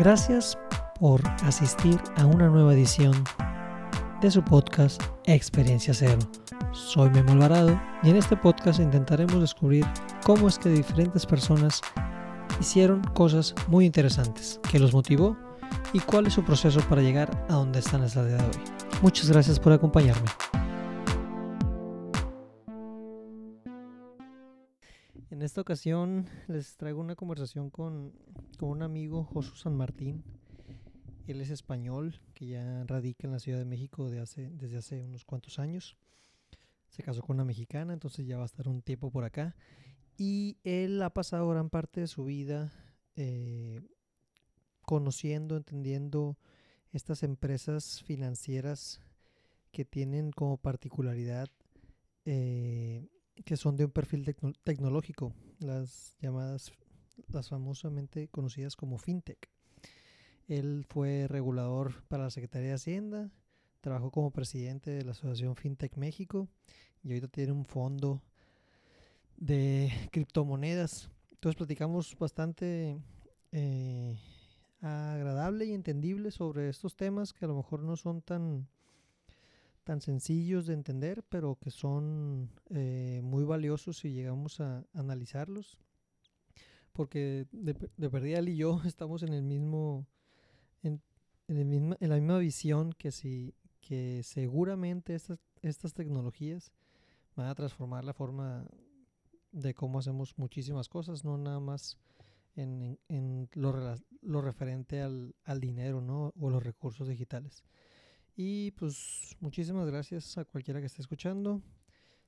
Gracias 0.00 0.56
por 0.98 1.20
asistir 1.42 2.00
a 2.16 2.24
una 2.24 2.48
nueva 2.48 2.72
edición 2.72 3.12
de 4.22 4.30
su 4.30 4.42
podcast 4.42 5.02
Experiencia 5.24 5.92
Cero. 5.92 6.18
Soy 6.72 7.10
Memo 7.10 7.32
Alvarado 7.32 7.78
y 8.02 8.08
en 8.08 8.16
este 8.16 8.34
podcast 8.34 8.80
intentaremos 8.80 9.38
descubrir 9.38 9.84
cómo 10.24 10.48
es 10.48 10.58
que 10.58 10.70
diferentes 10.70 11.26
personas 11.26 11.82
hicieron 12.58 13.02
cosas 13.12 13.54
muy 13.68 13.84
interesantes, 13.84 14.58
qué 14.70 14.78
los 14.78 14.94
motivó 14.94 15.36
y 15.92 16.00
cuál 16.00 16.28
es 16.28 16.32
su 16.32 16.42
proceso 16.44 16.80
para 16.88 17.02
llegar 17.02 17.46
a 17.50 17.56
donde 17.56 17.80
están 17.80 18.00
hasta 18.00 18.22
el 18.22 18.28
día 18.28 18.36
de 18.38 18.44
hoy. 18.44 18.64
Muchas 19.02 19.30
gracias 19.30 19.60
por 19.60 19.74
acompañarme. 19.74 20.30
En 25.40 25.42
esta 25.42 25.60
ocasión 25.62 26.26
les 26.48 26.76
traigo 26.76 27.00
una 27.00 27.16
conversación 27.16 27.70
con, 27.70 28.12
con 28.60 28.68
un 28.68 28.82
amigo, 28.82 29.24
Josué 29.24 29.56
San 29.56 29.74
Martín. 29.74 30.22
Él 31.26 31.40
es 31.40 31.48
español, 31.48 32.20
que 32.34 32.46
ya 32.48 32.84
radica 32.84 33.26
en 33.26 33.32
la 33.32 33.38
Ciudad 33.38 33.58
de 33.58 33.64
México 33.64 34.10
de 34.10 34.20
hace, 34.20 34.50
desde 34.50 34.76
hace 34.76 35.02
unos 35.02 35.24
cuantos 35.24 35.58
años. 35.58 35.96
Se 36.90 37.02
casó 37.02 37.22
con 37.22 37.36
una 37.36 37.46
mexicana, 37.46 37.94
entonces 37.94 38.26
ya 38.26 38.36
va 38.36 38.42
a 38.42 38.44
estar 38.44 38.68
un 38.68 38.82
tiempo 38.82 39.10
por 39.10 39.24
acá. 39.24 39.56
Y 40.18 40.58
él 40.62 41.00
ha 41.00 41.08
pasado 41.08 41.48
gran 41.48 41.70
parte 41.70 42.02
de 42.02 42.06
su 42.06 42.26
vida 42.26 42.70
eh, 43.16 43.80
conociendo, 44.82 45.56
entendiendo 45.56 46.36
estas 46.92 47.22
empresas 47.22 48.02
financieras 48.02 49.00
que 49.72 49.86
tienen 49.86 50.32
como 50.32 50.58
particularidad 50.58 51.48
eh, 52.26 53.08
que 53.42 53.56
son 53.56 53.78
de 53.78 53.86
un 53.86 53.90
perfil 53.90 54.36
tecnológico, 54.64 55.32
las 55.60 56.18
llamadas, 56.20 56.70
las 57.28 57.48
famosamente 57.48 58.28
conocidas 58.28 58.76
como 58.76 58.98
fintech. 58.98 59.50
Él 60.50 60.84
fue 60.88 61.28
regulador 61.28 62.02
para 62.08 62.24
la 62.24 62.30
Secretaría 62.30 62.70
de 62.70 62.74
Hacienda, 62.74 63.30
trabajó 63.80 64.10
como 64.10 64.32
presidente 64.32 64.90
de 64.90 65.04
la 65.04 65.12
Asociación 65.12 65.56
FinTech 65.56 65.96
México 65.96 66.48
y 67.02 67.08
ahorita 67.08 67.28
tiene 67.28 67.52
un 67.52 67.64
fondo 67.64 68.20
de 69.36 69.92
criptomonedas. 70.10 71.08
Entonces 71.30 71.56
platicamos 71.56 72.16
bastante 72.18 72.98
eh, 73.52 74.18
agradable 74.80 75.66
y 75.66 75.72
entendible 75.72 76.30
sobre 76.30 76.68
estos 76.68 76.96
temas 76.96 77.32
que 77.32 77.44
a 77.44 77.48
lo 77.48 77.54
mejor 77.54 77.84
no 77.84 77.96
son 77.96 78.20
tan, 78.20 78.68
tan 79.84 80.00
sencillos 80.00 80.66
de 80.66 80.74
entender, 80.74 81.22
pero 81.28 81.58
que 81.60 81.70
son 81.70 82.50
eh, 82.70 83.20
muy 83.22 83.44
valiosos 83.44 83.98
si 83.98 84.12
llegamos 84.12 84.60
a 84.60 84.84
analizarlos. 84.94 85.78
Porque 87.00 87.46
de, 87.50 87.74
de 87.96 88.10
perdida 88.10 88.42
y 88.42 88.56
yo 88.56 88.78
estamos 88.84 89.22
en 89.22 89.32
el 89.32 89.42
mismo, 89.42 90.06
en, 90.82 91.00
en, 91.48 91.56
el 91.56 91.64
mismo, 91.64 91.96
en 91.98 92.10
la 92.10 92.16
misma 92.16 92.36
visión 92.36 92.92
que 92.92 93.10
si 93.10 93.54
que 93.80 94.22
seguramente 94.22 95.14
estas, 95.14 95.38
estas 95.62 95.94
tecnologías 95.94 96.74
van 97.36 97.46
a 97.46 97.54
transformar 97.54 98.04
la 98.04 98.12
forma 98.12 98.66
de 99.50 99.72
cómo 99.72 99.98
hacemos 99.98 100.36
muchísimas 100.36 100.90
cosas, 100.90 101.24
no 101.24 101.38
nada 101.38 101.58
más 101.58 101.96
en, 102.54 102.98
en 103.08 103.48
lo, 103.54 103.72
lo, 104.20 104.42
referente 104.42 105.00
al, 105.00 105.34
al, 105.44 105.58
dinero 105.58 106.02
¿no? 106.02 106.34
o 106.38 106.50
los 106.50 106.62
recursos 106.62 107.08
digitales. 107.08 107.64
Y 108.36 108.72
pues 108.72 109.38
muchísimas 109.40 109.86
gracias 109.86 110.36
a 110.36 110.44
cualquiera 110.44 110.80
que 110.80 110.86
esté 110.86 111.00
escuchando. 111.00 111.62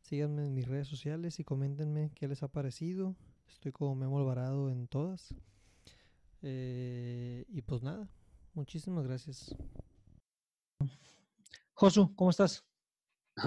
Síganme 0.01 0.47
en 0.47 0.55
mis 0.55 0.67
redes 0.67 0.89
sociales 0.89 1.39
y 1.41 1.45
coméntenme 1.45 2.11
qué 2.15 2.27
les 2.27 2.43
ha 2.43 2.49
parecido. 2.49 3.15
Estoy 3.49 3.73
como 3.73 3.95
Memo 3.95 4.19
Alvarado 4.19 4.71
en 4.71 4.89
todas. 4.89 5.35
Eh, 6.43 7.45
y 7.49 7.63
pues 7.63 7.83
nada, 7.83 8.09
muchísimas 8.55 9.07
gracias. 9.07 9.55
Josu, 11.75 12.15
¿cómo 12.15 12.31
estás? 12.31 12.65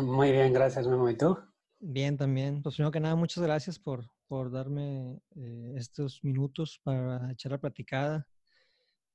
Muy 0.02 0.32
bien, 0.32 0.54
gracias 0.54 0.88
Memo. 0.88 1.10
¿Y 1.10 1.18
tú? 1.18 1.38
Bien, 1.80 2.18
también. 2.18 2.62
Pues 2.62 2.76
primero 2.76 2.92
que 2.92 3.00
nada, 3.00 3.16
muchas 3.16 3.44
gracias 3.44 3.78
por, 3.78 4.10
por 4.28 4.52
darme 4.52 5.22
eh, 5.36 5.74
estos 5.78 6.24
minutos 6.24 6.80
para 6.84 7.32
echar 7.32 7.52
la 7.52 7.60
platicada. 7.60 8.28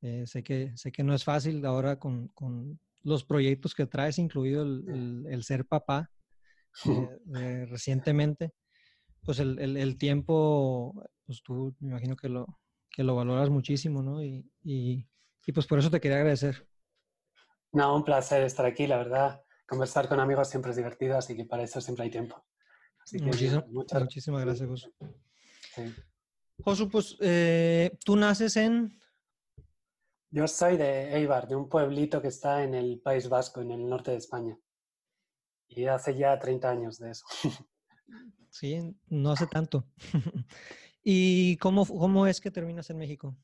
Eh, 0.03 0.27
sé, 0.27 0.43
que, 0.43 0.73
sé 0.77 0.93
que 0.93 1.03
no 1.03 1.15
es 1.15 1.25
fácil 1.25 1.65
ahora 1.67 1.99
con, 1.99 2.29
con 2.29 2.79
los 3.03 3.25
proyectos 3.25 3.75
que 3.75 3.87
traes, 3.87 4.19
incluido 4.19 4.63
el, 4.63 5.27
el, 5.29 5.43
ser 5.43 5.67
papá 5.67 6.11
eh, 7.35 7.67
recientemente. 7.69 8.53
Pues 9.23 9.39
el, 9.39 9.59
el, 9.59 9.99
tiempo, 9.99 10.95
pues 11.27 11.43
tú 11.43 11.75
me 11.81 11.91
imagino 11.91 12.17
que 12.17 12.29
lo, 12.29 12.47
que 12.91 13.05
lo 13.05 13.15
valoras 13.15 13.51
muchísimo, 13.51 14.03
¿no? 14.03 14.23
Y, 14.23 14.51
y, 14.63 15.07
y 15.47 15.53
pues 15.53 15.67
por 15.67 15.79
eso 15.79 15.91
te 15.91 16.01
quería 16.01 16.19
agradecer. 16.19 16.67
No, 17.73 17.95
un 17.95 18.05
placer 18.05 18.43
estar 18.43 18.67
aquí, 18.67 18.87
la 18.87 18.97
verdad. 18.97 19.45
Conversar 19.67 20.09
con 20.09 20.19
amigos 20.19 20.49
siempre 20.49 20.73
es 20.73 20.77
divertido, 20.77 21.17
así 21.17 21.37
que 21.37 21.45
para 21.45 21.63
eso 21.63 21.81
siempre 21.81 22.05
hay 22.05 22.11
tiempo. 22.11 22.45
Muchísimas 23.13 24.45
gracias, 24.45 24.69
Josu. 24.69 24.93
Josu, 26.65 26.89
pues 26.89 27.17
eh, 27.21 27.97
tú 28.05 28.17
naces 28.17 28.57
en... 28.57 28.99
Yo 30.31 30.47
soy 30.47 30.77
de 30.77 31.17
Eibar, 31.17 31.49
de 31.49 31.57
un 31.57 31.69
pueblito 31.69 32.23
que 32.23 32.29
está 32.29 32.63
en 32.63 32.75
el 32.75 33.01
País 33.01 33.29
Vasco, 33.29 33.61
en 33.61 33.73
el 33.73 33.89
norte 33.89 34.13
de 34.13 34.19
España. 34.19 34.59
Y 35.69 35.87
hace 35.87 36.17
ya 36.17 36.39
30 36.39 36.71
años 36.71 36.99
de 36.99 37.11
eso. 37.11 37.25
Sí, 38.51 38.97
no 39.09 39.33
hace 39.33 39.47
tanto. 39.47 39.87
¿Y 41.03 41.57
cómo, 41.59 41.87
cómo 41.87 42.27
es 42.27 42.41
que 42.41 42.51
terminas 42.51 42.91
en 42.91 42.99
México? 42.99 43.37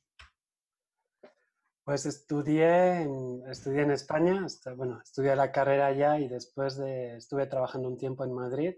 Pues 1.84 2.04
estudié 2.04 3.02
en, 3.02 3.42
estudié 3.48 3.82
en 3.82 3.92
España, 3.92 4.44
bueno, 4.76 5.00
estudié 5.00 5.36
la 5.36 5.52
carrera 5.52 5.86
allá 5.86 6.18
y 6.18 6.28
después 6.28 6.76
de, 6.76 7.16
estuve 7.16 7.46
trabajando 7.46 7.88
un 7.88 7.96
tiempo 7.96 8.24
en 8.24 8.32
Madrid 8.32 8.74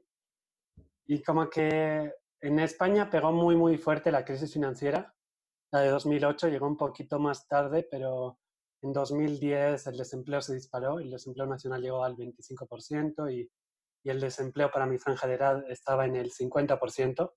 y 1.07 1.23
como 1.23 1.49
que 1.49 2.13
en 2.41 2.59
España 2.59 3.09
pegó 3.09 3.33
muy, 3.33 3.57
muy 3.57 3.79
fuerte 3.79 4.13
la 4.13 4.25
crisis 4.25 4.53
financiera. 4.53 5.15
La 5.73 5.81
de 5.81 5.89
2008 5.89 6.49
llegó 6.49 6.67
un 6.67 6.77
poquito 6.77 7.19
más 7.19 7.49
tarde, 7.49 7.89
pero 7.91 8.39
en 8.83 8.93
2010 8.93 9.87
el 9.87 9.97
desempleo 9.97 10.43
se 10.43 10.55
disparó, 10.55 10.99
el 11.01 11.11
desempleo 11.11 11.47
nacional 11.47 11.81
llegó 11.81 12.05
al 12.05 12.15
25% 12.15 13.33
y, 13.33 13.51
y 14.09 14.11
el 14.11 14.21
desempleo 14.21 14.71
para 14.71 14.87
mi 14.87 14.97
franja 14.97 15.27
de 15.27 15.35
edad 15.35 15.71
estaba 15.71 16.07
en 16.07 16.17
el 16.17 16.33
50%. 16.33 17.31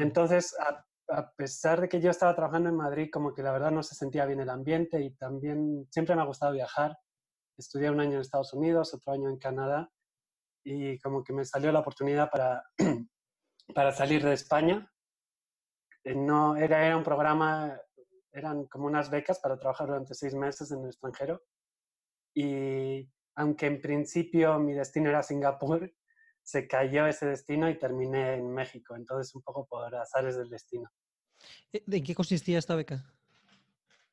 Entonces, 0.00 0.52
a, 0.58 0.84
a, 1.16 1.32
pesar 1.36 1.80
de 1.80 1.88
que 1.88 2.00
yo 2.00 2.10
estaba 2.10 2.34
trabajando 2.34 2.70
en 2.70 2.76
Madrid, 2.76 3.08
como 3.12 3.32
que 3.32 3.44
la 3.44 3.52
verdad 3.52 3.70
no 3.70 3.84
se 3.84 3.94
sentía 3.94 4.26
bien 4.26 4.40
el 4.40 4.50
ambiente 4.50 5.00
y 5.00 5.14
también 5.14 5.86
siempre 5.92 6.16
me 6.16 6.22
ha 6.22 6.26
gustado 6.26 6.52
viajar. 6.52 6.96
Estudié 7.56 7.88
un 7.88 8.00
año 8.00 8.14
en 8.14 8.20
Estados 8.22 8.52
Unidos, 8.52 8.94
otro 8.94 9.12
año 9.12 9.28
en 9.28 9.38
Canadá 9.38 9.88
y 10.64 10.98
como 10.98 11.22
que 11.22 11.32
me 11.32 11.44
salió 11.44 11.70
la 11.70 11.80
oportunidad 11.80 12.30
para, 12.30 12.64
para 13.76 13.92
salir 13.92 14.24
de 14.24 14.32
España. 14.32 14.90
Eh, 16.02 16.16
no, 16.16 16.56
era, 16.56 16.84
era 16.84 16.96
un 16.96 17.04
programa, 17.04 17.80
eran 18.32 18.66
como 18.66 18.86
unas 18.86 19.08
becas 19.08 19.38
para 19.38 19.56
trabajar 19.56 19.86
durante 19.86 20.14
seis 20.14 20.34
meses 20.34 20.72
en 20.72 20.80
el 20.80 20.86
extranjero. 20.86 21.42
Y 22.34 23.08
aunque 23.36 23.66
en 23.66 23.80
principio 23.80 24.58
mi 24.58 24.72
destino 24.72 25.10
era 25.10 25.22
Singapur, 25.22 25.92
se 26.42 26.68
cayó 26.68 27.06
ese 27.06 27.26
destino 27.26 27.68
y 27.70 27.78
terminé 27.78 28.34
en 28.34 28.52
México. 28.52 28.96
Entonces, 28.96 29.34
un 29.34 29.42
poco 29.42 29.66
por 29.66 29.94
azares 29.94 30.36
del 30.36 30.50
destino. 30.50 30.90
Eh, 31.72 31.82
¿De 31.86 32.02
qué 32.02 32.14
consistía 32.14 32.58
esta 32.58 32.74
beca? 32.74 33.04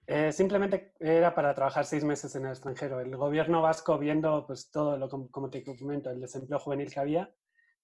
Eh, 0.08 0.32
simplemente 0.32 0.94
era 1.00 1.34
para 1.34 1.54
trabajar 1.54 1.86
seis 1.86 2.04
meses 2.04 2.36
en 2.36 2.46
el 2.46 2.52
extranjero. 2.52 3.00
El 3.00 3.16
gobierno 3.16 3.62
vasco, 3.62 3.98
viendo 3.98 4.46
pues 4.46 4.72
todo 4.72 4.98
lo 4.98 5.10
como 5.10 5.50
te 5.50 5.64
comento, 5.64 6.10
el 6.10 6.20
desempleo 6.20 6.60
juvenil 6.60 6.92
que 6.92 7.00
había, 7.00 7.34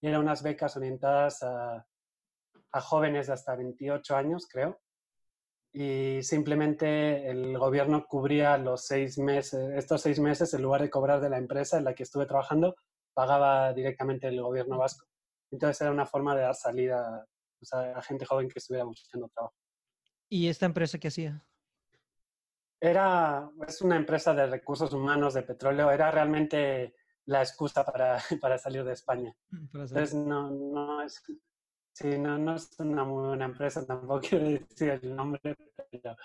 eran 0.01 0.21
unas 0.21 0.43
becas 0.43 0.75
orientadas 0.75 1.43
a, 1.43 1.85
a 2.71 2.81
jóvenes 2.81 3.27
de 3.27 3.33
hasta 3.33 3.55
28 3.55 4.15
años, 4.15 4.47
creo. 4.51 4.79
Y 5.79 6.23
simplemente 6.23 7.29
el 7.29 7.55
gobierno 7.55 8.07
cubría 8.07 8.57
los 8.57 8.87
seis 8.87 9.19
meses, 9.19 9.69
estos 9.75 10.01
seis 10.01 10.19
meses, 10.19 10.51
en 10.55 10.63
lugar 10.63 10.81
de 10.81 10.89
cobrar 10.89 11.21
de 11.21 11.29
la 11.29 11.37
empresa 11.37 11.77
en 11.77 11.83
la 11.83 11.93
que 11.93 12.01
estuve 12.01 12.25
trabajando, 12.25 12.75
pagaba 13.13 13.73
directamente 13.73 14.27
el 14.27 14.41
gobierno 14.41 14.79
vasco. 14.79 15.05
Entonces 15.51 15.79
era 15.79 15.91
una 15.91 16.07
forma 16.07 16.35
de 16.35 16.41
dar 16.41 16.55
salida 16.55 17.23
pues, 17.59 17.71
a 17.73 18.01
gente 18.01 18.25
joven 18.25 18.47
que 18.49 18.57
estuviera 18.57 18.85
buscando 18.85 19.29
trabajo. 19.29 19.53
¿Y 20.27 20.47
esta 20.47 20.65
empresa 20.65 20.97
qué 20.97 21.09
hacía? 21.09 21.45
Era, 22.81 23.47
es 23.67 23.79
una 23.83 23.97
empresa 23.97 24.33
de 24.33 24.47
recursos 24.47 24.91
humanos 24.93 25.35
de 25.35 25.43
petróleo, 25.43 25.91
era 25.91 26.09
realmente 26.09 26.95
la 27.25 27.43
excusa 27.43 27.85
para, 27.85 28.17
para 28.41 28.57
salir 28.57 28.83
de 28.83 28.93
España. 28.93 29.31
Mm, 29.51 29.65
Entonces, 29.73 30.15
no, 30.15 30.49
no, 30.49 31.03
es, 31.03 31.21
sí, 31.97 32.17
no, 32.17 32.37
no 32.37 32.55
es 32.55 32.69
una 32.79 33.03
muy 33.03 33.27
buena 33.27 33.45
empresa, 33.45 33.85
tampoco 33.87 34.21
quiero 34.21 34.45
decir 34.45 34.89
el 34.89 35.15
nombre, 35.15 35.55
pero, 35.91 36.15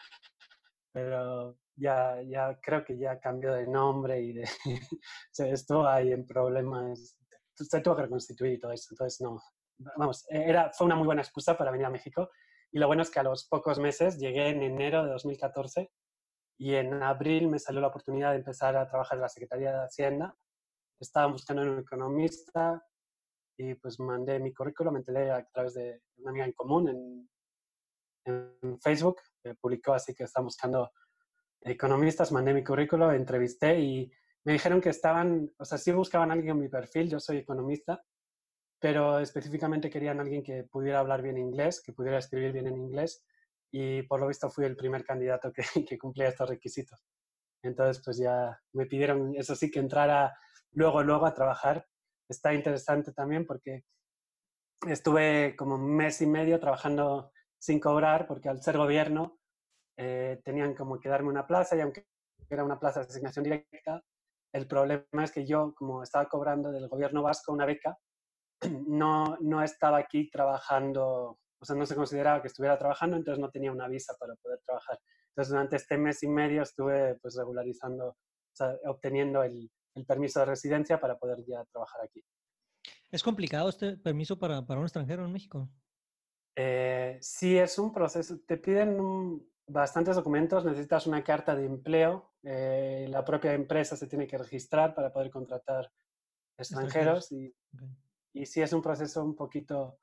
pero 0.93 1.57
ya, 1.77 2.21
ya 2.23 2.59
creo 2.61 2.85
que 2.85 2.99
ya 2.99 3.19
cambió 3.19 3.55
de 3.55 3.67
nombre 3.67 4.21
y 4.21 4.33
de, 4.33 4.45
estuvo 5.39 5.87
ahí 5.87 6.13
en 6.13 6.27
problemas, 6.27 7.17
se 7.55 7.81
tuvo 7.81 7.97
que 7.97 8.03
reconstituir 8.03 8.55
y 8.55 8.61
todo 8.61 8.73
eso, 8.73 8.89
entonces 8.91 9.21
no, 9.21 9.41
vamos, 9.97 10.27
era, 10.29 10.71
fue 10.73 10.87
una 10.87 10.97
muy 10.97 11.07
buena 11.07 11.23
excusa 11.23 11.57
para 11.57 11.71
venir 11.71 11.87
a 11.87 11.91
México 11.91 12.31
y 12.71 12.79
lo 12.79 12.87
bueno 12.87 13.03
es 13.03 13.11
que 13.11 13.21
a 13.21 13.25
los 13.25 13.47
pocos 13.49 13.79
meses, 13.79 14.19
llegué 14.19 14.49
en 14.49 14.63
enero 14.63 15.05
de 15.05 15.11
2014, 15.11 15.91
y 16.59 16.75
en 16.75 17.03
abril 17.03 17.49
me 17.49 17.59
salió 17.59 17.81
la 17.81 17.89
oportunidad 17.89 18.31
de 18.31 18.37
empezar 18.39 18.77
a 18.77 18.87
trabajar 18.89 19.17
en 19.17 19.23
la 19.23 19.29
Secretaría 19.29 19.73
de 19.73 19.85
Hacienda. 19.85 20.37
Estaba 21.01 21.27
buscando 21.27 21.63
un 21.63 21.81
economista 21.81 22.87
y 23.63 23.75
pues 23.77 24.01
mandé 24.01 24.41
mi 24.41 24.53
currículum, 24.53 24.97
enteré 24.97 25.31
a 25.31 25.45
través 25.47 25.75
de 25.75 26.03
una 26.17 26.31
amiga 26.31 26.47
en 26.47 26.53
común 26.53 26.89
en, 26.89 27.31
en 28.25 28.81
Facebook, 28.81 29.21
que 29.43 29.55
publicó 29.55 29.95
así 29.95 30.15
que 30.15 30.25
estaba 30.25 30.45
buscando 30.45 30.91
economistas, 31.61 32.33
mandé 32.33 32.53
mi 32.53 32.65
currículum, 32.65 33.11
entrevisté 33.13 33.79
y 33.79 34.13
me 34.45 34.55
dijeron 34.55 34.81
que 34.81 34.89
estaban, 34.89 35.53
o 35.59 35.65
sea, 35.65 35.79
sí 35.79 35.93
buscaban 35.93 36.31
a 36.31 36.35
alguien 36.35 36.57
en 36.57 36.63
mi 36.63 36.69
perfil, 36.69 37.09
yo 37.09 37.21
soy 37.21 37.39
economista, 37.39 38.05
pero 38.81 39.21
específicamente 39.21 39.89
querían 39.89 40.19
a 40.19 40.23
alguien 40.23 40.43
que 40.43 40.65
pudiera 40.65 40.99
hablar 40.99 41.23
bien 41.23 41.39
inglés, 41.39 41.81
que 41.81 41.93
pudiera 41.93 42.19
escribir 42.19 42.53
bien 42.53 42.67
en 42.67 42.77
inglés 42.77 43.25
y 43.71 44.03
por 44.03 44.21
lo 44.21 44.27
visto 44.27 44.51
fui 44.51 44.65
el 44.65 44.77
primer 44.77 45.05
candidato 45.05 45.53
que, 45.53 45.63
que 45.89 45.99
cumplía 45.99 46.29
estos 46.29 46.49
requisitos. 46.49 47.05
Entonces, 47.63 48.03
pues 48.05 48.19
ya 48.19 48.61
me 48.73 48.87
pidieron, 48.87 49.37
eso 49.37 49.55
sí, 49.55 49.71
que 49.71 49.79
entrara 49.79 50.37
luego, 50.73 51.05
luego 51.05 51.27
a 51.27 51.35
trabajar. 51.35 51.87
Está 52.33 52.55
interesante 52.55 53.13
también 53.13 53.45
porque 53.45 53.85
estuve 54.89 55.55
como 55.55 55.75
un 55.75 55.95
mes 55.95 56.23
y 56.23 56.27
medio 56.27 56.59
trabajando 56.59 57.31
sin 57.59 57.79
cobrar, 57.79 58.27
porque 58.27 58.49
al 58.49 58.63
ser 58.63 58.79
gobierno 58.79 59.39
eh, 59.99 60.41
tenían 60.43 60.75
como 60.75 60.99
que 60.99 61.11
darme 61.11 61.29
una 61.29 61.47
plaza 61.47 61.77
y 61.77 61.81
aunque 61.81 62.07
era 62.49 62.65
una 62.65 62.81
plaza 62.81 63.01
de 63.01 63.07
asignación 63.07 63.45
directa, 63.45 64.03
el 64.55 64.67
problema 64.67 65.25
es 65.25 65.31
que 65.31 65.45
yo, 65.45 65.75
como 65.75 66.03
estaba 66.03 66.27
cobrando 66.27 66.73
del 66.73 66.89
gobierno 66.89 67.23
vasco 67.23 67.53
una 67.53 67.67
beca, 67.67 67.99
no, 68.89 69.37
no 69.41 69.63
estaba 69.63 69.99
aquí 69.99 70.31
trabajando, 70.31 71.39
o 71.61 71.65
sea, 71.67 71.77
no 71.77 71.85
se 71.85 71.95
consideraba 71.95 72.41
que 72.41 72.49
estuviera 72.49 72.79
trabajando, 72.79 73.19
entonces 73.19 73.41
no 73.41 73.51
tenía 73.51 73.73
una 73.73 73.89
visa 73.89 74.15
para 74.19 74.35
poder 74.37 74.59
trabajar. 74.65 74.99
Entonces, 75.29 75.51
durante 75.51 75.77
este 75.77 75.99
mes 75.99 76.23
y 76.23 76.29
medio 76.29 76.63
estuve 76.63 77.15
pues 77.17 77.37
regularizando, 77.37 78.09
o 78.09 78.55
sea, 78.55 78.75
obteniendo 78.87 79.43
el, 79.43 79.71
el 79.95 80.05
permiso 80.07 80.41
de 80.41 80.47
residencia 80.47 81.01
para 81.01 81.19
poder 81.19 81.45
ya 81.47 81.65
trabajar 81.67 82.03
aquí. 82.05 82.25
¿Es 83.11 83.23
complicado 83.23 83.69
este 83.69 83.97
permiso 83.97 84.39
para, 84.39 84.65
para 84.67 84.81
un 84.81 84.87
extranjero 84.87 85.25
en 85.25 85.33
México? 85.33 85.69
Eh, 86.57 87.19
sí, 87.21 87.59
es 87.59 87.79
un 87.79 87.93
proceso. 87.93 88.39
Te 88.47 88.57
piden 88.57 89.01
un, 89.01 89.53
bastantes 89.67 90.17
documentos, 90.17 90.65
necesitas 90.65 91.07
una 91.07 91.23
carta 91.23 91.55
de 91.55 91.65
empleo, 91.65 92.33
eh, 92.43 93.07
la 93.09 93.25
propia 93.25 93.55
empresa 93.55 93.97
se 93.97 94.07
tiene 94.07 94.27
que 94.27 94.39
registrar 94.39 94.95
para 94.95 95.13
poder 95.13 95.31
contratar 95.31 95.93
extranjeros 96.57 97.31
y, 97.33 97.55
y 98.33 98.47
sí 98.47 98.61
es 98.61 98.73
un 98.73 98.83
proceso 98.83 99.25
un 99.25 99.35
poquito 99.35 99.99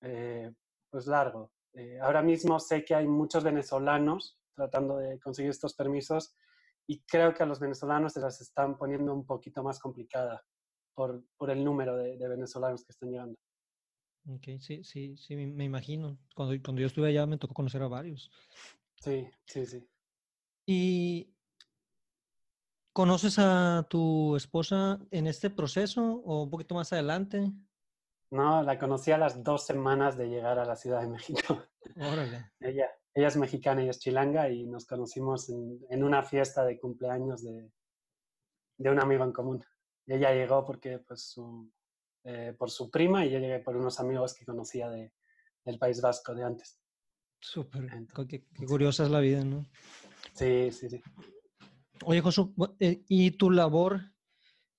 eh, 0.00 0.52
pues 0.90 1.06
largo. 1.06 1.52
Eh, 1.74 1.98
ahora 2.00 2.22
mismo 2.22 2.58
sé 2.60 2.84
que 2.84 2.94
hay 2.94 3.06
muchos 3.06 3.44
venezolanos 3.44 4.38
tratando 4.54 4.98
de 4.98 5.18
conseguir 5.20 5.50
estos 5.50 5.74
permisos 5.74 6.34
y 6.86 7.00
creo 7.02 7.34
que 7.34 7.42
a 7.42 7.46
los 7.46 7.60
venezolanos 7.60 8.12
se 8.12 8.20
las 8.20 8.40
están 8.40 8.76
poniendo 8.76 9.14
un 9.14 9.24
poquito 9.24 9.62
más 9.62 9.78
complicada 9.78 10.44
por, 10.94 11.24
por 11.36 11.50
el 11.50 11.64
número 11.64 11.96
de, 11.96 12.16
de, 12.16 12.28
venezolanos 12.28 12.84
que 12.84 12.92
están 12.92 13.10
llegando. 13.10 13.38
Ok, 14.28 14.60
sí, 14.60 14.84
sí, 14.84 15.16
sí, 15.16 15.36
me 15.36 15.64
imagino. 15.64 16.18
Cuando, 16.34 16.54
cuando 16.62 16.80
yo 16.80 16.86
estuve 16.86 17.08
allá 17.08 17.26
me 17.26 17.38
tocó 17.38 17.54
conocer 17.54 17.82
a 17.82 17.88
varios. 17.88 18.30
Sí, 18.96 19.28
sí, 19.46 19.66
sí. 19.66 19.88
¿Y 20.66 21.34
conoces 22.92 23.38
a 23.38 23.86
tu 23.88 24.36
esposa 24.36 25.00
en 25.10 25.26
este 25.26 25.50
proceso 25.50 26.22
o 26.24 26.44
un 26.44 26.50
poquito 26.50 26.74
más 26.74 26.92
adelante? 26.92 27.50
No, 28.30 28.62
la 28.62 28.78
conocí 28.78 29.10
a 29.10 29.18
las 29.18 29.42
dos 29.42 29.66
semanas 29.66 30.16
de 30.16 30.28
llegar 30.28 30.58
a 30.58 30.64
la 30.64 30.76
Ciudad 30.76 31.00
de 31.02 31.08
México. 31.08 31.64
Órale. 31.96 32.52
ella, 32.60 32.86
ella 33.14 33.28
es 33.28 33.36
mexicana 33.36 33.84
y 33.84 33.88
es 33.88 33.98
chilanga 33.98 34.48
y 34.50 34.66
nos 34.66 34.86
conocimos 34.86 35.50
en, 35.50 35.84
en 35.90 36.02
una 36.02 36.22
fiesta 36.22 36.64
de 36.64 36.78
cumpleaños 36.78 37.42
de, 37.42 37.70
de, 38.78 38.90
un 38.90 39.00
amigo 39.00 39.24
en 39.24 39.32
común. 39.32 39.64
Ella 40.06 40.32
llegó 40.32 40.64
porque, 40.64 40.98
pues, 40.98 41.22
su, 41.22 41.70
eh, 42.24 42.54
por 42.58 42.70
su 42.70 42.90
prima 42.90 43.24
y 43.26 43.30
yo 43.30 43.38
llegué 43.38 43.58
por 43.60 43.76
unos 43.76 44.00
amigos 44.00 44.34
que 44.34 44.46
conocía 44.46 44.88
de, 44.88 45.12
del 45.64 45.78
País 45.78 46.00
Vasco 46.00 46.34
de 46.34 46.44
antes. 46.44 46.78
Súper. 47.40 47.88
Qué, 48.28 48.44
qué, 48.54 48.66
curiosa 48.66 49.04
es 49.04 49.10
la 49.10 49.20
vida, 49.20 49.44
¿no? 49.44 49.66
Sí, 50.32 50.70
sí, 50.70 50.88
sí. 50.88 51.02
Oye, 52.04 52.20
Josu, 52.20 52.54
eh, 52.78 53.02
¿y 53.08 53.32
tu 53.32 53.50
labor 53.50 54.00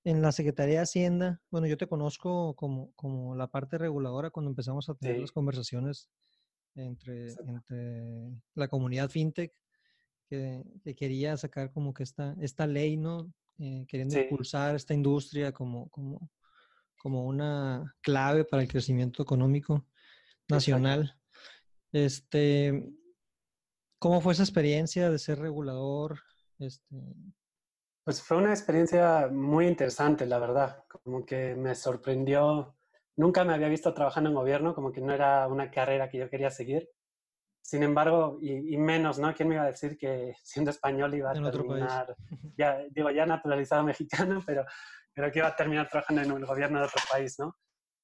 en 0.03 0.21
la 0.21 0.31
Secretaría 0.31 0.75
de 0.75 0.83
Hacienda? 0.83 1.41
Bueno, 1.51 1.67
yo 1.67 1.77
te 1.77 1.87
conozco 1.87 2.55
como, 2.55 2.93
como 2.95 3.35
la 3.35 3.47
parte 3.47 3.77
reguladora 3.77 4.31
cuando 4.31 4.49
empezamos 4.49 4.89
a 4.89 4.95
tener 4.95 5.15
sí. 5.17 5.21
las 5.21 5.31
conversaciones 5.31 6.09
entre, 6.75 7.33
entre 7.47 8.31
la 8.55 8.67
comunidad 8.67 9.09
fintech 9.09 9.53
que, 10.27 10.63
que, 10.83 10.95
quería 10.95 11.37
sacar 11.37 11.71
como 11.71 11.93
que 11.93 12.03
esta, 12.03 12.35
esta 12.39 12.65
ley, 12.67 12.97
¿no? 12.97 13.31
Eh, 13.59 13.85
queriendo 13.87 14.15
sí. 14.15 14.21
impulsar 14.21 14.75
esta 14.75 14.93
industria 14.93 15.51
como, 15.51 15.89
como, 15.89 16.31
como 16.97 17.25
una 17.25 17.95
clave 18.01 18.45
para 18.45 18.63
el 18.63 18.67
crecimiento 18.67 19.21
económico 19.21 19.85
nacional. 20.49 21.01
Exacto. 21.01 21.23
Este, 21.93 22.93
¿Cómo 23.99 24.19
fue 24.19 24.33
esa 24.33 24.43
experiencia 24.43 25.09
de 25.09 25.19
ser 25.19 25.39
regulador? 25.39 26.19
Este... 26.59 26.97
Pues 28.03 28.21
fue 28.21 28.37
una 28.37 28.49
experiencia 28.49 29.29
muy 29.31 29.67
interesante, 29.67 30.25
la 30.25 30.39
verdad. 30.39 30.83
Como 30.89 31.25
que 31.25 31.55
me 31.55 31.73
sorprendió. 31.73 32.75
Nunca 33.15 33.43
me 33.43 33.53
había 33.53 33.67
visto 33.67 33.93
trabajando 33.93 34.29
en 34.29 34.35
gobierno, 34.35 34.73
como 34.73 34.91
que 34.91 35.01
no 35.01 35.13
era 35.13 35.47
una 35.47 35.69
carrera 35.69 36.09
que 36.09 36.17
yo 36.17 36.29
quería 36.29 36.49
seguir. 36.49 36.89
Sin 37.61 37.83
embargo, 37.83 38.39
y, 38.41 38.73
y 38.73 38.77
menos, 38.77 39.19
¿no? 39.19 39.33
¿Quién 39.33 39.49
me 39.49 39.55
iba 39.55 39.63
a 39.63 39.67
decir 39.67 39.97
que 39.97 40.33
siendo 40.43 40.71
español 40.71 41.13
iba 41.13 41.31
a 41.31 41.35
en 41.35 41.43
terminar, 41.43 42.15
ya, 42.57 42.83
digo, 42.91 43.09
ya 43.11 43.25
naturalizado 43.25 43.83
mexicano, 43.83 44.41
pero, 44.45 44.65
pero 45.13 45.31
que 45.31 45.39
iba 45.39 45.47
a 45.47 45.55
terminar 45.55 45.87
trabajando 45.89 46.21
en 46.21 46.31
el 46.31 46.45
gobierno 46.45 46.79
de 46.79 46.85
otro 46.85 47.01
país, 47.11 47.35
¿no? 47.39 47.55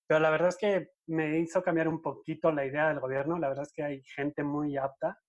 Pero 0.07 0.21
la 0.21 0.31
verdad 0.31 0.49
es 0.49 0.57
que 0.57 0.89
me 1.07 1.37
hizo 1.39 1.61
cambiar 1.61 1.87
un 1.87 2.01
poquito 2.01 2.51
la 2.51 2.65
idea 2.65 2.89
del 2.89 2.99
gobierno. 2.99 3.37
La 3.37 3.47
verdad 3.47 3.65
es 3.67 3.73
que 3.73 3.83
hay 3.83 4.01
gente 4.15 4.43
muy 4.43 4.75
apta 4.75 5.19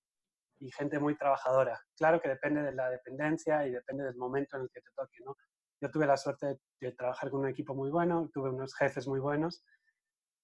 y 0.59 0.71
gente 0.73 0.99
muy 0.99 1.19
trabajadora. 1.19 1.79
Claro 1.99 2.19
que 2.19 2.31
depende 2.31 2.63
de 2.63 2.73
la 2.73 2.89
dependencia 2.89 3.67
y 3.67 3.73
depende 3.73 4.05
del 4.05 4.17
momento 4.17 4.57
en 4.57 4.63
el 4.63 4.71
que 4.71 4.81
te 4.81 4.91
toque, 4.97 5.23
¿no? 5.23 5.37
Yo 5.81 5.91
tuve 5.91 6.07
la 6.07 6.17
suerte 6.17 6.47
de, 6.47 6.61
de 6.81 6.93
trabajar 6.93 7.31
con 7.31 7.41
un 7.41 7.49
equipo 7.49 7.75
muy 7.75 7.91
bueno, 7.91 8.31
tuve 8.33 8.51
unos 8.51 8.75
jefes 8.75 9.09
muy 9.09 9.21
buenos 9.21 9.65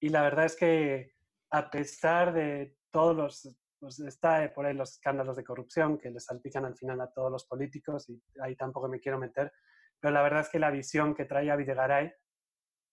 y 0.01 0.09
la 0.09 0.23
verdad 0.23 0.45
es 0.45 0.57
que 0.57 1.13
a 1.51 1.71
pesar 1.71 2.33
de 2.33 2.77
todos 2.91 3.17
los, 3.17 3.57
pues 3.79 4.01
está 4.01 4.53
por 4.55 4.67
ahí 4.67 4.75
los 4.75 4.93
escándalos 4.93 5.37
de 5.37 5.45
corrupción 5.45 5.99
que 5.99 6.11
les 6.11 6.25
salpican 6.25 6.65
al 6.65 6.77
final 6.77 7.01
a 7.01 7.11
todos 7.11 7.31
los 7.31 7.47
políticos 7.47 8.09
y 8.09 8.23
ahí 8.43 8.57
tampoco 8.57 8.89
me 8.89 9.01
quiero 9.01 9.19
meter, 9.19 9.53
pero 10.01 10.13
la 10.13 10.23
verdad 10.23 10.41
es 10.41 10.49
que 10.49 10.59
la 10.59 10.71
visión 10.71 11.15
que 11.15 11.25
traía 11.25 11.57
Videgaray 11.57 12.13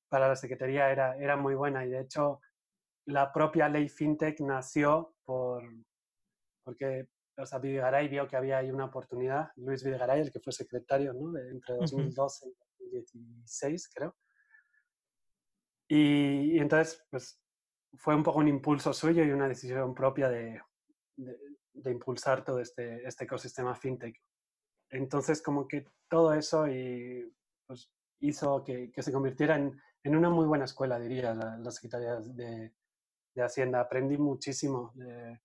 para 0.10 0.28
la 0.28 0.36
Secretaría 0.36 0.92
era, 0.92 1.18
era 1.18 1.36
muy 1.36 1.56
buena 1.56 1.86
y 1.86 1.90
de 1.90 2.02
hecho 2.02 2.40
la 3.06 3.34
propia 3.34 3.68
ley 3.68 3.90
FinTech 3.90 4.40
nació 4.42 5.16
por, 5.26 5.64
porque 6.64 7.08
o 7.38 7.46
sea, 7.46 7.60
Videgaray 7.60 8.08
vio 8.08 8.28
que 8.28 8.36
había 8.36 8.60
ahí 8.60 8.72
una 8.72 8.86
oportunidad, 8.86 9.52
Luis 9.56 9.84
Videgaray, 9.84 10.22
el 10.22 10.32
que 10.32 10.40
fue 10.40 10.54
secretario 10.54 11.14
¿no? 11.14 11.32
de, 11.32 11.50
entre 11.50 11.76
2012 11.76 12.48
uh 12.48 12.50
-huh. 12.50 12.56
y 12.80 12.96
2016, 12.96 13.90
creo. 13.94 14.16
Y, 15.88 16.56
y, 16.56 16.60
entonces, 16.60 17.06
pues 17.10 17.42
fue 17.96 18.16
un 18.16 18.24
poco 18.24 18.40
un 18.40 18.48
impulso 18.48 18.94
suyo 18.94 19.24
y 19.24 19.32
una 19.32 19.48
decisión 19.48 19.94
propia 19.94 20.30
de, 20.30 20.62
de, 21.16 21.38
de 21.74 21.92
impulsar 21.92 22.44
todo 22.44 22.60
este, 22.60 23.06
este 23.08 23.26
ecosistema 23.26 23.76
FinTech. 23.76 24.16
Entonces, 24.90 25.42
como 25.42 25.68
que 25.68 25.86
todo 26.08 26.34
eso 26.34 26.68
y, 26.68 27.34
pues, 27.66 27.92
hizo 28.20 28.64
que, 28.64 28.92
que 28.92 29.02
se 29.02 29.12
convirtiera 29.12 29.56
en, 29.56 29.80
en 30.04 30.16
una 30.16 30.30
muy 30.30 30.46
buena 30.46 30.66
escuela, 30.66 31.00
diría, 31.00 31.34
la, 31.34 31.58
la 31.58 31.72
Secretaría 31.72 32.16
de, 32.16 32.74
de, 33.34 33.44
Hacienda. 33.44 33.82
Aprendí 33.82 34.18
muchísimo 34.18 34.92
de 34.96 35.40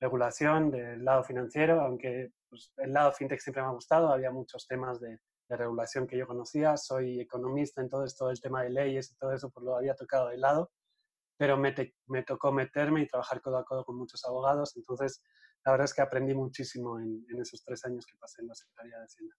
regulación, 0.00 0.70
del 0.70 1.04
lado 1.04 1.24
financiero, 1.24 1.80
aunque 1.80 2.32
pues, 2.48 2.72
el 2.76 2.92
lado 2.92 3.12
fintech 3.12 3.40
siempre 3.40 3.62
me 3.62 3.68
ha 3.68 3.72
gustado, 3.72 4.12
había 4.12 4.30
muchos 4.30 4.66
temas 4.66 5.00
de, 5.00 5.18
de, 5.48 5.56
regulación 5.56 6.06
que 6.06 6.16
yo 6.16 6.26
conocía, 6.26 6.76
soy 6.76 7.20
economista, 7.20 7.80
entonces 7.80 8.16
todo 8.16 8.30
el 8.30 8.40
tema 8.40 8.62
de 8.62 8.70
leyes 8.70 9.10
y 9.10 9.16
todo 9.16 9.32
eso 9.32 9.50
pues 9.50 9.64
lo 9.64 9.76
había 9.76 9.94
tocado 9.94 10.28
de 10.28 10.38
lado, 10.38 10.70
pero 11.38 11.56
me, 11.56 11.72
tocó 12.24 12.52
meterme 12.52 13.02
y 13.02 13.06
trabajar 13.06 13.40
codo 13.40 13.58
a 13.58 13.64
codo 13.64 13.84
con 13.84 13.96
muchos 13.96 14.24
abogados, 14.24 14.76
entonces 14.76 15.22
la 15.64 15.72
verdad 15.72 15.86
es 15.86 15.94
que 15.94 16.02
aprendí 16.02 16.34
muchísimo 16.34 16.98
en, 17.00 17.24
esos 17.40 17.62
tres 17.64 17.84
años 17.84 18.04
que 18.06 18.16
pasé 18.18 18.42
en 18.42 18.48
la 18.48 18.54
Secretaría 18.54 18.98
de 18.98 19.04
Hacienda. 19.04 19.34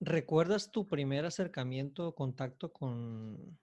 ¿Recuerdas 0.00 0.70
tu 0.70 0.86
primer 0.86 1.24
acercamiento 1.24 2.08
o 2.08 2.14
contacto 2.14 2.72
con, 2.72 3.58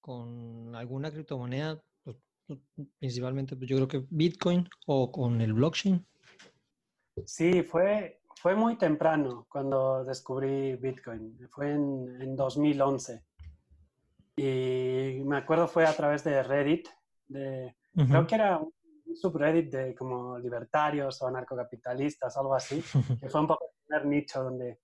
con 0.00 0.74
alguna 0.74 1.10
criptomoneda, 1.10 1.82
principalmente 2.98 3.56
pues, 3.56 3.68
yo 3.68 3.76
creo 3.76 3.88
que 3.88 4.06
Bitcoin 4.10 4.68
o 4.86 5.10
con 5.10 5.40
el 5.40 5.52
blockchain? 5.52 6.06
Sí, 7.24 7.62
fue, 7.62 8.20
fue 8.36 8.54
muy 8.54 8.76
temprano 8.76 9.46
cuando 9.48 10.04
descubrí 10.04 10.76
Bitcoin. 10.76 11.38
Fue 11.50 11.72
en, 11.72 12.20
en 12.20 12.36
2011. 12.36 13.24
Y 14.36 15.22
me 15.24 15.38
acuerdo 15.38 15.66
fue 15.66 15.84
a 15.84 15.92
través 15.94 16.22
de 16.24 16.42
Reddit. 16.42 16.88
De, 17.26 17.74
uh 17.94 18.00
-huh. 18.00 18.08
Creo 18.08 18.26
que 18.26 18.34
era 18.36 18.58
un 18.58 19.16
subreddit 19.16 19.72
de 19.72 19.94
como 19.94 20.38
libertarios 20.38 21.20
o 21.22 21.26
anarcocapitalistas, 21.26 22.36
algo 22.36 22.54
así. 22.54 22.82
que 23.20 23.28
fue 23.28 23.40
un 23.40 23.46
poco 23.48 23.72
primer 23.86 24.06
nicho 24.06 24.44
donde, 24.44 24.78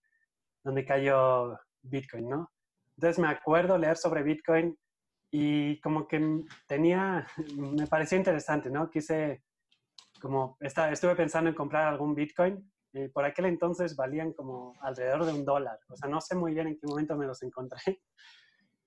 donde 0.64 0.84
cayó 0.84 1.58
Bitcoin, 1.82 2.28
¿no? 2.28 2.50
Entonces 2.96 3.18
me 3.18 3.28
acuerdo 3.28 3.78
leer 3.78 3.96
sobre 3.96 4.22
Bitcoin 4.22 4.76
y 5.36 5.80
como 5.80 6.06
que 6.06 6.44
tenía, 6.68 7.26
me 7.58 7.88
pareció 7.88 8.16
interesante, 8.16 8.70
¿no? 8.70 8.88
Quise, 8.88 9.42
como, 10.20 10.56
estuve 10.60 11.16
pensando 11.16 11.50
en 11.50 11.56
comprar 11.56 11.88
algún 11.88 12.14
Bitcoin. 12.14 12.72
y 12.92 13.08
por 13.08 13.24
aquel 13.24 13.46
entonces 13.46 13.96
valían 13.96 14.32
como 14.32 14.74
alrededor 14.80 15.24
de 15.24 15.32
un 15.32 15.44
dólar. 15.44 15.76
O 15.88 15.96
sea, 15.96 16.08
no 16.08 16.20
sé 16.20 16.36
muy 16.36 16.54
bien 16.54 16.68
en 16.68 16.78
qué 16.78 16.86
momento 16.86 17.16
me 17.16 17.26
los 17.26 17.42
encontré, 17.42 17.80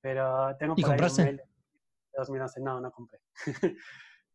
pero 0.02 0.56
tengo 0.58 0.76
por 0.76 0.80
¿Y 0.80 0.84
compraste? 0.84 1.22
ahí 1.24 1.30
un 1.32 1.40
2011. 2.14 2.62
No, 2.62 2.80
no 2.80 2.92
compré. 2.92 3.20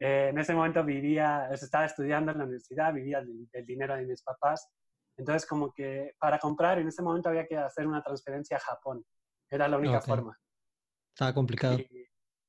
Eh, 0.05 0.31
en 0.31 0.39
ese 0.39 0.53
momento 0.53 0.83
vivía, 0.83 1.49
estaba 1.53 1.85
estudiando 1.85 2.33
en 2.33 2.39
la 2.39 2.43
universidad, 2.43 2.93
vivía 2.93 3.21
del, 3.21 3.65
dinero 3.65 3.95
de 3.95 4.05
mis 4.05 4.21
papás. 4.21 4.69
Entonces, 5.17 5.47
como 5.47 5.73
que 5.73 6.17
para 6.19 6.41
comprar, 6.41 6.81
en 6.81 6.89
ese 6.89 7.03
momento 7.03 7.29
había 7.29 7.47
que 7.47 7.57
hacer 7.57 7.87
una 7.87 8.03
transferencia 8.03 8.57
a 8.57 8.61
Japón. 8.61 9.05
Era 9.49 9.69
la 9.69 9.77
única 9.77 10.01
forma. 10.01 10.37
Estaba 11.13 11.33
complicado. 11.35 11.79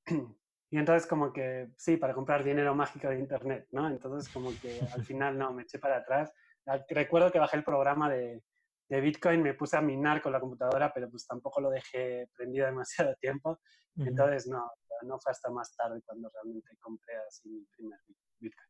Y, 0.74 0.78
entonces 0.80 1.08
como 1.08 1.32
que, 1.32 1.70
sí, 1.78 1.98
para 1.98 2.16
comprar 2.16 2.44
dinero 2.44 2.74
mágico 2.74 3.08
de 3.08 3.20
Internet, 3.20 3.68
¿no? 3.70 3.88
Entonces 3.88 4.34
como 4.34 4.50
que 4.60 4.82
al 4.92 5.06
final 5.06 5.38
no, 5.38 5.54
me 5.54 5.62
eché 5.62 5.78
para 5.78 5.98
atrás. 5.98 6.34
Ah, 6.66 6.84
recuerdo 6.90 7.32
que 7.32 7.38
bajé 7.38 7.58
el 7.58 7.64
programa 7.64 8.10
de, 8.10 8.42
de 8.90 9.02
Bitcoin, 9.02 9.44
me 9.44 9.54
puse 9.54 9.78
a 9.78 9.82
minar 9.82 10.20
con 10.20 10.32
la 10.32 10.40
computadora, 10.40 10.92
pero 10.92 11.12
pues 11.12 11.28
tampoco 11.28 11.62
lo 11.62 11.70
dejé 11.70 12.28
prendido 12.36 12.66
demasiado 13.06 13.14
tiempo. 13.18 13.60
Entonces 13.98 14.48
no, 14.48 14.68
no 15.04 15.20
fue 15.20 15.32
hasta 15.32 15.52
más 15.52 15.76
tarde 15.76 16.02
cuando 16.08 16.32
realmente 16.34 16.76
compré 16.80 17.18
así 17.28 17.50
mi 17.50 17.66
primer 17.66 18.00
Bitcoin. 18.40 18.70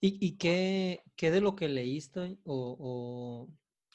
¿Y, 0.00 0.24
y 0.24 0.38
qué, 0.38 1.02
qué, 1.16 1.32
de 1.32 1.40
lo 1.40 1.56
que 1.56 1.68
leíste 1.68 2.38
o, 2.44 3.48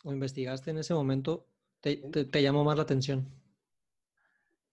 o, 0.04 0.12
investigaste 0.12 0.72
en 0.72 0.80
ese 0.80 0.94
momento 0.94 1.48
te, 1.80 1.96
te 1.98 2.42
llamó 2.42 2.66
más 2.66 2.76
la 2.76 2.84
atención? 2.84 3.43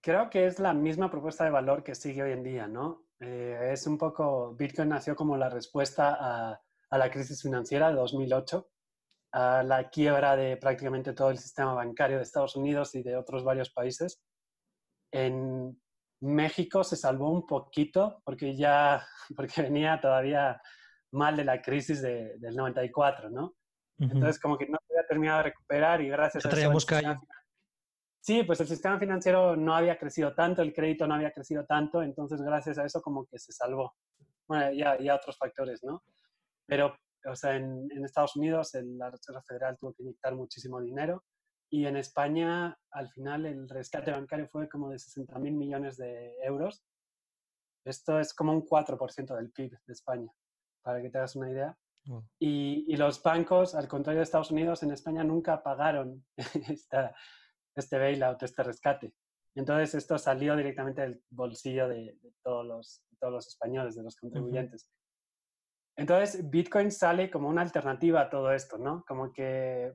Creo 0.01 0.29
que 0.29 0.47
es 0.47 0.59
la 0.59 0.73
misma 0.73 1.11
propuesta 1.11 1.43
de 1.43 1.51
valor 1.51 1.83
que 1.83 1.95
sigue 1.95 2.23
hoy 2.23 2.31
en 2.31 2.43
día, 2.43 2.67
¿no? 2.67 3.05
Eh, 3.19 3.69
es 3.71 3.85
un 3.85 3.97
poco, 3.97 4.55
Bitcoin 4.55 4.89
nació 4.89 5.15
como 5.15 5.37
la 5.37 5.49
respuesta 5.49 6.17
a, 6.19 6.59
a, 6.89 6.97
la 6.97 7.11
crisis 7.11 7.41
financiera 7.43 7.89
de 7.89 7.95
2008, 7.95 8.67
a 9.33 9.63
la 9.63 9.89
quiebra 9.89 10.35
de 10.35 10.57
prácticamente 10.57 11.13
todo 11.13 11.29
el 11.29 11.37
sistema 11.37 11.73
bancario 11.73 12.17
de 12.17 12.23
Estados 12.23 12.55
Unidos 12.55 12.95
y 12.95 13.03
de 13.03 13.15
otros 13.15 13.43
varios 13.43 13.69
países. 13.69 14.23
En 15.11 15.79
México 16.21 16.83
se 16.83 16.95
salvó 16.95 17.29
un 17.31 17.45
poquito 17.45 18.21
porque 18.25 18.55
ya, 18.55 19.05
porque 19.35 19.61
venía 19.61 19.99
todavía 20.01 20.59
mal 21.11 21.35
de 21.37 21.45
la 21.45 21.61
crisis 21.61 22.01
de, 22.01 22.37
del 22.39 22.55
94, 22.55 23.29
¿no? 23.29 23.55
Entonces 23.99 24.39
como 24.39 24.57
que 24.57 24.67
no 24.67 24.79
se 24.79 24.93
había 24.95 25.07
terminado 25.07 25.37
de 25.37 25.43
recuperar 25.43 26.01
y 26.01 26.09
gracias 26.09 26.43
a 26.43 26.49
eso... 26.49 26.71
Sí, 28.21 28.43
pues 28.43 28.61
el 28.61 28.67
sistema 28.67 28.99
financiero 28.99 29.55
no 29.55 29.75
había 29.75 29.97
crecido 29.97 30.35
tanto, 30.35 30.61
el 30.61 30.73
crédito 30.73 31.07
no 31.07 31.15
había 31.15 31.31
crecido 31.31 31.65
tanto, 31.65 32.03
entonces 32.03 32.39
gracias 32.41 32.77
a 32.77 32.85
eso 32.85 33.01
como 33.01 33.25
que 33.25 33.39
se 33.39 33.51
salvó. 33.51 33.95
Bueno, 34.47 34.71
y 34.71 35.07
a, 35.07 35.15
otros 35.15 35.37
factores, 35.37 35.83
¿no? 35.83 36.03
Pero, 36.67 36.95
o 37.25 37.35
sea, 37.35 37.55
en, 37.55 37.89
Estados 38.05 38.35
Unidos 38.35 38.71
la 38.75 39.09
Reserva 39.09 39.41
Federal 39.41 39.75
tuvo 39.79 39.93
que 39.93 40.03
inyectar 40.03 40.35
muchísimo 40.35 40.79
dinero 40.79 41.23
y 41.71 41.87
en 41.87 41.97
España 41.97 42.77
al 42.91 43.09
final 43.09 43.47
el 43.47 43.67
rescate 43.67 44.11
bancario 44.11 44.47
fue 44.49 44.69
como 44.69 44.89
de 44.89 44.99
60 44.99 45.39
mil 45.39 45.53
millones 45.53 45.97
de 45.97 46.35
euros. 46.43 46.83
Esto 47.85 48.19
es 48.19 48.35
como 48.35 48.51
un 48.51 48.63
4% 48.63 49.35
del 49.35 49.51
PIB 49.51 49.71
de 49.87 49.93
España, 49.93 50.31
para 50.83 51.01
que 51.01 51.09
te 51.09 51.17
hagas 51.17 51.35
una 51.35 51.49
idea. 51.49 51.75
Y, 52.37 52.85
y, 52.87 52.97
los 52.97 53.21
bancos, 53.21 53.73
al 53.73 53.87
contrario 53.87 54.19
de 54.19 54.23
Estados 54.23 54.51
Unidos, 54.51 54.83
en 54.83 54.91
España 54.91 55.23
nunca 55.23 55.61
pagaron 55.61 56.25
esta, 56.69 57.15
este 57.81 57.97
bailout, 57.97 58.41
este 58.41 58.63
rescate. 58.63 59.13
Entonces 59.55 59.95
esto 59.95 60.17
salió 60.17 60.55
directamente 60.55 61.01
del 61.01 61.21
bolsillo 61.29 61.89
de, 61.89 62.17
todos, 62.41 62.65
los, 62.65 63.03
todos 63.19 63.33
los 63.33 63.47
españoles, 63.47 63.95
de 63.95 64.03
los 64.03 64.15
contribuyentes. 64.15 64.89
Entonces 65.97 66.49
Bitcoin 66.49 66.89
sale 66.89 67.29
como 67.29 67.49
una 67.49 67.61
alternativa 67.61 68.21
a 68.21 68.29
todo 68.29 68.51
esto, 68.53 68.77
¿no? 68.77 69.03
Como 69.05 69.33
que 69.33 69.93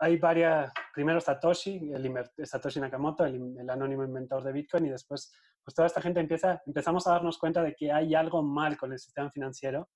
hay 0.00 0.16
varias, 0.16 0.72
primero 0.94 1.20
Satoshi, 1.20 1.92
el, 1.92 2.12
Satoshi 2.44 2.80
Nakamoto, 2.80 3.24
el, 3.24 3.56
el, 3.58 3.68
anónimo 3.68 4.04
inventor 4.04 4.44
de 4.44 4.52
Bitcoin, 4.52 4.86
y 4.86 4.90
después, 4.90 5.32
pues 5.62 5.74
toda 5.74 5.86
esta 5.86 6.00
gente 6.00 6.20
empieza, 6.20 6.62
empezamos 6.66 7.06
a 7.06 7.12
darnos 7.12 7.36
cuenta 7.36 7.62
de 7.62 7.74
que 7.74 7.92
hay 7.92 8.14
algo 8.14 8.42
mal 8.42 8.76
con 8.76 8.92
el 8.92 8.98
sistema 8.98 9.30
financiero 9.30 9.88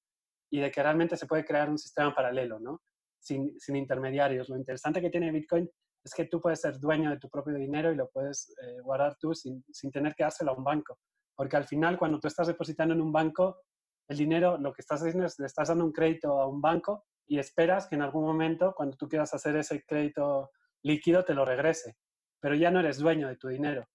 y 0.50 0.61
de 0.61 0.70
que 0.70 0.82
realmente 0.82 1.16
se 1.16 1.26
puede 1.26 1.44
crear 1.44 1.70
un 1.70 1.78
sistema 1.78 2.14
paralelo, 2.14 2.58
¿no? 2.58 2.82
Sin, 3.20 3.58
sin 3.58 3.76
intermediarios. 3.76 4.49
Lo 4.49 4.56
interesante 4.56 5.00
que 5.00 5.11
tiene 5.11 5.30
Bitcoin 5.30 5.70
es 6.04 6.14
que 6.14 6.25
tú 6.25 6.40
puedes 6.40 6.61
ser 6.61 6.78
dueño 6.78 7.11
de 7.11 7.18
tu 7.18 7.28
propio 7.28 7.54
dinero 7.54 7.92
y 7.92 7.97
lo 7.97 8.09
puedes 8.09 8.54
eh, 8.62 8.80
guardar 8.80 9.16
tú 9.18 9.35
sin, 9.35 9.64
sin, 9.71 9.90
tener 9.90 10.14
que 10.14 10.25
dárselo 10.25 10.52
a 10.52 10.56
un 10.56 10.64
banco. 10.64 10.99
Porque 11.35 11.56
al 11.56 11.64
final, 11.64 11.99
cuando 11.99 12.18
tú 12.18 12.28
estás 12.28 12.47
depositando 12.47 12.94
en 12.94 13.00
un 13.00 13.12
banco, 13.12 13.61
el 14.09 14.18
dinero, 14.18 14.59
lo 14.59 14.73
que 14.73 14.82
estás 14.82 15.00
haciendo 15.00 15.26
es 15.26 15.38
le 15.38 15.47
estás 15.47 15.68
dando 15.68 15.85
un 15.85 15.92
crédito 15.92 16.40
a 16.40 16.47
un 16.47 16.61
banco 16.61 17.04
y 17.26 17.38
esperas 17.38 17.87
que 17.87 17.94
en 17.94 18.02
algún 18.02 18.25
momento, 18.25 18.75
cuando 18.76 18.97
tú 18.97 19.09
quieras 19.09 19.32
hacer 19.32 19.56
ese 19.56 19.85
crédito 19.85 20.50
líquido, 20.82 21.25
te 21.25 21.35
lo 21.35 21.44
regrese. 21.44 21.97
Pero 22.40 22.54
ya 22.54 22.71
no 22.71 22.80
eres 22.80 22.99
dueño 22.99 23.28
de 23.28 23.37
tu 23.37 23.49
dinero. 23.49 23.87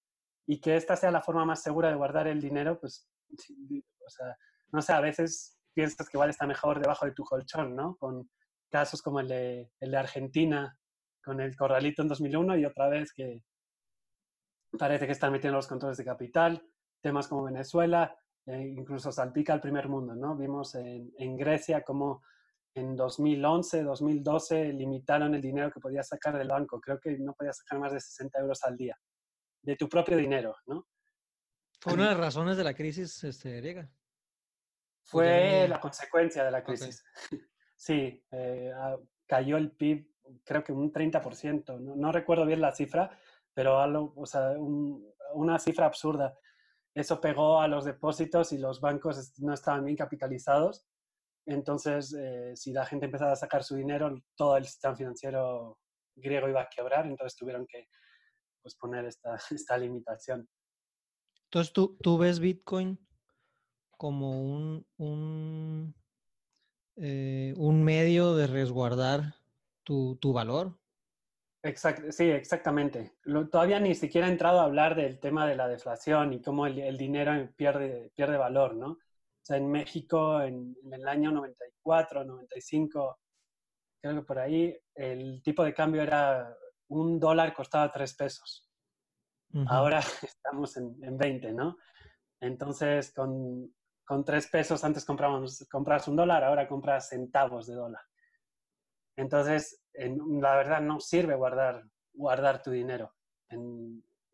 Y 0.46 0.60
que 0.60 0.76
esta 0.76 0.96
sea 0.96 1.10
la 1.10 1.22
forma 1.22 1.44
más 1.44 1.62
segura 1.62 1.90
de 1.90 1.96
guardar 1.96 2.26
el 2.26 2.40
dinero, 2.40 2.80
pues, 2.80 3.06
o 3.30 4.10
sea, 4.10 4.36
no 4.72 4.80
sé, 4.80 4.92
a 4.94 5.00
veces 5.00 5.58
piensas 5.74 6.08
que 6.08 6.16
igual 6.16 6.30
está 6.30 6.46
mejor 6.46 6.80
debajo 6.80 7.04
de 7.04 7.12
tu 7.12 7.22
colchón, 7.22 7.76
¿no? 7.76 7.96
Con 7.96 8.30
casos 8.70 9.02
como 9.02 9.20
el 9.20 9.28
de, 9.28 9.70
el 9.80 9.90
de 9.90 9.96
Argentina, 9.96 10.77
con 11.28 11.42
el 11.42 11.54
corralito 11.54 12.00
en 12.00 12.08
2001 12.08 12.56
y 12.56 12.64
otra 12.64 12.88
vez 12.88 13.12
que 13.12 13.44
parece 14.78 15.04
que 15.04 15.12
están 15.12 15.30
metiendo 15.30 15.58
los 15.58 15.66
controles 15.66 15.98
de 15.98 16.04
capital, 16.06 16.66
temas 17.02 17.28
como 17.28 17.44
Venezuela, 17.44 18.18
eh, 18.46 18.72
incluso 18.74 19.12
salpica 19.12 19.52
al 19.52 19.60
primer 19.60 19.90
mundo, 19.90 20.14
¿no? 20.14 20.34
Vimos 20.38 20.74
en, 20.74 21.12
en, 21.18 21.36
Grecia 21.36 21.82
como 21.82 22.22
en 22.74 22.96
2011, 22.96 23.82
2012 23.82 24.72
limitaron 24.72 25.34
el 25.34 25.42
dinero 25.42 25.70
que 25.70 25.80
podías 25.80 26.08
sacar 26.08 26.38
del 26.38 26.48
banco. 26.48 26.80
Creo 26.80 26.98
que 26.98 27.18
no 27.18 27.34
podías 27.34 27.58
sacar 27.58 27.78
más 27.78 27.92
de 27.92 28.00
60 28.00 28.38
euros 28.38 28.64
al 28.64 28.78
día 28.78 28.96
de 29.60 29.76
tu 29.76 29.86
propio 29.86 30.16
dinero, 30.16 30.56
¿no? 30.64 30.86
Fue 31.78 31.92
una 31.92 32.04
de 32.04 32.14
las 32.14 32.20
razones 32.20 32.56
de 32.56 32.64
la 32.64 32.72
crisis 32.72 33.22
este, 33.22 33.58
griega. 33.58 33.86
Fue 35.04 35.68
la 35.68 35.78
consecuencia 35.78 36.42
de 36.42 36.50
la 36.50 36.64
crisis. 36.64 37.04
Sí, 37.80 38.20
eh, 38.32 38.72
ah, 38.74 38.96
cayó 39.24 39.56
el 39.56 39.70
PIB 39.70 40.04
creo 40.44 40.64
que 40.64 40.72
un 40.72 40.92
30%, 40.92 41.80
no, 41.80 41.96
no 41.96 42.12
recuerdo 42.12 42.46
bien 42.46 42.60
la 42.60 42.72
cifra, 42.72 43.18
pero 43.54 43.78
algo, 43.80 44.12
o 44.16 44.26
sea, 44.26 44.54
una 45.34 45.58
cifra 45.58 45.86
absurda. 45.86 46.38
Eso 46.94 47.20
pegó 47.20 47.60
a 47.60 47.68
los 47.68 47.84
depósitos 47.84 48.52
y 48.52 48.58
los 48.58 48.80
bancos 48.80 49.32
no 49.38 49.54
estaban 49.54 49.84
bien 49.84 49.96
capitalizados. 49.96 50.86
Entonces, 51.46 52.14
eh, 52.14 52.52
si 52.54 52.72
la 52.72 52.84
gente 52.84 53.06
empezaba 53.06 53.32
a 53.32 53.36
sacar 53.36 53.64
su 53.64 53.76
dinero, 53.76 54.14
todo 54.36 54.56
el 54.56 54.64
sistema 54.64 54.94
financiero 54.94 55.78
griego 56.14 56.48
iba 56.48 56.62
a 56.62 56.68
quebrar, 56.68 57.06
entonces 57.06 57.36
tuvieron 57.36 57.66
que 57.66 57.88
pues, 58.62 58.74
poner 58.76 59.06
esta, 59.06 59.36
esta 59.50 59.78
limitación. 59.78 60.48
Entonces, 61.44 61.72
¿tú, 61.72 61.96
tú 62.02 62.18
ves 62.18 62.40
Bitcoin 62.40 62.98
como 63.96 64.42
un, 64.42 64.86
un, 64.98 65.94
eh, 66.96 67.54
un 67.56 67.82
medio 67.82 68.36
de 68.36 68.46
resguardar 68.46 69.37
tu, 69.88 70.32
valor. 70.32 70.78
sí, 72.10 72.30
exactamente. 72.30 73.14
todavía 73.50 73.80
ni 73.80 73.94
siquiera 73.94 74.28
he 74.28 74.30
entrado 74.30 74.60
a 74.60 74.64
hablar 74.64 74.94
del 74.94 75.18
tema 75.18 75.46
de 75.46 75.56
la 75.56 75.68
deflación 75.68 76.32
y 76.34 76.42
cómo 76.42 76.66
el, 76.66 76.98
dinero 76.98 77.32
pierde, 77.56 78.12
pierde 78.14 78.36
valor, 78.36 78.76
¿no? 78.76 78.90
O 78.90 78.98
sea, 79.42 79.56
en 79.56 79.70
México, 79.70 80.42
en, 80.42 80.76
el 80.92 81.08
año 81.08 81.32
94, 81.32 82.24
95, 82.24 83.18
creo 84.02 84.14
que 84.14 84.22
por 84.22 84.38
ahí, 84.38 84.76
el 84.94 85.42
tipo 85.42 85.64
de 85.64 85.72
cambio 85.72 86.02
era 86.02 86.54
un 86.88 87.18
dólar 87.18 87.54
costaba 87.54 87.90
tres 87.90 88.14
pesos. 88.14 88.68
Ahora 89.66 90.00
estamos 90.22 90.76
en, 90.76 91.02
en, 91.02 91.16
20, 91.16 91.52
¿no? 91.52 91.78
Entonces, 92.40 93.12
con, 93.14 93.74
con 94.04 94.22
tres 94.22 94.48
pesos 94.48 94.84
antes 94.84 95.06
compramos, 95.06 95.66
compras 95.70 96.06
un 96.08 96.16
dólar, 96.16 96.44
ahora 96.44 96.68
compras 96.68 97.08
centavos 97.08 97.66
de 97.66 97.74
dólar. 97.74 98.07
Entonces, 99.18 99.82
la 99.94 100.56
verdad 100.56 100.80
no 100.80 101.00
sirve 101.00 101.34
guardar, 101.34 101.82
guardar 102.12 102.62
tu 102.62 102.70
dinero 102.70 103.12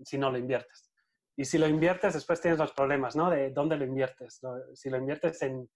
si 0.05 0.19
no 0.19 0.31
lo 0.31 0.37
inviertes. 0.37 0.91
Y 1.37 1.47
si 1.47 1.57
lo 1.57 1.67
inviertes, 1.67 2.13
después 2.13 2.41
tienes 2.41 2.59
los 2.59 2.73
problemas, 2.73 3.17
¿no? 3.17 3.31
De 3.31 3.51
dónde 3.51 3.77
lo 3.77 3.85
inviertes. 3.85 4.41
Si 4.75 4.91
lo 4.91 4.99
inviertes 4.99 5.41
en, 5.43 5.69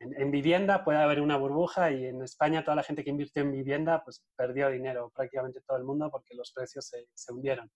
en, 0.00 0.30
vivienda, 0.32 0.84
puede 0.84 0.98
haber 0.98 1.20
una 1.20 1.36
burbuja 1.36 1.92
y 1.92 2.06
en 2.06 2.22
España 2.22 2.64
toda 2.64 2.74
la 2.74 2.82
gente 2.82 3.04
que 3.04 3.10
invirtió 3.10 3.42
en 3.42 3.52
vivienda, 3.52 4.02
pues 4.02 4.24
perdió 4.36 4.68
dinero, 4.68 5.12
prácticamente 5.14 5.60
todo 5.64 5.78
el 5.78 5.84
mundo, 5.84 6.10
porque 6.10 6.34
los 6.34 6.52
precios 6.52 6.88
se, 6.88 7.06
se 7.14 7.32
hundieron. 7.32 7.70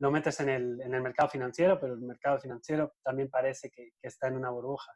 Lo 0.00 0.10
metes 0.10 0.38
en 0.40 0.50
el, 0.50 0.80
en 0.82 0.94
el, 0.94 1.02
mercado 1.02 1.30
financiero, 1.30 1.80
pero 1.80 1.94
el 1.94 2.02
mercado 2.02 2.38
financiero 2.38 2.94
también 3.02 3.30
parece 3.30 3.70
que, 3.70 3.92
que 4.00 4.08
está 4.08 4.28
en 4.28 4.36
una 4.36 4.50
burbuja. 4.50 4.92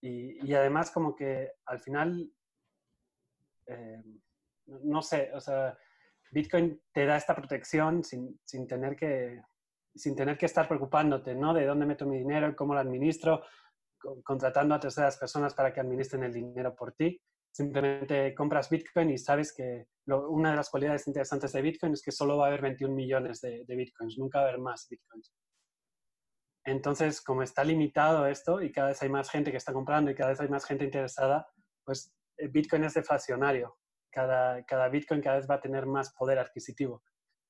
Y, 0.00 0.44
y, 0.44 0.54
además 0.54 0.90
como 0.90 1.14
que 1.14 1.52
al 1.66 1.80
final 1.80 2.32
eh, 3.66 4.02
no 4.66 5.02
sé, 5.02 5.30
o 5.34 5.40
sea, 5.40 5.76
Bitcoin 6.30 6.80
te 6.92 7.06
da 7.06 7.16
esta 7.16 7.34
protección 7.34 8.02
sin, 8.02 8.40
sin, 8.44 8.66
tener 8.66 8.96
que, 8.96 9.40
sin 9.94 10.16
tener 10.16 10.36
que 10.36 10.46
estar 10.46 10.66
preocupándote, 10.66 11.34
¿no? 11.34 11.54
De 11.54 11.66
dónde 11.66 11.86
meto 11.86 12.06
mi 12.06 12.18
dinero, 12.18 12.54
cómo 12.56 12.74
lo 12.74 12.80
administro, 12.80 13.42
contratando 14.24 14.74
a 14.74 14.80
terceras 14.80 15.16
personas 15.16 15.54
para 15.54 15.72
que 15.72 15.80
administren 15.80 16.24
el 16.24 16.32
dinero 16.32 16.74
por 16.74 16.92
ti. 16.92 17.20
Simplemente 17.52 18.34
compras 18.34 18.68
Bitcoin 18.68 19.10
y 19.10 19.18
sabes 19.18 19.54
que 19.54 19.86
una 20.06 20.50
de 20.50 20.56
las 20.56 20.68
cualidades 20.68 21.06
interesantes 21.06 21.52
de 21.52 21.62
Bitcoin 21.62 21.94
es 21.94 22.02
que 22.02 22.12
solo 22.12 22.36
va 22.36 22.44
a 22.44 22.48
haber 22.48 22.60
21 22.60 22.94
millones 22.94 23.40
de, 23.40 23.64
de 23.66 23.76
Bitcoins, 23.76 24.18
nunca 24.18 24.40
va 24.40 24.46
a 24.46 24.48
haber 24.48 24.60
más 24.60 24.86
Bitcoins. 24.90 25.32
Entonces, 26.66 27.22
como 27.22 27.42
está 27.42 27.62
limitado 27.62 28.26
esto 28.26 28.60
y 28.60 28.72
cada 28.72 28.88
vez 28.88 29.00
hay 29.00 29.08
más 29.08 29.30
gente 29.30 29.52
que 29.52 29.56
está 29.56 29.72
comprando 29.72 30.10
y 30.10 30.16
cada 30.16 30.30
vez 30.30 30.40
hay 30.40 30.48
más 30.48 30.66
gente 30.66 30.84
interesada, 30.84 31.48
pues 31.84 32.12
Bitcoin 32.50 32.84
es 32.84 32.94
deflacionario. 32.94 33.76
Cada, 34.10 34.64
cada 34.64 34.88
Bitcoin 34.88 35.20
cada 35.20 35.36
vez 35.36 35.46
va 35.48 35.56
a 35.56 35.60
tener 35.60 35.86
más 35.86 36.14
poder 36.14 36.38
adquisitivo, 36.38 37.02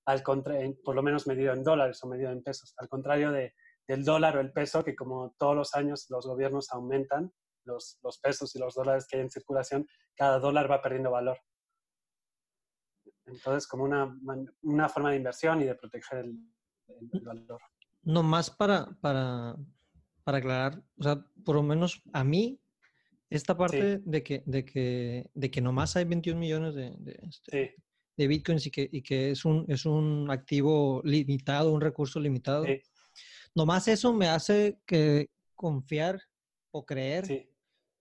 al 0.06 0.22
por 0.22 0.94
lo 0.94 1.02
menos 1.02 1.26
medido 1.26 1.52
en 1.52 1.62
dólares 1.62 2.02
o 2.02 2.08
medido 2.08 2.30
en 2.30 2.42
pesos. 2.42 2.74
Al 2.78 2.88
contrario 2.88 3.30
de, 3.30 3.54
del 3.86 4.04
dólar 4.04 4.36
o 4.36 4.40
el 4.40 4.52
peso, 4.52 4.82
que 4.82 4.96
como 4.96 5.34
todos 5.38 5.54
los 5.54 5.74
años 5.74 6.06
los 6.10 6.26
gobiernos 6.26 6.72
aumentan 6.72 7.32
los, 7.64 7.98
los 8.02 8.18
pesos 8.18 8.54
y 8.54 8.58
los 8.58 8.74
dólares 8.74 9.06
que 9.08 9.16
hay 9.16 9.22
en 9.22 9.30
circulación, 9.30 9.86
cada 10.16 10.38
dólar 10.38 10.70
va 10.70 10.82
perdiendo 10.82 11.10
valor. 11.10 11.38
Entonces, 13.26 13.66
como 13.66 13.84
una, 13.84 14.16
una 14.62 14.88
forma 14.88 15.10
de 15.10 15.16
inversión 15.16 15.60
y 15.60 15.64
de 15.64 15.74
proteger 15.74 16.18
el, 16.18 16.38
el 16.88 17.20
valor. 17.22 17.60
No 18.02 18.22
más 18.22 18.50
para, 18.50 18.86
para, 19.00 19.56
para 20.22 20.38
aclarar, 20.38 20.82
o 20.98 21.02
sea, 21.02 21.24
por 21.44 21.56
lo 21.56 21.62
menos 21.62 22.02
a 22.12 22.22
mí, 22.22 22.60
esta 23.30 23.56
parte 23.56 24.00
de, 24.04 24.22
que, 24.22 24.42
de, 24.46 24.64
que, 24.64 25.30
de 25.34 25.50
que 25.50 25.60
nomás 25.60 25.96
hay 25.96 26.04
21 26.04 26.38
millones 26.38 26.74
de, 26.74 26.94
de, 26.98 27.18
este, 27.28 27.74
de 28.16 28.26
bitcoins 28.26 28.66
y 28.66 28.70
que, 28.70 28.88
y 28.90 29.02
que 29.02 29.30
es, 29.30 29.44
un, 29.44 29.64
es 29.68 29.84
un 29.84 30.30
activo 30.30 31.02
limitado, 31.04 31.72
un 31.72 31.80
recurso 31.80 32.20
limitado, 32.20 32.64
nomás 33.54 33.88
eso 33.88 34.12
me 34.12 34.28
hace 34.28 34.78
que 34.86 35.30
confiar 35.54 36.20
o 36.70 36.84
creer 36.84 37.48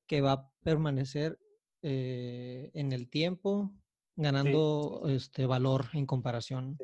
que 0.08 0.22
va 0.22 0.32
a 0.34 0.52
permanecer 0.62 1.40
eh, 1.82 2.72
en 2.74 2.92
el 2.92 3.10
tiempo 3.10 3.74
ganando 4.16 5.04
este 5.08 5.46
valor 5.46 5.88
en 5.94 6.06
comparación 6.06 6.78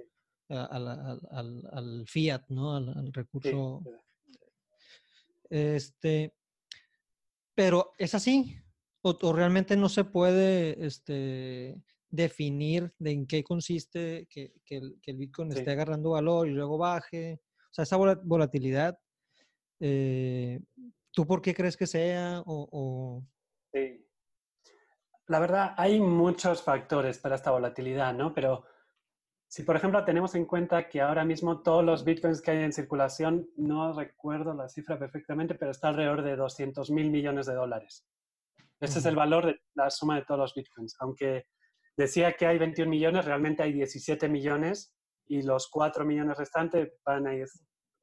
al, 0.49 0.87
al, 1.71 2.03
fiat, 2.07 2.43
¿no? 2.49 2.75
Al, 2.75 3.13
recurso. 3.13 3.81
Este, 5.49 6.33
pero 7.55 7.93
es 7.97 8.15
así. 8.15 8.57
O, 9.03 9.33
realmente 9.33 9.75
no 9.75 9.89
se 9.89 10.03
puede 10.03 10.85
este, 10.85 11.81
definir 12.09 12.93
de 12.99 13.11
en 13.11 13.25
qué 13.25 13.43
consiste 13.43 14.27
que, 14.29 14.53
que, 14.63 14.77
el, 14.77 15.17
Bitcoin 15.17 15.51
esté 15.51 15.71
agarrando 15.71 16.11
valor 16.11 16.47
y 16.47 16.51
luego 16.51 16.77
baje. 16.77 17.41
O 17.71 17.73
sea, 17.73 17.83
esa 17.83 17.97
volatilidad, 17.97 18.99
eh, 19.79 20.59
¿tú 21.11 21.25
por 21.25 21.41
qué 21.41 21.55
crees 21.55 21.77
que 21.77 21.87
sea? 21.87 22.43
O, 22.45 23.23
Sí. 23.73 24.05
La 25.27 25.39
verdad, 25.39 25.73
hay 25.77 26.01
muchos 26.01 26.61
factores 26.61 27.17
para 27.17 27.35
esta 27.35 27.51
volatilidad, 27.51 28.13
¿no? 28.13 28.33
Pero 28.33 28.65
si, 29.51 29.63
por 29.63 29.75
ejemplo, 29.75 30.05
tenemos 30.05 30.33
en 30.35 30.45
cuenta 30.45 30.87
que 30.87 31.01
ahora 31.01 31.25
mismo 31.25 31.61
todos 31.61 31.83
los 31.83 32.05
bitcoins 32.05 32.41
que 32.41 32.51
hay 32.51 32.63
en 32.63 32.71
circulación, 32.71 33.49
no 33.57 33.91
recuerdo 33.91 34.53
la 34.53 34.69
cifra 34.69 34.97
perfectamente, 34.97 35.55
pero 35.55 35.71
está 35.71 35.89
alrededor 35.89 36.21
de 36.21 36.37
200 36.37 36.89
mil 36.89 37.11
millones 37.11 37.47
de 37.47 37.55
dólares. 37.55 38.07
Ese 38.79 38.99
es 38.99 39.05
el 39.05 39.17
valor 39.17 39.47
de 39.47 39.61
la 39.73 39.89
suma 39.89 40.15
de 40.15 40.21
todos 40.23 40.39
los 40.39 40.55
bitcoins. 40.55 40.95
Aunque 41.01 41.47
decía 41.97 42.31
que 42.31 42.45
hay 42.45 42.59
21 42.59 42.89
millones, 42.89 43.25
realmente 43.25 43.61
hay 43.61 43.73
17 43.73 44.29
millones 44.29 44.95
y 45.27 45.41
los 45.41 45.67
4 45.67 46.05
millones 46.05 46.37
restantes 46.37 46.93
van 47.03 47.27
a 47.27 47.35
ir 47.35 47.47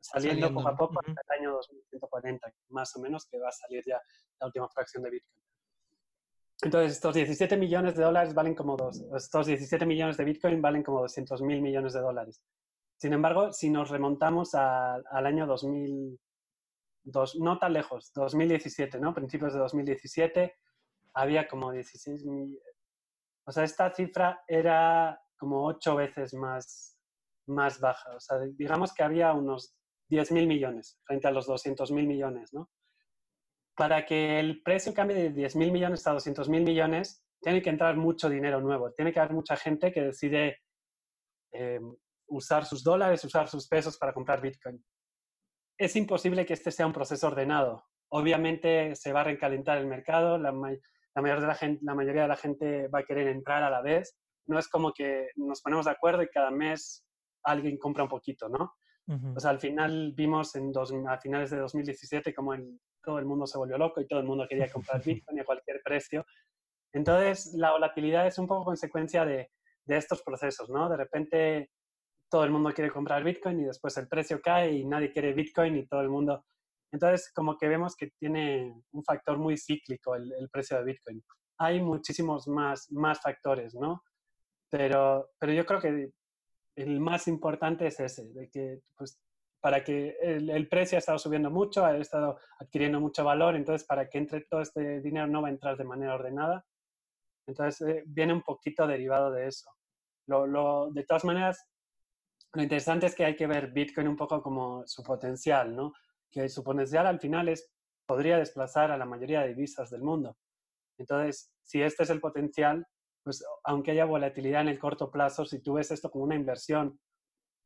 saliendo, 0.01 0.53
poco 0.53 0.69
a 0.69 0.77
poco 0.77 1.01
hasta 1.01 1.13
el 1.13 1.41
año 1.41 1.53
2140, 1.53 2.53
más 2.69 2.95
o 2.95 3.01
menos, 3.01 3.25
que 3.25 3.39
va 3.39 3.49
a 3.49 3.53
salir 3.53 3.83
ya 3.87 3.99
la 4.39 4.49
última 4.49 4.69
fracción 4.69 5.03
de 5.03 5.13
bitcoin. 5.13 5.48
Entonces, 6.63 6.93
estos 6.93 7.15
17 7.15 7.57
millones 7.57 7.95
de 7.95 8.03
dólares 8.03 8.35
valen 8.35 8.55
como 8.55 8.77
dos, 8.77 9.05
estos 9.15 9.47
17 9.47 9.87
millones 9.87 10.17
de 10.17 10.25
Bitcoin 10.25 10.61
valen 10.61 10.83
como 10.83 11.03
200 11.03 11.41
mil 11.43 11.63
millones 11.63 11.93
de 11.93 12.01
dólares. 12.01 12.43
Sin 12.97 13.13
embargo, 13.13 13.53
si 13.53 13.71
nos 13.71 13.91
remontamos 13.91 14.55
al 14.57 15.27
año 15.27 15.47
2000, 15.47 16.19
no 17.39 17.59
tan 17.59 17.73
lejos, 17.73 18.13
2017, 18.13 18.99
¿no? 18.99 19.15
Principios 19.15 19.53
de 19.53 19.61
2017, 19.61 20.57
había 21.15 21.47
como 21.47 21.71
16 21.71 22.25
mil, 22.27 22.61
o 23.47 23.53
sea, 23.53 23.65
esta 23.65 23.95
cifra 23.95 24.43
era 24.47 25.21
como 25.39 25.65
ocho 25.65 25.95
veces 25.95 26.35
más, 26.35 26.99
más 27.47 27.81
baja. 27.81 28.15
O 28.17 28.21
sea, 28.21 28.39
digamos 28.41 28.93
que 28.93 29.03
había 29.05 29.33
unos 29.33 29.75
10 30.09 30.33
mil 30.33 30.47
millones 30.47 30.99
frente 31.05 31.29
a 31.29 31.31
los 31.31 31.47
200 31.47 31.91
mil 31.93 32.07
millones, 32.07 32.53
¿no? 32.53 32.69
Para 33.79 34.05
que 34.05 34.41
el 34.41 34.61
precio 34.61 34.93
cambie 34.93 35.17
de 35.17 35.31
10 35.31 35.55
mil 35.55 35.71
millones 35.71 36.05
a 36.09 36.13
200 36.13 36.49
mil 36.49 36.65
millones, 36.65 37.25
tiene 37.41 37.63
que 37.63 37.71
entrar 37.71 37.97
mucho 37.97 38.29
dinero 38.29 38.61
nuevo. 38.61 38.91
Tiene 38.91 39.13
que 39.13 39.21
haber 39.21 39.33
mucha 39.33 39.55
gente 39.55 39.93
que 39.93 40.03
decide 40.03 40.59
eh, 41.53 41.79
usar 42.27 42.65
sus 42.65 42.83
dólares, 42.83 43.25
usar 43.25 43.47
sus 43.47 43.69
pesos 43.69 43.97
para 43.97 44.13
comprar 44.13 44.41
Bitcoin. 44.41 44.85
Es 45.79 45.95
imposible 45.95 46.45
que 46.45 46.55
este 46.55 46.73
sea 46.73 46.89
un 46.89 46.93
proceso 46.93 47.29
ordenado. 47.29 47.85
Obviamente 48.09 48.97
se 48.97 49.13
va 49.13 49.21
a 49.21 49.25
recalentar 49.25 49.79
el 49.79 49.87
mercado, 49.87 50.39
la, 50.39 50.51
mayoría 50.51 51.41
de 51.41 51.47
la, 51.47 51.55
gente, 51.55 51.81
la 51.85 51.95
mayoría 51.95 52.23
de 52.23 52.29
la 52.29 52.37
gente 52.37 52.89
va 52.89 52.99
a 52.99 53.05
querer 53.05 53.29
entrar 53.29 53.63
a 53.63 53.71
la 53.71 53.81
vez. 53.81 54.19
No 54.47 54.59
es 54.59 54.67
como 54.67 54.93
que 54.93 55.29
nos 55.37 55.63
ponemos 55.63 55.85
de 55.85 55.93
acuerdo 55.93 56.25
y 56.25 56.29
cada 56.29 56.51
mes 56.51 57.07
alguien 57.45 57.79
compra 57.79 58.03
un 58.03 58.11
poquito, 58.11 58.49
¿no? 58.49 58.75
O 59.35 59.41
sea, 59.41 59.53
al 59.53 59.61
final 59.61 60.13
vimos 60.15 60.55
en 60.57 60.71
dos, 60.71 60.93
a 61.09 61.17
finales 61.17 61.51
de 61.51 61.57
2017 61.57 62.35
como 62.35 62.53
el, 62.53 62.79
todo 63.09 63.19
el 63.19 63.25
mundo 63.25 63.47
se 63.47 63.57
volvió 63.57 63.79
loco 63.79 64.03
y 64.03 64.07
todo 64.07 64.21
el 64.21 64.27
mundo 64.27 64.47
quería 64.47 64.71
comprar 64.71 65.03
Bitcoin 65.03 65.41
a 65.41 65.45
cualquier 65.45 65.81
precio. 65.83 66.27
Entonces, 66.93 67.55
la 67.55 67.71
volatilidad 67.71 68.27
es 68.27 68.39
un 68.39 68.47
poco 68.47 68.67
consecuencia 68.67 69.25
de, 69.25 69.51
de 69.87 69.97
estos 69.97 70.23
procesos, 70.23 70.69
¿no? 70.69 70.91
De 70.91 70.99
repente 70.99 71.71
todo 72.29 72.45
el 72.45 72.51
mundo 72.51 72.71
quiere 72.75 72.91
comprar 72.91 73.25
Bitcoin 73.25 73.61
y 73.61 73.65
después 73.65 73.97
el 73.97 74.09
precio 74.09 74.43
cae 74.43 74.73
y 74.73 74.85
nadie 74.85 75.11
quiere 75.11 75.33
Bitcoin 75.33 75.75
y 75.79 75.87
todo 75.87 76.03
el 76.03 76.11
mundo... 76.11 76.45
Entonces, 76.93 77.33
como 77.33 77.57
que 77.57 77.67
vemos 77.67 77.97
que 77.97 78.11
tiene 78.19 78.75
un 78.93 79.05
factor 79.05 79.39
muy 79.39 79.57
cíclico 79.57 80.15
el, 80.15 80.31
el 80.39 80.51
precio 80.51 80.77
de 80.77 80.85
Bitcoin. 80.85 81.25
Hay 81.57 81.81
muchísimos 81.81 82.47
más, 82.47 82.93
más 82.93 83.23
factores, 83.23 83.75
¿no? 83.75 84.03
Pero, 84.69 85.31
pero 85.39 85.55
yo 85.55 85.65
creo 85.65 85.81
que 85.81 86.11
el 86.77 87.01
más 87.01 87.27
importante 87.27 87.87
es 87.87 88.01
ese, 88.01 88.29
de 88.35 88.51
que 88.51 88.81
pues, 88.99 89.19
para 89.61 89.83
que 89.83 90.17
el, 90.21 90.69
precio 90.69 90.97
ha 90.97 91.01
estado 91.01 91.19
subiendo 91.19 91.51
mucho, 91.51 91.85
ha 91.85 91.97
estado 91.97 92.39
adquiriendo 92.61 93.01
mucho 93.01 93.25
valor, 93.25 93.57
entonces 93.57 93.87
para 93.87 94.09
que 94.09 94.19
entre 94.19 94.43
todo 94.43 94.61
este 94.61 95.01
dinero 95.01 95.27
no 95.27 95.43
va 95.43 95.49
a 95.49 95.51
entrar 95.51 95.77
de 95.77 95.85
manera 95.85 96.15
ordenada. 96.15 96.65
Entonces 97.47 97.81
eh, 97.89 98.05
viene 98.07 98.35
un 98.35 98.43
poquito 98.43 98.87
derivado 98.87 99.33
de 99.33 99.49
eso. 99.49 99.71
Lo, 100.27 100.91
de 100.93 101.05
todas 101.05 101.25
maneras, 101.25 101.67
lo 102.53 102.63
interesante 102.63 103.07
es 103.07 103.15
que 103.15 103.25
hay 103.25 103.35
que 103.35 103.47
ver 103.47 103.73
Bitcoin 103.73 104.07
un 104.07 104.17
poco 104.17 104.43
como 104.43 104.87
su 104.87 105.03
potencial, 105.03 105.75
¿no? 105.75 105.93
Que 106.31 106.49
su 106.49 106.63
potencial 106.63 107.07
al 107.07 107.19
final 107.19 107.49
es, 107.49 107.73
podría 108.07 108.39
desplazar 108.39 108.91
a 108.91 108.99
la 108.99 109.07
mayoría 109.07 109.41
de 109.41 109.49
divisas 109.49 109.91
del 109.91 110.03
mundo. 110.03 110.37
Entonces, 110.99 111.51
si 111.63 111.81
este 111.81 112.03
es 112.03 112.11
el 112.11 112.21
potencial, 112.21 112.87
pues 113.25 113.45
aunque 113.65 113.93
haya 113.93 114.05
volatilidad 114.05 114.61
en 114.61 114.69
el 114.69 114.79
corto 114.79 115.11
plazo, 115.11 115.47
si 115.47 115.61
tú 115.61 115.75
ves 115.75 115.91
esto 115.91 116.11
como 116.11 116.25
una 116.25 116.37
inversión 116.37 117.01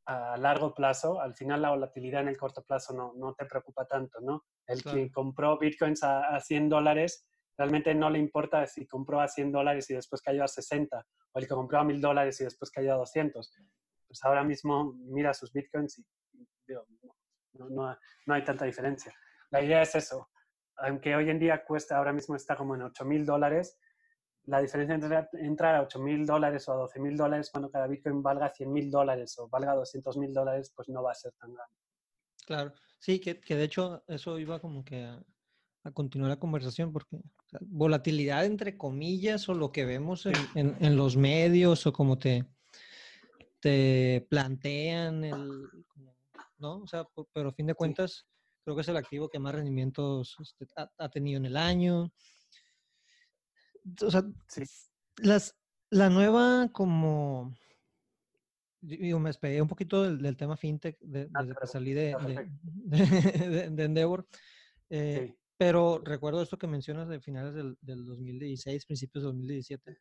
a 0.06 0.36
largo 0.36 0.74
plazo, 0.74 1.20
al 1.20 1.34
final 1.34 1.62
la 1.62 1.70
volatilidad 1.70 2.22
en 2.22 2.28
el 2.28 2.36
corto 2.36 2.62
plazo 2.62 2.92
no, 2.92 3.12
no 3.14 3.34
te 3.34 3.46
preocupa 3.46 3.86
tanto, 3.86 4.20
¿no? 4.20 4.44
El 4.66 4.82
que 4.82 5.10
compró 5.10 5.58
bitcoins 5.58 6.02
a, 6.02 6.34
a, 6.34 6.40
100 6.40 6.68
dólares, 6.68 7.26
realmente 7.56 7.94
no 7.94 8.10
le 8.10 8.18
importa 8.18 8.66
si 8.66 8.86
compró 8.86 9.20
a 9.20 9.28
100 9.28 9.52
dólares 9.52 9.88
y 9.90 9.94
después 9.94 10.20
cayó 10.20 10.44
a 10.44 10.48
60, 10.48 11.06
o 11.32 11.38
el 11.38 11.46
que 11.46 11.54
compró 11.54 11.78
a 11.78 11.84
1000 11.84 12.00
dólares 12.00 12.40
y 12.40 12.44
después 12.44 12.70
cayó 12.70 12.94
a 12.94 12.96
200. 12.96 13.52
Pues 14.06 14.24
ahora 14.24 14.44
mismo 14.44 14.94
mira 14.94 15.32
sus 15.32 15.52
bitcoins 15.52 15.98
y, 15.98 16.04
no, 17.54 17.68
no, 17.68 17.98
no, 18.26 18.34
hay 18.34 18.44
tanta 18.44 18.64
diferencia. 18.64 19.14
La 19.50 19.62
idea 19.62 19.82
es 19.82 19.94
eso. 19.94 20.30
Aunque 20.76 21.14
hoy 21.14 21.28
en 21.30 21.38
día 21.38 21.64
cuesta, 21.64 21.96
ahora 21.96 22.12
mismo 22.12 22.34
está 22.34 22.56
como 22.56 22.74
en 22.74 22.82
8000 22.82 23.26
dólares, 23.26 23.78
la 24.46 24.60
diferencia 24.60 24.94
entre 24.94 25.44
entrar 25.44 25.76
a 25.76 25.82
8 25.82 25.98
mil 26.00 26.26
dólares 26.26 26.68
o 26.68 26.72
a 26.72 26.76
12 26.76 27.00
mil 27.00 27.16
dólares 27.16 27.50
cuando 27.50 27.70
cada 27.70 27.86
Bitcoin 27.86 28.22
valga 28.22 28.48
100 28.48 28.72
mil 28.72 28.90
dólares 28.90 29.38
o 29.38 29.48
valga 29.48 29.74
200 29.74 30.16
mil 30.16 30.32
dólares, 30.32 30.72
pues 30.74 30.88
no 30.88 31.02
va 31.02 31.12
a 31.12 31.14
ser 31.14 31.32
tan 31.34 31.54
grande. 31.54 31.76
Claro, 32.44 32.72
sí, 32.98 33.20
que, 33.20 33.40
que 33.40 33.54
de 33.54 33.64
hecho 33.64 34.02
eso 34.08 34.38
iba 34.38 34.60
como 34.60 34.84
que 34.84 35.04
a, 35.04 35.22
continuar 35.92 36.30
la 36.30 36.38
conversación 36.38 36.92
porque 36.92 37.18
volatilidad 37.60 38.44
entre 38.44 38.76
comillas 38.76 39.48
o 39.48 39.54
lo 39.54 39.72
que 39.72 39.84
vemos 39.84 40.26
en, 40.26 40.76
en, 40.78 40.96
los 40.96 41.16
medios 41.16 41.86
o 41.86 41.92
como 41.92 42.18
te, 42.18 42.46
te 43.60 44.26
plantean, 44.30 45.24
el, 45.24 45.68
¿no? 46.58 46.82
O 46.82 46.86
sea, 46.86 47.04
pero 47.32 47.48
a 47.48 47.52
fin 47.52 47.66
de 47.66 47.74
cuentas 47.74 48.26
creo 48.64 48.76
que 48.76 48.82
es 48.82 48.88
el 48.88 48.96
activo 48.96 49.28
que 49.28 49.40
más 49.40 49.54
rendimientos 49.54 50.36
este, 50.40 50.66
ha, 50.76 50.88
ha 50.98 51.08
tenido 51.08 51.38
en 51.38 51.46
el 51.46 51.56
año 51.56 52.12
o 54.00 54.10
sea, 54.10 54.24
las, 55.18 55.56
La 55.90 56.10
nueva 56.10 56.68
como 56.72 57.54
Digo, 58.82 59.20
me 59.20 59.28
despegué 59.28 59.62
un 59.62 59.68
poquito 59.68 60.02
del, 60.02 60.36
tema 60.36 60.56
fintech 60.56 60.96
ah, 61.00 61.06
desde 61.42 61.54
que 61.54 61.66
salí 61.68 61.92
de, 61.94 62.16
de, 63.70 63.84
Endeavor. 63.84 64.26
Eh, 64.90 65.36
pero 65.56 66.02
recuerdo 66.04 66.42
esto 66.42 66.58
que 66.58 66.66
mencionas 66.66 67.08
de 67.08 67.20
finales 67.20 67.54
del, 67.54 67.76
2016, 67.80 68.84
principios 68.84 69.22
de 69.22 69.28
2017, 69.28 69.98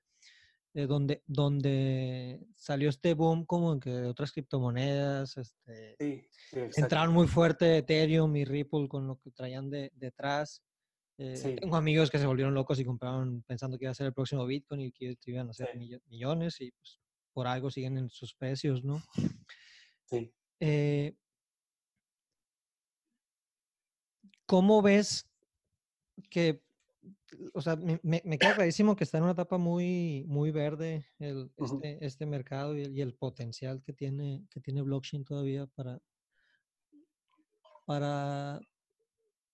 eh, 0.74 0.88
donde, 0.88 1.22
donde 1.28 2.41
salió 2.56 2.89
este 2.89 3.13
boom 3.13 3.46
como 3.46 3.80
que 3.80 3.91
de 3.91 4.08
otras 4.08 4.32
criptomonedas. 4.32 5.38
Este, 5.38 6.28
entraron 6.52 7.13
muy 7.13 7.28
fuerte 7.28 7.78
Ethereum 7.78 8.36
y 8.36 8.46
Ripple 8.46 8.88
con 8.88 9.06
lo 9.06 9.20
que 9.20 9.30
traían 9.30 9.70
detrás. 9.70 10.63
Eh, 11.23 11.57
tengo 11.62 11.75
amigos 11.75 12.10
que 12.10 12.17
se 12.17 12.25
volvieron 12.25 12.55
locos 12.55 12.79
y 12.79 12.86
compraron 12.86 13.43
pensando 13.43 13.77
que 13.77 13.86
iba 13.86 13.91
a 13.91 13.95
ser 13.95 14.07
el 14.07 14.13
próximo 14.13 14.43
Bitcoin 14.47 14.81
y 14.81 14.91
que 14.91 15.15
iban 15.27 15.47
a 15.51 15.53
ser 15.53 15.69
millones 16.07 16.60
y 16.62 16.71
pues 16.71 16.99
por 17.31 17.45
algo 17.45 17.69
siguen 17.69 17.99
en 17.99 18.10
sus 18.10 18.34
precios, 18.34 18.84
¿no? 18.84 19.03
Sí. 20.05 20.34
Eh, 20.60 21.15
¿Cómo 24.45 24.81
ves 24.81 25.29
que, 26.29 26.62
o 27.53 27.62
sea, 27.62 27.77
me, 27.77 28.21
queda 28.38 28.55
clarísimo 28.55 28.97
que 28.97 29.05
está 29.05 29.19
en 29.19 29.23
una 29.23 29.31
etapa 29.31 29.57
muy, 29.57 30.25
muy 30.27 30.51
verde 30.51 31.05
el, 31.19 31.49
este, 31.55 32.05
este, 32.05 32.25
mercado 32.25 32.75
y 32.75 32.99
el, 32.99 33.13
potencial 33.13 33.81
que 33.81 33.93
tiene, 33.93 34.45
que 34.49 34.60
tiene 34.60 34.81
blockchain 34.81 35.23
todavía 35.23 35.65
para, 35.67 36.01
para 37.86 38.60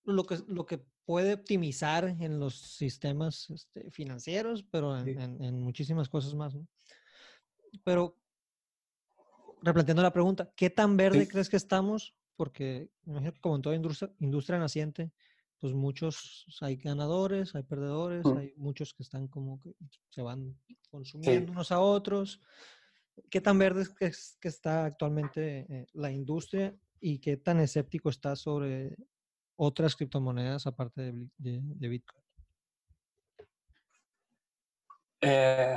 lo 0.05 0.23
que, 0.25 0.39
lo 0.47 0.65
que 0.65 0.81
puede 1.07 1.35
optimizar 1.35 2.03
en 2.19 2.37
los 2.37 2.55
sistemas 2.55 3.49
este, 3.49 3.89
financieros, 3.91 4.65
pero 4.69 4.97
en, 4.97 5.41
en, 5.41 5.61
muchísimas 5.61 6.09
cosas 6.09 6.35
más, 6.35 6.53
¿no? 6.53 6.67
Pero, 7.85 8.17
replanteando 9.61 10.03
la 10.03 10.11
pregunta, 10.11 10.51
¿qué 10.53 10.69
tan 10.69 10.97
verde 10.97 11.29
crees 11.29 11.47
que 11.47 11.55
estamos? 11.55 12.13
Porque, 12.35 12.91
imagino 13.05 13.31
que 13.31 13.39
como 13.39 13.55
en 13.55 13.61
toda 13.61 13.75
industria, 13.77 14.11
industria 14.19 14.59
naciente, 14.59 15.13
pues 15.59 15.73
muchos, 15.73 16.45
hay 16.59 16.75
ganadores, 16.75 17.55
hay 17.55 17.63
perdedores, 17.63 18.25
mm. 18.25 18.37
hay 18.37 18.53
muchos 18.57 18.93
que 18.93 19.03
están 19.03 19.29
como 19.29 19.61
que 19.61 19.75
se 20.09 20.21
van 20.21 20.59
consumiendo 20.89 21.53
unos 21.53 21.71
a 21.71 21.79
otros. 21.79 22.41
¿Qué 23.29 23.39
tan 23.39 23.57
verde 23.57 23.83
es 24.01 24.35
que, 24.41 24.49
está 24.49 24.83
actualmente 24.83 25.65
eh, 25.69 25.87
la 25.93 26.11
industria 26.11 26.75
y 26.99 27.19
qué 27.19 27.37
tan 27.37 27.61
escéptico 27.61 28.09
está 28.09 28.35
sobre 28.35 28.97
otras 29.57 29.95
criptomonedas 29.95 30.65
aparte 30.67 31.13
de, 31.37 31.61
de 31.61 31.87
Bitcoin? 31.87 32.23
Eh, 35.21 35.75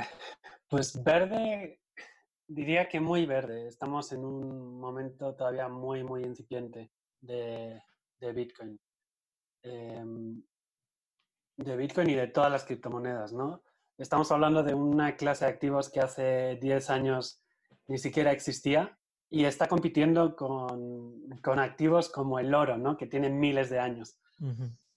pues 0.69 1.03
verde 1.03 1.81
Diría 2.53 2.89
que 2.89 2.99
muy 2.99 3.25
verde. 3.25 3.65
Estamos 3.65 4.11
en 4.11 4.25
un 4.25 4.77
momento 4.77 5.33
todavía 5.35 5.69
muy, 5.69 6.03
muy 6.03 6.23
incipiente 6.23 6.91
de, 7.21 7.81
Bitcoin. 8.19 8.77
Em, 9.63 10.43
de 11.55 11.77
Bitcoin 11.77 12.09
y 12.09 12.15
de 12.15 12.27
todas 12.27 12.51
las 12.51 12.65
criptomonedas, 12.65 13.31
¿no? 13.31 13.63
Estamos 13.97 14.29
hablando 14.33 14.63
de 14.63 14.73
una 14.73 15.15
clase 15.15 15.45
de 15.45 15.51
activos 15.51 15.89
que 15.89 16.01
hace 16.01 16.57
10 16.57 16.89
años 16.89 17.41
ni 17.87 17.97
siquiera 17.97 18.33
existía 18.33 18.99
y 19.33 19.45
está 19.45 19.67
compitiendo 19.69 20.35
con, 20.35 21.23
activos 21.57 22.09
como 22.09 22.37
el 22.37 22.53
oro, 22.53 22.77
¿no? 22.77 22.97
Que 22.97 23.07
tienen 23.07 23.39
miles 23.39 23.69
de 23.69 23.79
años. 23.79 24.19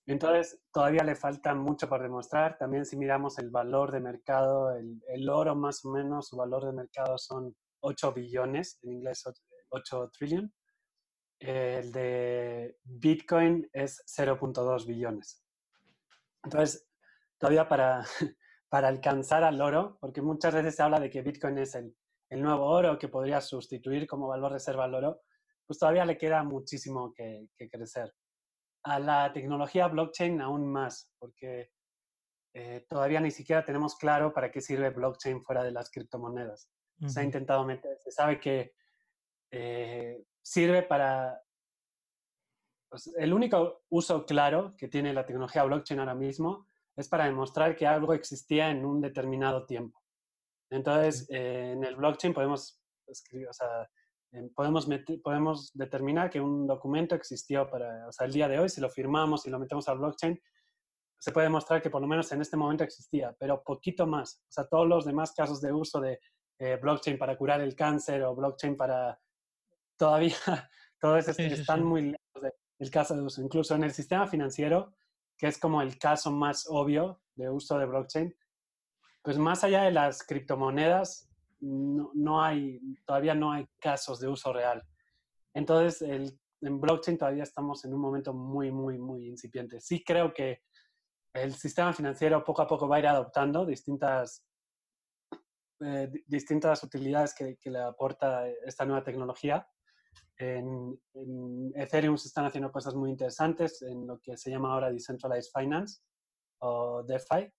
Entonces, 0.07 0.61
todavía 0.73 1.05
le 1.05 1.14
falta 1.14 1.55
mucho 1.55 1.88
por 1.88 2.03
demostrar. 2.03 2.59
También 2.59 2.85
si 2.85 2.97
miramos 2.97 3.38
el 3.38 3.51
valor 3.51 3.92
de 3.92 4.01
mercado, 4.01 4.73
el, 4.73 5.29
oro 5.29 5.55
más 5.55 5.85
o 5.85 5.92
menos, 5.92 6.29
su 6.29 6.37
valor 6.37 6.66
de 6.66 6.73
mercado 6.73 7.16
son 7.16 7.55
8 7.81 8.12
billones, 8.12 8.81
en 8.83 8.94
inglés 8.94 9.23
8 9.68 10.11
trillion. 10.11 10.53
El 11.38 11.92
de 11.92 12.77
Bitcoin 12.83 13.70
es 13.73 14.03
0.2 14.18 14.85
billones. 14.85 15.44
Entonces, 16.42 16.88
todavía 17.38 17.68
para, 17.68 18.05
para 18.68 18.88
alcanzar 18.88 19.44
al 19.44 19.61
oro, 19.61 19.97
porque 20.01 20.23
muchas 20.23 20.55
veces 20.55 20.75
se 20.75 20.83
habla 20.83 20.99
de 20.99 21.09
que 21.09 21.23
Bitcoin 21.23 21.57
es 21.59 21.77
el, 21.77 21.94
el 22.35 22.42
nuevo 22.42 22.66
oro 22.66 22.99
que 22.99 23.09
podría 23.09 23.40
sustituir 23.40 24.09
como 24.09 24.27
valor 24.27 24.51
reserva 24.51 24.85
al 24.85 24.94
oro, 24.94 25.20
pues 25.66 25.79
todavía 25.79 26.05
le 26.05 26.18
queda 26.18 26.42
muchísimo 26.42 27.12
que, 27.14 27.47
que 27.57 27.70
crecer 27.70 28.12
a 28.83 28.99
la 28.99 29.33
tecnología 29.33 29.87
blockchain 29.87 30.40
aún 30.40 30.70
más, 30.70 31.11
porque 31.18 31.70
eh, 32.53 32.85
todavía 32.88 33.20
ni 33.20 33.31
siquiera 33.31 33.64
tenemos 33.64 33.97
claro 33.97 34.33
para 34.33 34.51
qué 34.51 34.61
sirve 34.61 34.90
blockchain 34.90 35.42
fuera 35.42 35.62
de 35.62 35.70
las 35.70 35.90
criptomonedas. 35.90 36.68
Se 37.07 37.20
ha 37.20 37.25
intentado 37.25 37.64
meter, 37.64 37.99
se 38.01 38.11
sabe 38.11 38.40
que 38.40 38.73
eh, 39.51 40.25
sirve 40.42 40.83
para... 40.83 41.40
Pues, 42.88 43.12
el 43.16 43.33
único 43.33 43.85
uso 43.90 44.27
claro 44.27 44.75
que 44.77 44.88
tiene 44.88 45.12
la 45.12 45.25
tecnología 45.25 45.64
blockchain 45.64 46.01
ahora 46.01 46.14
mismo 46.14 46.66
es 46.97 47.09
para 47.09 47.27
demostrar 47.27 47.77
que 47.77 47.87
algo 47.87 48.12
existía 48.12 48.70
en 48.70 48.85
un 48.85 49.01
determinado 49.01 49.66
tiempo. 49.66 50.04
Entonces, 50.70 51.27
eh, 51.31 51.72
en 51.72 51.85
el 51.85 51.96
blockchain 51.96 52.35
podemos 52.35 52.81
escribir, 53.07 53.48
o 53.48 53.53
sea, 53.53 53.88
podemos, 54.55 54.88
podemos 55.22 55.70
determinar 55.74 56.31
que 56.31 56.40
un 56.40 56.66
documento 56.66 57.14
existió 57.14 57.68
para, 57.68 58.09
o 58.09 58.12
sea, 58.12 58.27
el 58.27 58.33
día 58.33 58.48
de 58.48 58.59
hoy, 58.59 58.68
si 58.68 58.81
lo 58.81 58.90
firmamos 58.90 59.46
y 59.46 59.50
lo 59.50 59.59
metemos 59.59 59.88
al 59.88 59.98
blockchain, 59.98 60.40
se 61.18 61.33
puede 61.33 61.46
demostrar 61.46 61.81
que 61.81 61.90
por 61.90 62.03
lo 62.03 62.07
menos 62.07 62.31
en 62.33 62.42
este 62.42 62.57
momento 62.57 62.85
existía, 62.85 63.35
pero 63.38 63.62
poquito 63.62 64.07
más. 64.07 64.42
O 64.48 64.53
sea, 64.53 64.66
todos 64.66 64.87
los 64.87 65.05
demás 65.07 65.33
casos 65.33 65.61
de 65.61 65.72
uso 65.72 66.00
de 66.00 66.20
eh, 66.59 66.77
blockchain 66.77 67.18
para 67.18 67.37
curar 67.37 67.61
el 67.61 67.74
cáncer 67.74 68.22
o 68.24 68.35
blockchain 68.35 68.77
para... 68.77 69.18
Todavía, 69.96 70.37
todos 71.00 71.27
están 71.38 71.83
muy 71.83 72.03
lejos 72.03 72.53
del 72.79 72.90
caso 72.90 73.16
de 73.16 73.22
uso. 73.22 73.40
Incluso 73.40 73.74
en 73.74 73.85
el 73.85 73.92
sistema 73.92 74.27
financiero, 74.27 74.94
que 75.38 75.46
es 75.46 75.59
como 75.59 75.81
el 75.81 75.98
caso 75.98 76.31
más 76.31 76.66
obvio 76.68 77.22
de 77.37 77.48
uso 77.48 77.79
de 77.79 77.87
blockchain, 77.87 78.35
pues 79.24 79.38
más 79.38 79.64
allá 79.64 79.84
de 79.84 79.90
las 79.90 80.22
criptomonedas, 80.22 81.30
no, 81.60 82.42
hay, 82.42 82.78
todavía 83.06 83.34
no 83.34 83.52
hay 83.52 83.66
casos 83.80 84.20
de 84.20 84.28
uso 84.28 84.52
real. 84.52 84.87
Entonces, 85.54 86.02
en 86.60 86.80
blockchain 86.80 87.16
todavía 87.16 87.42
estamos 87.42 87.82
en 87.87 87.94
un 87.94 88.00
momento 88.00 88.34
muy, 88.34 88.70
muy, 88.70 88.98
muy 88.98 89.26
incipiente. 89.26 89.80
Sí 89.80 90.04
creo 90.04 90.34
que 90.34 90.60
el 91.32 91.54
sistema 91.54 91.94
financiero 91.94 92.44
poco 92.44 92.60
a 92.60 92.66
poco 92.66 92.87
va 92.87 92.96
a 92.96 92.98
ir 92.98 93.06
adoptando 93.06 93.64
distintas, 93.64 94.44
eh, 95.80 96.12
distintas 96.26 96.82
utilidades 96.84 97.34
que, 97.34 97.56
le 97.70 97.78
aporta 97.78 98.46
esta 98.66 98.84
nueva 98.84 99.02
tecnología. 99.02 99.66
En, 100.37 101.00
en, 101.14 101.72
Ethereum 101.74 102.18
se 102.18 102.28
están 102.28 102.44
haciendo 102.44 102.70
cosas 102.70 102.94
muy 102.94 103.10
interesantes 103.10 103.80
en 103.80 104.06
lo 104.06 104.20
que 104.20 104.37
se 104.37 104.50
llama 104.50 104.74
ahora 104.74 104.92
Decentralized 104.92 105.50
Finance 105.50 106.02
o 106.58 107.02
DeFi, 107.02 107.50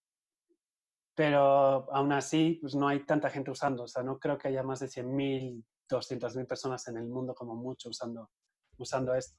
pero 1.16 1.92
aún 1.94 2.12
así 2.12 2.60
pues 2.62 2.76
no 2.76 2.88
hay 2.88 3.06
tanta 3.06 3.30
gente 3.30 3.50
usando, 3.50 3.84
o 3.84 3.88
sea, 3.88 4.04
no 4.04 4.20
creo 4.20 4.38
que 4.38 4.50
haya 4.50 4.64
más 4.64 4.82
de 4.82 4.88
100.000, 4.88 5.64
200.000 5.90 6.46
personas 6.46 6.88
en 6.90 6.98
el 6.98 7.06
mundo 7.06 7.34
como 7.34 7.56
mucho 7.56 7.90
usando, 7.90 8.30
usando 8.78 9.16
esto. 9.16 9.38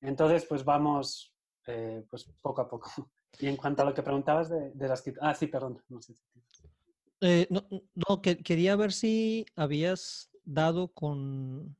Entonces, 0.00 0.44
pues 0.44 0.64
vamos 0.64 1.32
eh, 1.66 2.04
pues 2.10 2.30
poco 2.40 2.60
a 2.60 2.68
poco. 2.68 2.90
Y 3.38 3.48
en 3.48 3.56
cuanto 3.56 3.82
a 3.82 3.84
lo 3.84 3.92
que 3.92 4.02
preguntabas 4.02 4.48
de, 4.48 4.70
de 4.72 4.88
las... 4.88 5.04
Ah, 5.20 5.34
sí, 5.34 5.46
perdón. 5.46 5.82
No, 5.90 6.00
sé 6.00 6.14
eh, 7.20 7.46
no, 7.50 7.68
no 7.94 8.22
que, 8.22 8.38
quería 8.38 8.76
ver 8.76 8.92
si 8.92 9.44
habías 9.56 10.30
dado 10.42 10.88
con, 10.88 11.76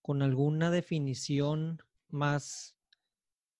con 0.00 0.22
alguna 0.22 0.70
definición 0.70 1.82
más 2.08 2.78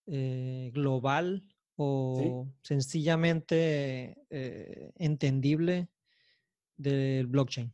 eh, 0.07 0.70
global 0.72 1.44
o 1.83 2.47
sencillamente 2.61 4.27
eh, 4.29 4.93
entendible 4.97 5.88
del 6.77 7.27
blockchain? 7.27 7.73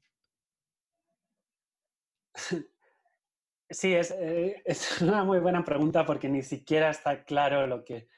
Sí, 3.69 3.95
es, 3.95 4.13
eh, 4.13 4.63
es, 4.65 5.03
una 5.03 5.25
muy 5.25 5.41
buena 5.41 5.65
pregunta 5.65 6.07
porque 6.07 6.29
ni 6.29 6.43
siquiera 6.43 6.91
está 6.91 7.25
claro 7.25 7.67
lo 7.67 7.85
que, 7.85 8.09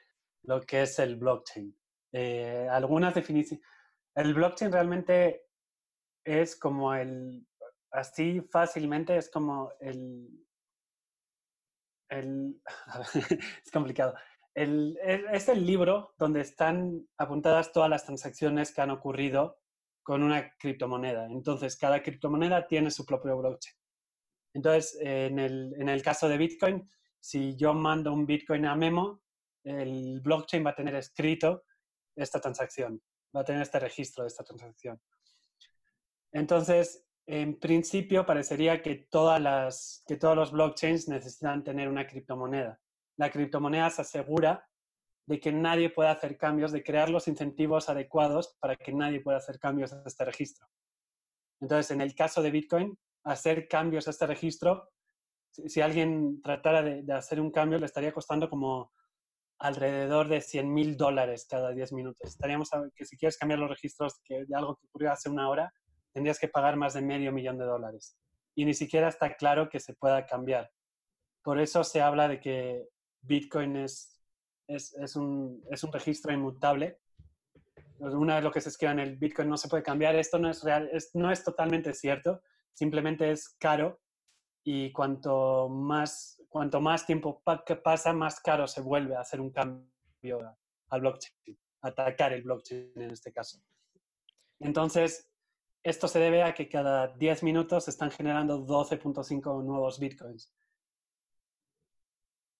lo 0.43 0.61
que 0.61 0.83
es 0.83 0.99
el 0.99 1.15
blockchain. 1.15 1.75
Eh, 2.11 2.67
algunas 2.69 3.15
definiciones. 3.15 3.65
El 4.13 4.35
blockchain 4.35 4.71
realmente 4.71 5.47
es 6.23 6.55
como 6.55 6.93
el, 6.93 7.47
así 7.89 8.41
fácilmente 8.41 9.17
es 9.17 9.31
como 9.31 9.71
el, 9.79 10.45
el 12.09 12.61
es 13.65 13.71
complicado 13.71 14.13
es 14.59 15.47
el 15.47 15.65
libro 15.65 16.13
donde 16.17 16.41
están 16.41 17.07
apuntadas 17.17 17.71
todas 17.71 17.89
las 17.89 18.05
transacciones 18.05 18.73
que 18.73 18.81
han 18.81 18.89
ocurrido 18.89 19.59
con 20.03 20.23
una 20.23 20.53
criptomoneda. 20.57 21.27
Entonces, 21.27 21.77
cada 21.77 22.01
criptomoneda 22.01 22.67
tiene 22.67 22.91
su 22.91 23.05
propio 23.05 23.37
blockchain. 23.37 23.75
Entonces, 24.53 24.97
en 25.01 25.39
el, 25.39 26.01
caso 26.01 26.27
de 26.27 26.37
Bitcoin, 26.37 26.89
si 27.19 27.55
yo 27.55 27.73
mando 27.73 28.11
un 28.11 28.25
Bitcoin 28.25 28.65
a 28.65 28.75
Memo, 28.75 29.21
el 29.63 30.19
blockchain 30.21 30.65
va 30.65 30.71
a 30.71 30.75
tener 30.75 30.95
escrito 30.95 31.63
esta 32.15 32.41
transacción, 32.41 33.01
va 33.35 33.41
a 33.41 33.45
tener 33.45 33.61
este 33.61 33.79
registro 33.79 34.23
de 34.23 34.29
esta 34.29 34.43
transacción. 34.43 34.99
Entonces, 36.31 37.05
en 37.27 37.59
principio 37.59 38.25
parecería 38.25 38.81
que, 38.81 39.07
que 39.07 40.17
todos 40.17 40.35
los 40.35 40.51
blockchains 40.51 41.07
necesitan 41.07 41.63
tener 41.63 41.87
una 41.87 42.07
criptomoneda. 42.07 42.79
La 43.19 43.29
criptomoneda 43.29 43.89
se 43.89 44.01
asegura 44.01 44.65
de 45.27 45.41
que 45.41 45.51
nadie 45.51 45.89
pueda 45.89 46.11
hacer 46.11 46.37
cambios, 46.37 46.71
de 46.71 46.81
crear 46.81 47.09
los 47.09 47.27
incentivos 47.27 47.89
adecuados 47.89 48.55
para 48.61 48.77
que 48.77 48.93
nadie 48.93 49.19
pueda 49.19 49.37
hacer 49.37 49.59
cambios 49.59 49.91
a 49.91 50.01
este 50.05 50.23
registro. 50.23 50.65
Entonces, 51.59 51.91
en 51.91 51.99
el 51.99 52.15
caso 52.15 52.41
de 52.41 52.49
Bitcoin, 52.49 52.97
hacer 53.25 53.67
cambios 53.67 54.07
a 54.07 54.11
este 54.11 54.25
registro, 54.25 54.89
si, 55.51 55.81
alguien 55.81 56.41
tratara 56.41 56.81
de, 56.81 57.13
hacer 57.13 57.41
un 57.41 57.51
cambio, 57.51 57.77
le 57.77 57.87
estaría 57.87 58.13
costando 58.13 58.49
como 58.49 58.93
alrededor 59.59 60.29
de 60.29 60.39
100 60.39 60.73
mil 60.73 60.95
dólares 60.95 61.45
cada 61.49 61.73
10 61.73 61.91
minutos. 61.91 62.21
Estaríamos 62.23 62.71
a, 62.73 62.89
que 62.95 63.03
si 63.03 63.17
quieres 63.17 63.37
cambiar 63.37 63.59
los 63.59 63.69
registros 63.69 64.21
de 64.29 64.55
algo 64.55 64.77
que 64.77 64.87
ocurrió 64.87 65.11
hace 65.11 65.29
una 65.29 65.49
hora, 65.49 65.73
tendrías 66.13 66.39
que 66.39 66.47
pagar 66.47 66.77
más 66.77 66.93
de 66.93 67.01
medio 67.01 67.33
millón 67.33 67.57
de 67.57 67.65
dólares. 67.65 68.17
Y 68.55 68.63
ni 68.63 68.73
siquiera 68.73 69.09
está 69.09 69.35
claro 69.35 69.67
que 69.67 69.81
se 69.81 69.93
pueda 69.93 70.25
cambiar. 70.25 70.71
Por 71.43 71.59
eso 71.59 71.83
se 71.83 71.99
habla 71.99 72.29
de 72.29 72.39
que 72.39 72.87
Bitcoin 73.21 73.75
es, 73.75 74.21
es, 74.67 74.93
es, 74.93 75.15
un, 75.15 75.63
es 75.69 75.83
un 75.83 75.91
registro 75.91 76.33
inmutable. 76.33 76.99
Una 77.99 78.35
vez 78.35 78.43
lo 78.43 78.51
que 78.51 78.61
se 78.61 78.69
escribe 78.69 78.93
en 78.93 78.99
el 78.99 79.17
Bitcoin 79.17 79.49
no 79.49 79.57
se 79.57 79.67
puede 79.67 79.83
cambiar. 79.83 80.15
Esto 80.15 80.39
no 80.39 80.49
es 80.49 80.63
real, 80.63 80.89
no 81.13 81.31
es 81.31 81.43
totalmente 81.43 81.93
cierto. 81.93 82.41
Simplemente 82.73 83.31
es 83.31 83.49
caro 83.59 83.99
y 84.63 84.91
cuanto 84.91 85.67
más, 85.69 86.41
cuanto 86.47 86.79
más 86.79 87.05
tiempo 87.05 87.41
pasa, 87.43 88.13
más 88.13 88.39
caro 88.39 88.67
se 88.67 88.81
vuelve 88.81 89.15
a 89.15 89.21
hacer 89.21 89.41
un 89.41 89.51
cambio 89.51 90.57
al 90.89 91.01
blockchain, 91.01 91.59
atacar 91.81 92.33
el 92.33 92.43
blockchain 92.43 92.91
en 92.95 93.11
este 93.11 93.31
caso. 93.31 93.61
Entonces, 94.59 95.29
esto 95.83 96.07
se 96.07 96.19
debe 96.19 96.43
a 96.43 96.53
que 96.53 96.67
cada 96.67 97.07
10 97.07 97.43
minutos 97.43 97.85
se 97.85 97.91
están 97.91 98.11
generando 98.11 98.65
12.5 98.65 99.63
nuevos 99.63 99.99
bitcoins. 99.99 100.53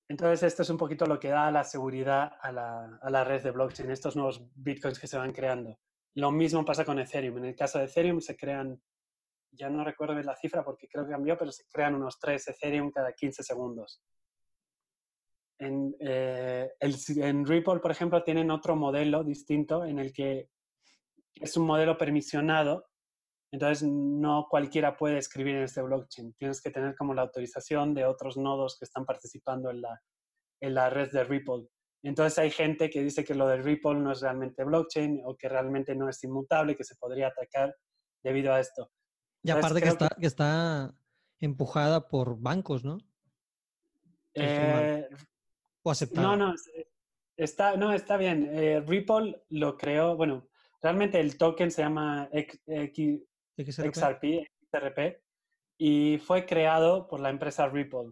Entonces, 0.10 0.44
esto 0.44 0.64
es 0.64 0.70
un 0.70 0.78
poquito 0.78 1.06
lo 1.06 1.20
que 1.20 1.30
da 1.30 1.50
la 1.52 1.64
seguridad 1.64 2.34
a 2.42 2.52
la, 2.52 3.00
a 3.02 3.10
la, 3.10 3.24
red 3.24 3.42
de 3.42 3.52
blockchain, 3.52 3.92
estos 3.92 4.16
nuevos 4.16 4.44
bitcoins 4.56 5.00
que 5.00 5.08
se 5.08 5.18
van 5.18 5.32
creando. 5.32 5.80
Lo 6.16 6.32
mismo 6.32 6.66
pasa 6.66 6.84
con 6.84 7.00
Ethereum. 7.00 7.38
En 7.38 7.46
el 7.46 7.56
caso 7.56 7.80
de 7.80 7.86
Ethereum 7.86 8.20
se 8.20 8.36
crean 8.36 8.82
ya 9.52 9.70
no 9.70 9.84
recuerdo 9.84 10.14
bien 10.14 10.26
la 10.26 10.36
cifra 10.36 10.64
porque 10.64 10.88
creo 10.88 11.06
que 11.06 11.12
cambió, 11.12 11.38
pero 11.38 11.52
se 11.52 11.66
crean 11.72 11.96
unos 11.96 12.20
3 12.20 12.50
Ethereum 12.50 12.92
cada 12.92 13.14
15 13.14 13.44
segundos. 13.44 14.02
En, 15.58 15.96
eh, 16.00 16.72
en 16.80 17.46
Ripple, 17.46 17.80
por 17.80 17.92
ejemplo, 17.92 18.24
tienen 18.24 18.50
otro 18.50 18.76
modelo 18.76 19.24
distinto 19.24 19.86
en 19.86 20.00
el 20.00 20.14
que 20.14 20.50
es 21.36 21.58
un 21.58 21.66
modelo 21.66 21.98
permisionado, 21.98 22.89
entonces 23.52 23.88
no 23.88 24.48
cualquiera 24.50 24.96
puede 24.96 25.18
escribir 25.18 25.56
en 25.56 25.64
este 25.64 25.82
blockchain. 25.82 26.34
Tienes 26.34 26.62
que 26.62 26.70
tener 26.70 26.96
como 26.96 27.14
la 27.14 27.24
autorización 27.24 27.94
de 27.94 28.06
otros 28.06 28.38
nodos 28.38 28.78
que 28.78 28.86
están 28.86 29.06
participando 29.06 29.72
en 29.72 29.82
la, 29.82 30.02
en 30.62 30.76
la 30.76 30.90
red 30.90 31.12
de 31.12 31.24
Ripple. 31.24 31.68
Entonces 32.04 32.38
hay 32.40 32.52
gente 32.52 32.90
que 32.90 33.04
dice 33.04 33.24
que 33.24 33.36
lo 33.36 33.48
de 33.48 33.58
Ripple 33.58 33.96
no 33.96 34.12
es 34.12 34.22
realmente 34.22 34.64
blockchain 34.64 35.22
o 35.26 35.36
que 35.36 35.50
realmente 35.50 35.96
no 35.96 36.08
es 36.08 36.24
inmutable, 36.24 36.76
que 36.76 36.84
se 36.84 36.96
podría 36.96 37.28
atacar 37.28 37.76
debido 38.24 38.54
a 38.54 38.60
esto. 38.60 38.92
Y 39.44 39.52
aparte 39.52 39.82
que 39.82 39.90
está, 39.90 40.10
que... 40.10 40.28
está 40.28 40.94
empujada 41.40 42.08
por 42.08 42.40
bancos, 42.40 42.84
¿no? 42.84 42.98
Eh, 44.34 45.08
o 45.82 45.92
aceptada. 45.92 46.28
No, 46.28 46.38
no, 46.38 46.56
está, 47.36 47.76
no, 47.76 47.92
está 47.94 48.16
bien. 48.16 48.50
Eh, 48.52 48.82
Ripple 48.82 49.44
lo 49.50 49.76
creó, 49.76 50.16
bueno, 50.16 50.48
realmente 50.82 51.20
el 51.20 51.38
token 51.38 51.72
se 51.72 51.82
llama 51.82 52.30
XRP, 53.64 54.48
XRP, 54.72 55.22
y 55.78 56.18
fue 56.20 56.46
creado 56.46 57.08
por 57.08 57.20
la 57.20 57.30
empresa 57.30 57.68
Ripple. 57.68 58.12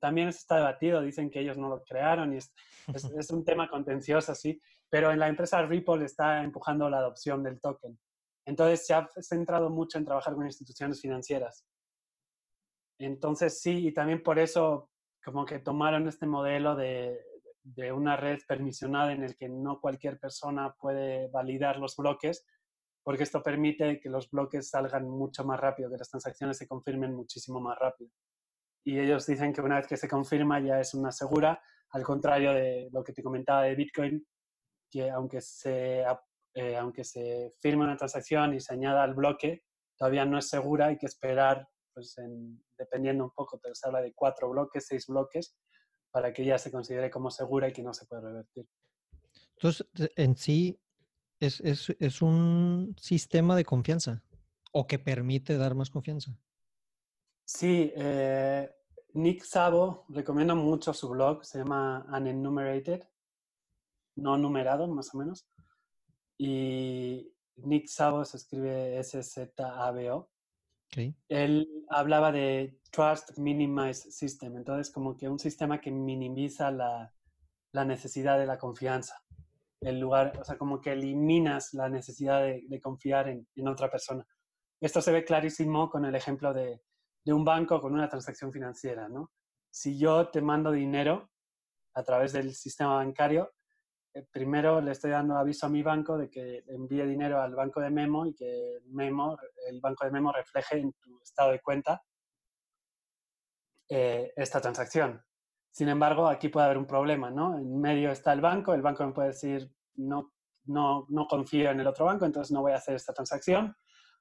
También 0.00 0.28
está 0.28 0.56
debatido, 0.56 1.00
dicen 1.00 1.30
que 1.30 1.40
ellos 1.40 1.56
no 1.56 1.68
lo 1.68 1.82
crearon 1.82 2.34
y 2.34 2.38
es, 2.38 2.52
es, 2.92 3.04
es 3.18 3.30
un 3.30 3.44
tema 3.44 3.68
contencioso, 3.68 4.34
sí, 4.34 4.60
pero 4.90 5.10
en 5.10 5.18
la 5.18 5.28
empresa 5.28 5.62
Ripple 5.62 6.04
está 6.04 6.42
empujando 6.42 6.88
la 6.90 6.98
adopción 6.98 7.42
del 7.42 7.60
token. 7.60 7.98
Entonces 8.46 8.86
se 8.86 8.94
ha 8.94 9.08
centrado 9.20 9.70
mucho 9.70 9.98
en 9.98 10.04
trabajar 10.04 10.34
con 10.34 10.44
instituciones 10.44 11.00
financieras. 11.00 11.64
Entonces 12.98 13.60
sí, 13.60 13.88
y 13.88 13.92
también 13.92 14.22
por 14.22 14.38
eso 14.38 14.90
como 15.24 15.46
que 15.46 15.58
tomaron 15.58 16.06
este 16.06 16.26
modelo 16.26 16.76
de, 16.76 17.18
de 17.62 17.92
una 17.92 18.16
red 18.16 18.40
permisionada 18.46 19.12
en 19.12 19.24
el 19.24 19.36
que 19.36 19.48
no 19.48 19.80
cualquier 19.80 20.18
persona 20.18 20.74
puede 20.78 21.28
validar 21.28 21.78
los 21.78 21.96
bloques, 21.96 22.46
porque 23.04 23.22
esto 23.22 23.42
permite 23.42 24.00
que 24.00 24.08
los 24.08 24.30
bloques 24.30 24.70
salgan 24.70 25.08
mucho 25.08 25.44
más 25.44 25.60
rápido, 25.60 25.90
que 25.90 25.98
las 25.98 26.08
transacciones 26.08 26.56
se 26.56 26.66
confirmen 26.66 27.14
muchísimo 27.14 27.60
más 27.60 27.78
rápido. 27.78 28.10
Y 28.84 28.98
ellos 28.98 29.26
dicen 29.26 29.52
que 29.52 29.60
una 29.60 29.76
vez 29.76 29.86
que 29.86 29.96
se 29.96 30.08
confirma 30.08 30.60
ya 30.60 30.80
es 30.80 30.94
una 30.94 31.12
segura, 31.12 31.62
al 31.90 32.02
contrario 32.02 32.52
de 32.52 32.88
lo 32.92 33.04
que 33.04 33.12
te 33.12 33.22
comentaba 33.22 33.62
de 33.62 33.74
Bitcoin, 33.74 34.26
que 34.90 35.10
aunque 35.10 35.40
se 35.40 36.04
eh, 36.54 36.76
aunque 36.76 37.04
se 37.04 37.52
firme 37.60 37.84
una 37.84 37.96
transacción 37.96 38.54
y 38.54 38.60
se 38.60 38.72
añada 38.72 39.02
al 39.02 39.14
bloque, 39.14 39.64
todavía 39.98 40.24
no 40.24 40.38
es 40.38 40.48
segura, 40.48 40.86
hay 40.86 40.96
que 40.96 41.06
esperar, 41.06 41.68
pues 41.92 42.16
dependiendo 42.78 43.24
un 43.24 43.32
poco, 43.32 43.58
pero 43.60 43.74
se 43.74 43.86
habla 43.86 44.00
de 44.00 44.14
cuatro 44.14 44.48
bloques, 44.50 44.86
seis 44.86 45.06
bloques, 45.06 45.56
para 46.10 46.32
que 46.32 46.44
ya 46.44 46.56
se 46.58 46.70
considere 46.70 47.10
como 47.10 47.30
segura 47.30 47.68
y 47.68 47.72
que 47.72 47.82
no 47.82 47.92
se 47.92 48.06
puede 48.06 48.22
revertir. 48.22 48.68
Entonces, 49.56 49.86
en 50.16 50.36
sí, 50.36 50.80
es, 51.46 51.60
es, 51.60 51.94
es 51.98 52.22
un 52.22 52.94
sistema 52.98 53.56
de 53.56 53.64
confianza 53.64 54.22
o 54.72 54.86
que 54.86 54.98
permite 54.98 55.56
dar 55.56 55.74
más 55.74 55.90
confianza. 55.90 56.36
Sí, 57.44 57.92
eh, 57.94 58.70
Nick 59.12 59.44
Sabo 59.44 60.06
recomienda 60.08 60.54
mucho 60.54 60.92
su 60.92 61.08
blog, 61.08 61.44
se 61.44 61.58
llama 61.58 62.06
Unenumerated, 62.08 63.04
no 64.16 64.36
numerado 64.38 64.88
más 64.88 65.14
o 65.14 65.18
menos 65.18 65.46
y 66.38 67.32
Nick 67.56 67.86
Szabo 67.86 68.24
se 68.24 68.36
escribe 68.36 68.98
S-Z-A-B-O. 68.98 70.28
Él 71.28 71.84
hablaba 71.88 72.30
de 72.30 72.78
Trust 72.90 73.36
Minimize 73.38 74.12
System, 74.12 74.56
entonces 74.56 74.92
como 74.92 75.16
que 75.16 75.28
un 75.28 75.40
sistema 75.40 75.80
que 75.80 75.90
minimiza 75.90 76.70
la, 76.70 77.12
la 77.72 77.84
necesidad 77.84 78.38
de 78.38 78.46
la 78.46 78.58
confianza. 78.58 79.20
El 79.84 80.00
lugar, 80.00 80.32
o 80.40 80.44
sea, 80.44 80.56
como 80.56 80.80
que 80.80 80.92
eliminas 80.92 81.74
la 81.74 81.88
necesidad 81.88 82.42
de, 82.42 82.80
confiar 82.80 83.28
en, 83.28 83.68
otra 83.68 83.90
persona. 83.90 84.26
Esto 84.80 85.00
se 85.00 85.12
ve 85.12 85.24
clarísimo 85.24 85.90
con 85.90 86.04
el 86.04 86.14
ejemplo 86.14 86.52
de, 86.52 86.82
de 87.24 87.32
un 87.32 87.44
banco 87.44 87.80
con 87.80 87.92
una 87.92 88.08
transacción 88.08 88.52
financiera, 88.52 89.08
¿no? 89.08 89.30
Si 89.70 89.98
yo 89.98 90.28
te 90.28 90.40
mando 90.40 90.70
dinero 90.70 91.30
a 91.94 92.02
través 92.02 92.32
del 92.32 92.54
sistema 92.54 92.96
bancario, 92.96 93.52
eh, 94.14 94.26
primero 94.30 94.80
le 94.80 94.92
estoy 94.92 95.10
dando 95.10 95.36
aviso 95.36 95.66
a 95.66 95.70
mi 95.70 95.82
banco 95.82 96.16
de 96.16 96.30
que 96.30 96.62
envíe 96.68 97.04
dinero 97.04 97.40
al 97.40 97.54
banco 97.54 97.80
de 97.80 97.90
Memo 97.90 98.26
y 98.26 98.34
que 98.34 98.78
Memo, 98.86 99.36
el 99.68 99.80
banco 99.80 100.04
de 100.04 100.12
Memo 100.12 100.32
refleje 100.32 100.78
en 100.78 100.92
tu 100.92 101.20
estado 101.20 101.50
de 101.50 101.60
cuenta 101.60 102.02
eh, 103.88 104.32
esta 104.36 104.60
transacción. 104.60 105.22
Sin 105.74 105.88
embargo, 105.88 106.28
aquí 106.28 106.50
puede 106.50 106.66
haber 106.66 106.78
un 106.78 106.86
problema, 106.86 107.30
¿no? 107.30 107.58
En 107.58 107.80
medio 107.80 108.12
está 108.12 108.32
el 108.32 108.40
banco, 108.40 108.74
el 108.74 108.82
banco 108.82 109.04
me 109.04 109.12
puede 109.12 109.28
decir, 109.30 109.68
no, 109.96 110.32
no, 110.66 111.04
no 111.08 111.26
confío 111.26 111.72
en 111.72 111.80
el 111.80 111.86
otro 111.88 112.04
banco, 112.04 112.24
entonces 112.24 112.52
no 112.52 112.62
voy 112.62 112.70
a 112.70 112.76
hacer 112.76 112.94
esta 112.94 113.12
transacción. 113.12 113.74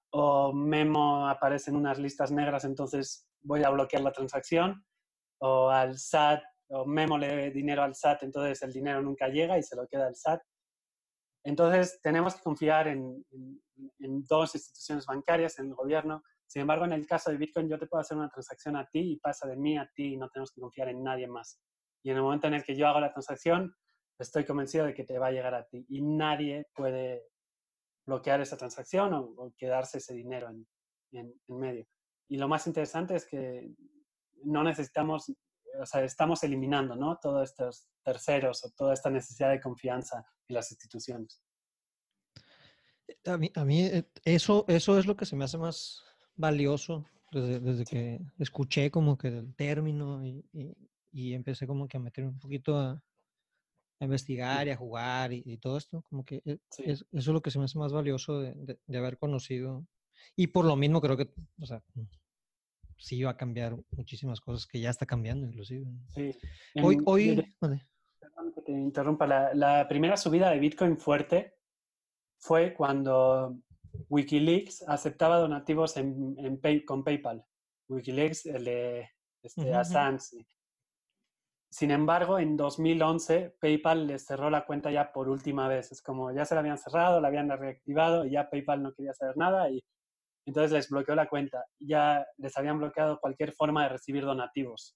O 0.09 0.51
Memo 0.51 1.29
aparece 1.29 1.69
en 1.69 1.77
unas 1.77 1.99
listas 1.99 2.31
negras, 2.31 2.65
entonces 2.65 3.29
voy 3.43 3.63
a 3.63 3.69
bloquear 3.69 4.01
la 4.01 4.11
transacción. 4.11 4.83
O 5.41 5.69
al 5.69 5.99
SAT 5.99 6.41
o 6.69 6.85
Memo 6.85 7.19
le 7.19 7.27
debe 7.27 7.51
dinero 7.51 7.83
al 7.83 7.93
SAT, 7.93 8.23
entonces 8.23 8.59
el 8.63 8.73
dinero 8.73 9.03
nunca 9.03 9.27
llega 9.27 9.55
y 9.55 9.61
se 9.61 9.75
lo 9.75 9.87
queda 9.87 10.07
el 10.07 10.15
SAT. 10.15 10.41
Entonces 11.43 11.99
tenemos 12.01 12.33
que 12.33 12.41
confiar 12.41 12.87
en, 12.87 13.23
en, 13.99 14.23
dos 14.23 14.55
instituciones 14.55 15.05
bancarias, 15.05 15.59
en 15.59 15.67
el 15.67 15.75
gobierno. 15.75 16.23
Sin 16.53 16.61
embargo, 16.61 16.85
en 16.85 16.93
el 16.93 17.07
caso 17.07 17.31
de 17.31 17.37
Bitcoin, 17.37 17.67
yo 17.67 17.79
te 17.79 17.87
puedo 17.87 18.01
hacer 18.01 18.15
una 18.15 18.29
transacción 18.29 18.75
a 18.75 18.87
ti 18.87 19.13
y 19.13 19.17
pasa 19.17 19.47
de 19.47 19.57
mí 19.57 19.75
a 19.75 19.89
ti 19.95 20.13
y 20.13 20.17
no 20.17 20.29
tenemos 20.29 20.51
que 20.51 20.61
confiar 20.61 20.87
en 20.87 21.01
nadie 21.01 21.25
más. 21.25 21.59
Y 22.03 22.11
en 22.11 22.17
el 22.17 22.21
momento 22.21 22.45
en 22.45 22.53
el 22.53 22.63
que 22.63 22.75
yo 22.75 22.87
hago 22.87 22.99
la 22.99 23.11
transacción, 23.11 23.75
estoy 24.19 24.45
convencido 24.45 24.85
de 24.85 24.93
que 24.93 25.03
te 25.03 25.17
va 25.17 25.29
a 25.29 25.31
llegar 25.31 25.55
a 25.55 25.65
ti 25.65 25.83
y 25.89 26.03
nadie 26.03 26.67
puede 26.75 27.23
bloquear 28.05 28.39
esa 28.41 28.55
transacción 28.55 29.15
o, 29.15 29.51
quedarse 29.57 29.97
ese 29.97 30.13
dinero 30.13 30.47
en, 30.51 30.67
en 31.13 31.33
medio. 31.47 31.87
Y 32.29 32.37
lo 32.37 32.47
más 32.47 32.67
interesante 32.67 33.15
es 33.15 33.25
que 33.25 33.73
no 34.43 34.63
necesitamos 34.63 35.33
o 35.81 35.85
sea, 35.87 36.03
estamos 36.03 36.43
eliminando, 36.43 36.95
¿no? 36.95 37.17
Todos 37.19 37.49
estos 37.49 37.87
terceros 38.03 38.63
o 38.63 38.69
toda 38.77 38.93
esta 38.93 39.09
necesidad 39.09 39.49
de 39.49 39.59
confianza 39.59 40.23
en 40.47 40.53
las 40.53 40.69
instituciones. 40.69 41.41
A 43.25 43.37
mí, 43.37 43.51
a 43.55 43.65
mí 43.65 43.85
eh, 43.85 44.07
eso, 44.23 44.65
eso 44.67 44.99
es 44.99 45.07
lo 45.07 45.17
que 45.17 45.25
se 45.25 45.35
me 45.35 45.45
hace 45.45 45.57
más 45.57 46.12
valioso 46.35 47.05
desde, 47.31 47.59
desde 47.59 47.85
que 47.85 48.21
escuché 48.39 48.91
como 48.91 49.17
que 49.17 49.27
el 49.27 49.55
término 49.55 50.25
y, 50.25 50.45
y, 51.11 51.33
empecé 51.33 51.67
como 51.67 51.87
que 51.87 51.97
a 51.97 51.99
meter 51.99 52.25
un 52.25 52.39
poquito 52.39 52.77
a, 52.77 53.01
investigar 53.99 54.67
y 54.67 54.71
a 54.71 54.75
jugar 54.75 55.31
y, 55.31 55.57
todo 55.57 55.77
esto, 55.77 56.03
como 56.09 56.25
que 56.25 56.41
eh, 56.45 56.57
es, 56.79 57.01
eso 57.01 57.05
es 57.11 57.27
lo 57.27 57.41
que 57.41 57.51
se 57.51 57.59
me 57.59 57.65
hace 57.65 57.79
más 57.79 57.93
valioso 57.93 58.41
de, 58.41 58.53
de, 58.53 58.79
de 58.85 58.97
haber 58.97 59.17
conocido. 59.17 59.85
Y 60.35 60.47
por 60.47 60.65
lo 60.65 60.75
mismo 60.75 60.99
creo 60.99 61.15
que, 61.15 61.33
o 61.61 61.65
sea, 61.65 61.81
sí 62.97 63.23
va 63.23 63.31
a 63.31 63.37
cambiar 63.37 63.77
muchísimas 63.91 64.41
cosas 64.41 64.65
que 64.65 64.79
ya 64.79 64.89
está 64.89 65.05
cambiando 65.05 65.45
inclusive. 65.45 65.85
Sí. 66.09 66.35
Hoy, 66.81 66.97
hoy, 67.05 67.55
Perdón 67.59 68.53
que 68.53 68.61
te 68.61 68.71
interrumpa, 68.71 69.27
la, 69.27 69.53
la 69.53 69.87
primera 69.87 70.17
subida 70.17 70.49
de 70.49 70.59
Bitcoin 70.59 70.97
fuerte 70.97 71.55
fue 72.37 72.73
cuando 72.73 73.57
Wikileaks 74.09 74.83
aceptaba 74.87 75.37
donativos 75.37 75.97
en, 75.97 76.35
en 76.37 76.59
pay, 76.59 76.85
con 76.85 77.03
PayPal. 77.03 77.45
Wikileaks, 77.87 78.45
el 78.47 78.65
de 78.65 79.09
este, 79.41 79.73
Assange. 79.73 80.45
Sin 81.69 81.89
embargo, 81.89 82.37
en 82.37 82.55
2011 82.55 83.55
PayPal 83.59 84.05
les 84.05 84.25
cerró 84.25 84.49
la 84.49 84.65
cuenta 84.65 84.91
ya 84.91 85.11
por 85.11 85.27
última 85.27 85.67
vez. 85.67 85.91
Es 85.91 86.01
como 86.01 86.31
ya 86.31 86.45
se 86.45 86.53
la 86.53 86.61
habían 86.61 86.77
cerrado, 86.77 87.19
la 87.19 87.29
habían 87.29 87.49
reactivado 87.49 88.25
y 88.25 88.31
ya 88.31 88.49
PayPal 88.49 88.83
no 88.83 88.93
quería 88.93 89.13
saber 89.13 89.37
nada 89.37 89.69
y 89.69 89.83
entonces 90.45 90.71
les 90.71 90.89
bloqueó 90.89 91.15
la 91.15 91.27
cuenta. 91.27 91.65
Ya 91.79 92.27
les 92.37 92.55
habían 92.57 92.77
bloqueado 92.77 93.19
cualquier 93.19 93.53
forma 93.53 93.83
de 93.83 93.89
recibir 93.89 94.23
donativos. 94.23 94.95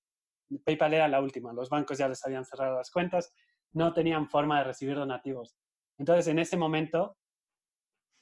PayPal 0.63 0.93
era 0.93 1.07
la 1.07 1.21
última, 1.21 1.51
los 1.51 1.69
bancos 1.69 1.97
ya 1.97 2.07
les 2.07 2.23
habían 2.25 2.45
cerrado 2.45 2.77
las 2.77 2.91
cuentas, 2.91 3.33
no 3.73 3.91
tenían 3.93 4.29
forma 4.29 4.59
de 4.59 4.65
recibir 4.65 4.95
donativos. 4.95 5.55
Entonces, 5.97 6.27
en 6.27 6.39
ese 6.39 6.57
momento, 6.57 7.17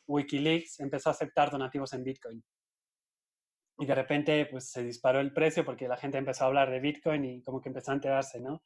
Wikileaks 0.07 0.79
empezó 0.79 1.09
a 1.09 1.13
aceptar 1.13 1.51
donativos 1.51 1.93
en 1.93 2.03
Bitcoin. 2.03 2.43
Y 3.77 3.85
de 3.85 3.95
repente 3.95 4.45
pues 4.45 4.71
se 4.71 4.83
disparó 4.83 5.19
el 5.19 5.33
precio 5.33 5.65
porque 5.65 5.87
la 5.87 5.97
gente 5.97 6.17
empezó 6.17 6.43
a 6.45 6.47
hablar 6.47 6.71
de 6.71 6.79
Bitcoin 6.79 7.25
y 7.25 7.43
como 7.43 7.61
que 7.61 7.69
empezó 7.69 7.91
a 7.91 7.95
enterarse, 7.95 8.39
¿no? 8.39 8.63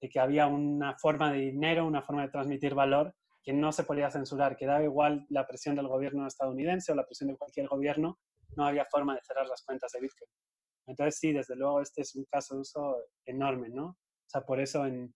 De 0.00 0.08
que 0.08 0.20
había 0.20 0.46
una 0.46 0.96
forma 0.98 1.32
de 1.32 1.38
dinero, 1.38 1.86
una 1.86 2.02
forma 2.02 2.22
de 2.22 2.28
transmitir 2.28 2.74
valor 2.74 3.14
que 3.42 3.52
no 3.52 3.72
se 3.72 3.84
podía 3.84 4.10
censurar, 4.10 4.56
que 4.56 4.66
daba 4.66 4.84
igual 4.84 5.26
la 5.28 5.46
presión 5.46 5.74
del 5.74 5.88
gobierno 5.88 6.26
estadounidense 6.26 6.92
o 6.92 6.94
la 6.94 7.04
presión 7.04 7.28
de 7.30 7.36
cualquier 7.36 7.66
gobierno, 7.66 8.20
no 8.56 8.66
había 8.66 8.84
forma 8.84 9.14
de 9.14 9.20
cerrar 9.22 9.46
las 9.48 9.64
cuentas 9.64 9.90
de 9.92 10.00
Bitcoin. 10.00 10.30
Entonces 10.86 11.18
sí, 11.18 11.32
desde 11.32 11.56
luego 11.56 11.80
este 11.80 12.02
es 12.02 12.14
un 12.14 12.24
caso 12.26 12.54
de 12.54 12.60
uso 12.60 12.96
enorme, 13.24 13.68
¿no? 13.68 13.86
O 13.86 14.28
sea, 14.28 14.42
por 14.42 14.60
eso 14.60 14.86
en, 14.86 15.12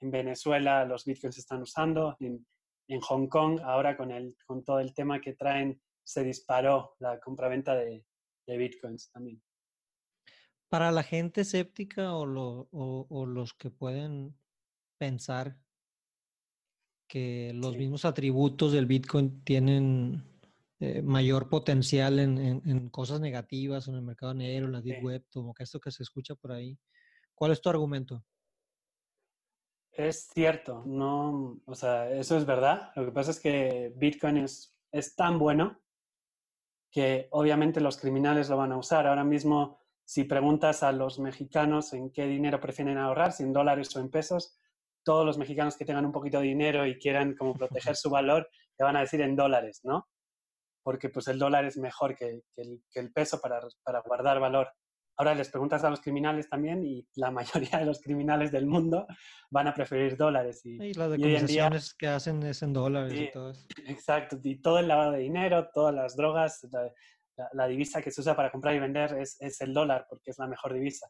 en 0.00 0.10
Venezuela 0.10 0.84
los 0.84 1.04
Bitcoins 1.04 1.36
se 1.36 1.40
están 1.40 1.62
usando, 1.62 2.16
en, 2.20 2.46
en 2.90 3.00
Hong 3.00 3.28
Kong, 3.28 3.60
ahora 3.62 3.96
con, 3.96 4.10
el, 4.10 4.36
con 4.44 4.64
todo 4.64 4.80
el 4.80 4.92
tema 4.92 5.20
que 5.20 5.34
traen, 5.34 5.80
se 6.02 6.24
disparó 6.24 6.96
la 6.98 7.20
compraventa 7.20 7.74
de, 7.76 8.04
de 8.46 8.56
Bitcoins 8.56 9.10
también. 9.12 9.40
Para 10.68 10.90
la 10.90 11.04
gente 11.04 11.42
escéptica 11.42 12.14
o, 12.14 12.26
lo, 12.26 12.68
o, 12.72 13.06
o, 13.08 13.26
los 13.26 13.54
que 13.54 13.70
pueden 13.70 14.36
pensar 14.98 15.56
que 17.08 17.52
los 17.54 17.72
sí. 17.72 17.78
mismos 17.78 18.04
atributos 18.04 18.72
del 18.72 18.86
Bitcoin 18.86 19.42
tienen 19.44 20.24
eh, 20.80 21.00
mayor 21.02 21.48
potencial 21.48 22.18
en, 22.18 22.38
en, 22.38 22.62
en, 22.64 22.88
cosas 22.88 23.20
negativas, 23.20 23.86
en 23.86 23.94
el 23.94 24.02
mercado 24.02 24.34
negro, 24.34 24.66
en 24.66 24.72
la 24.72 24.80
deep 24.80 24.98
sí. 24.98 25.04
web, 25.04 25.24
como 25.32 25.54
que 25.54 25.62
esto 25.62 25.78
que 25.78 25.92
se 25.92 26.02
escucha 26.02 26.34
por 26.34 26.52
ahí. 26.52 26.76
¿Cuál 27.36 27.52
es 27.52 27.60
tu 27.60 27.68
argumento? 27.68 28.24
Es 29.92 30.28
cierto, 30.32 30.82
no, 30.86 31.60
o 31.66 31.74
sea, 31.74 32.10
eso 32.10 32.36
es 32.36 32.46
verdad. 32.46 32.92
Lo 32.96 33.04
que 33.04 33.12
pasa 33.12 33.32
es 33.32 33.40
que 33.40 33.92
Bitcoin 33.96 34.38
es, 34.38 34.76
es 34.92 35.14
tan 35.14 35.38
bueno 35.38 35.80
que 36.90 37.28
obviamente 37.30 37.80
los 37.80 37.98
criminales 37.98 38.48
lo 38.48 38.56
van 38.56 38.72
a 38.72 38.78
usar. 38.78 39.06
Ahora 39.06 39.24
mismo, 39.24 39.80
si 40.04 40.24
preguntas 40.24 40.82
a 40.82 40.92
los 40.92 41.18
mexicanos 41.18 41.92
en 41.92 42.10
qué 42.10 42.26
dinero 42.26 42.60
prefieren 42.60 42.98
ahorrar, 42.98 43.32
si 43.32 43.42
en 43.42 43.52
dólares 43.52 43.94
o 43.94 44.00
en 44.00 44.10
pesos, 44.10 44.58
todos 45.04 45.24
los 45.24 45.38
mexicanos 45.38 45.76
que 45.76 45.84
tengan 45.84 46.06
un 46.06 46.12
poquito 46.12 46.40
de 46.40 46.46
dinero 46.46 46.86
y 46.86 46.98
quieran 46.98 47.34
como 47.34 47.54
proteger 47.54 47.96
su 47.96 48.10
valor, 48.10 48.48
te 48.76 48.84
van 48.84 48.96
a 48.96 49.00
decir 49.00 49.20
en 49.20 49.36
dólares, 49.36 49.80
¿no? 49.84 50.08
Porque 50.82 51.10
pues 51.10 51.28
el 51.28 51.38
dólar 51.38 51.64
es 51.64 51.76
mejor 51.76 52.16
que, 52.16 52.42
que, 52.54 52.62
el, 52.62 52.82
que 52.90 53.00
el, 53.00 53.12
peso 53.12 53.40
para, 53.40 53.60
para 53.82 54.00
guardar 54.00 54.40
valor. 54.40 54.72
Ahora 55.20 55.34
les 55.34 55.50
preguntas 55.50 55.84
a 55.84 55.90
los 55.90 56.00
criminales 56.00 56.48
también 56.48 56.82
y 56.82 57.06
la 57.16 57.30
mayoría 57.70 57.78
de 57.78 57.84
los 57.84 58.00
criminales 58.00 58.50
del 58.50 58.66
mundo 58.66 59.06
van 59.50 59.66
a 59.66 59.74
preferir 59.74 60.16
dólares. 60.16 60.62
Y, 60.64 60.82
y 60.82 60.94
las 60.94 61.10
decomisaciones 61.10 61.92
que 61.92 62.06
hacen 62.06 62.42
es 62.42 62.62
en 62.62 62.72
dólares 62.72 63.12
sí, 63.12 63.24
y 63.24 63.30
todo 63.30 63.50
eso. 63.50 63.66
Exacto, 63.86 64.38
y 64.42 64.62
todo 64.62 64.78
el 64.78 64.88
lavado 64.88 65.12
de 65.12 65.18
dinero, 65.18 65.68
todas 65.74 65.94
las 65.94 66.16
drogas, 66.16 66.66
la, 66.72 66.90
la, 67.36 67.50
la, 67.52 67.66
divisa 67.66 68.00
que 68.00 68.10
se 68.10 68.22
usa 68.22 68.34
para 68.34 68.50
comprar 68.50 68.74
y 68.74 68.78
vender 68.78 69.12
es, 69.18 69.36
es 69.40 69.60
el 69.60 69.74
dólar 69.74 70.06
porque 70.08 70.30
es 70.30 70.38
la 70.38 70.46
mejor 70.46 70.72
divisa. 70.72 71.06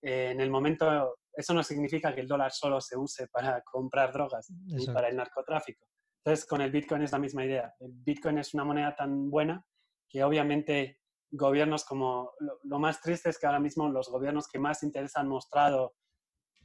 Eh, 0.00 0.30
en 0.30 0.40
el 0.40 0.48
momento, 0.48 1.16
eso 1.32 1.54
no 1.54 1.64
significa 1.64 2.14
que 2.14 2.20
el 2.20 2.28
dólar 2.28 2.52
solo 2.52 2.80
se 2.80 2.96
use 2.96 3.26
para 3.26 3.62
comprar 3.64 4.12
drogas 4.12 4.48
y 4.68 4.86
para 4.86 5.08
el 5.08 5.16
narcotráfico. 5.16 5.84
Entonces, 6.24 6.46
con 6.46 6.60
el 6.60 6.70
Bitcoin 6.70 7.02
es 7.02 7.10
la 7.10 7.18
misma 7.18 7.44
idea. 7.44 7.74
El 7.80 7.94
Bitcoin 7.94 8.38
es 8.38 8.54
una 8.54 8.62
moneda 8.62 8.94
tan 8.94 9.28
buena 9.28 9.60
que 10.08 10.22
obviamente 10.22 10.97
gobiernos 11.30 11.84
como, 11.84 12.32
lo, 12.40 12.58
lo, 12.62 12.78
más 12.78 13.00
triste 13.00 13.30
es 13.30 13.38
que 13.38 13.46
ahora 13.46 13.60
mismo 13.60 13.88
los 13.88 14.08
gobiernos 14.08 14.48
que 14.48 14.58
más 14.58 14.82
interés 14.82 15.16
han 15.16 15.28
mostrado 15.28 15.94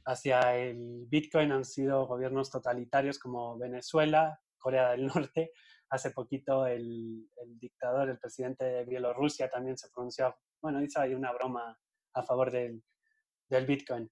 hacia 0.06 0.56
el 0.56 1.06
Bitcoin 1.08 1.52
han 1.52 1.64
sido 1.64 2.06
gobiernos 2.06 2.50
totalitarios 2.50 3.18
como 3.18 3.58
Venezuela, 3.58 4.40
Corea 4.58 4.90
del 4.90 5.06
Norte. 5.32 5.52
Hace 5.90 6.10
poquito 6.10 6.66
el, 6.66 7.28
el 7.36 7.58
dictador, 7.58 8.08
el 8.08 8.18
presidente 8.18 8.64
de 8.64 8.84
Bielorrusia 8.84 9.48
también 9.48 9.76
se 9.76 9.90
pronunció, 9.90 10.34
bueno, 10.60 10.82
hizo 10.82 11.00
ahí 11.00 11.14
una 11.14 11.32
broma 11.32 11.78
a 12.14 12.22
favor 12.22 12.50
del, 12.50 12.82
del 13.48 13.66
Bitcoin. 13.66 14.10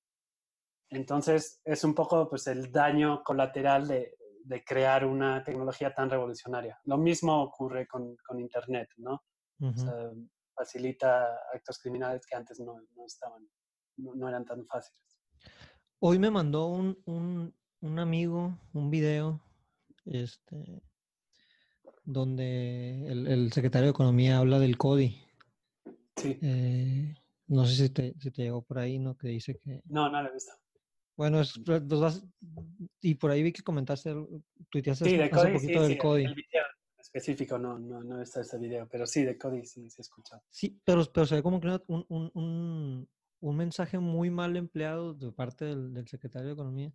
Entonces 0.90 1.60
es 1.64 1.84
un 1.84 1.94
poco 1.94 2.28
pues, 2.28 2.46
el 2.46 2.70
daño 2.70 3.22
colateral 3.24 3.88
de, 3.88 4.14
de 4.44 4.64
crear 4.64 5.04
una 5.06 5.42
tecnología 5.42 5.94
tan 5.94 6.10
revolucionaria. 6.10 6.78
Lo 6.84 6.98
mismo 6.98 7.42
ocurre 7.42 7.86
con, 7.86 8.16
con 8.16 8.38
Internet, 8.38 8.90
¿no? 8.98 9.22
Uh 9.60 9.66
-huh. 9.66 9.74
o 9.74 9.76
sea, 9.76 10.10
facilita 10.62 11.40
actos 11.53 11.79
criminales 11.79 12.25
que 12.25 12.37
antes 12.37 12.61
no, 12.61 12.81
no 12.96 13.07
estaban, 13.07 13.48
no, 13.96 14.14
no, 14.14 14.29
eran 14.29 14.44
tan 14.44 14.64
fáciles. 14.66 15.03
Hoy 15.98 16.18
me 16.18 16.31
mandó 16.31 16.66
un, 16.66 16.96
un, 17.07 17.55
un 17.81 17.98
amigo 17.98 18.57
un 18.72 18.90
video 18.90 19.40
este, 20.05 20.83
donde 22.05 23.07
el, 23.09 23.27
el, 23.27 23.53
secretario 23.53 23.87
de 23.87 23.90
Economía 23.90 24.38
habla 24.38 24.59
del 24.61 24.79
CODI. 24.79 25.20
Sí. 26.16 26.38
Eh, 26.42 27.14
no 27.48 27.66
sé 27.66 27.75
si 27.75 27.90
te, 27.90 28.14
si 28.20 28.31
te, 28.31 28.42
llegó 28.42 28.62
por 28.62 28.79
ahí, 28.79 28.98
¿no? 28.98 29.16
Que 29.16 29.29
dice 29.29 29.59
que... 29.59 29.83
No, 29.87 30.09
no 30.11 30.22
lo 30.22 30.29
he 30.29 30.33
visto. 30.33 30.53
Bueno, 31.16 31.40
es, 31.40 31.61
vas, 31.64 32.25
y 33.01 33.14
por 33.14 33.31
ahí 33.31 33.42
vi 33.42 33.53
que 33.53 33.62
comentaste, 33.62 34.14
tuiteaste 34.70 35.05
sí, 35.05 35.20
hace, 35.20 35.53
poquito 35.53 35.81
sí, 35.81 35.81
del 35.81 35.92
sí, 35.92 35.98
CODI. 35.98 36.25
El 36.25 36.35
video 36.35 36.62
específico 37.12 37.59
no, 37.59 37.79
no, 37.79 38.03
no 38.03 38.22
está 38.22 38.40
ese 38.40 38.59
video, 38.59 38.88
pero 38.88 39.07
sí, 39.07 39.22
de 39.22 39.37
Cody 39.37 39.66
sí 39.66 39.90
se 39.90 40.01
escucha. 40.01 40.42
Sí, 40.48 40.81
pero, 40.83 41.05
pero 41.12 41.27
se 41.27 41.35
ve 41.35 41.42
como 41.42 41.61
que 41.61 41.68
un, 41.87 42.07
un, 42.09 42.31
un, 42.33 43.09
un 43.40 43.57
mensaje 43.57 43.98
muy 43.98 44.31
mal 44.31 44.57
empleado 44.57 45.12
de 45.12 45.31
parte 45.31 45.66
del, 45.66 45.92
del, 45.92 46.09
secretario 46.09 46.48
de 46.48 46.55
Economía, 46.55 46.92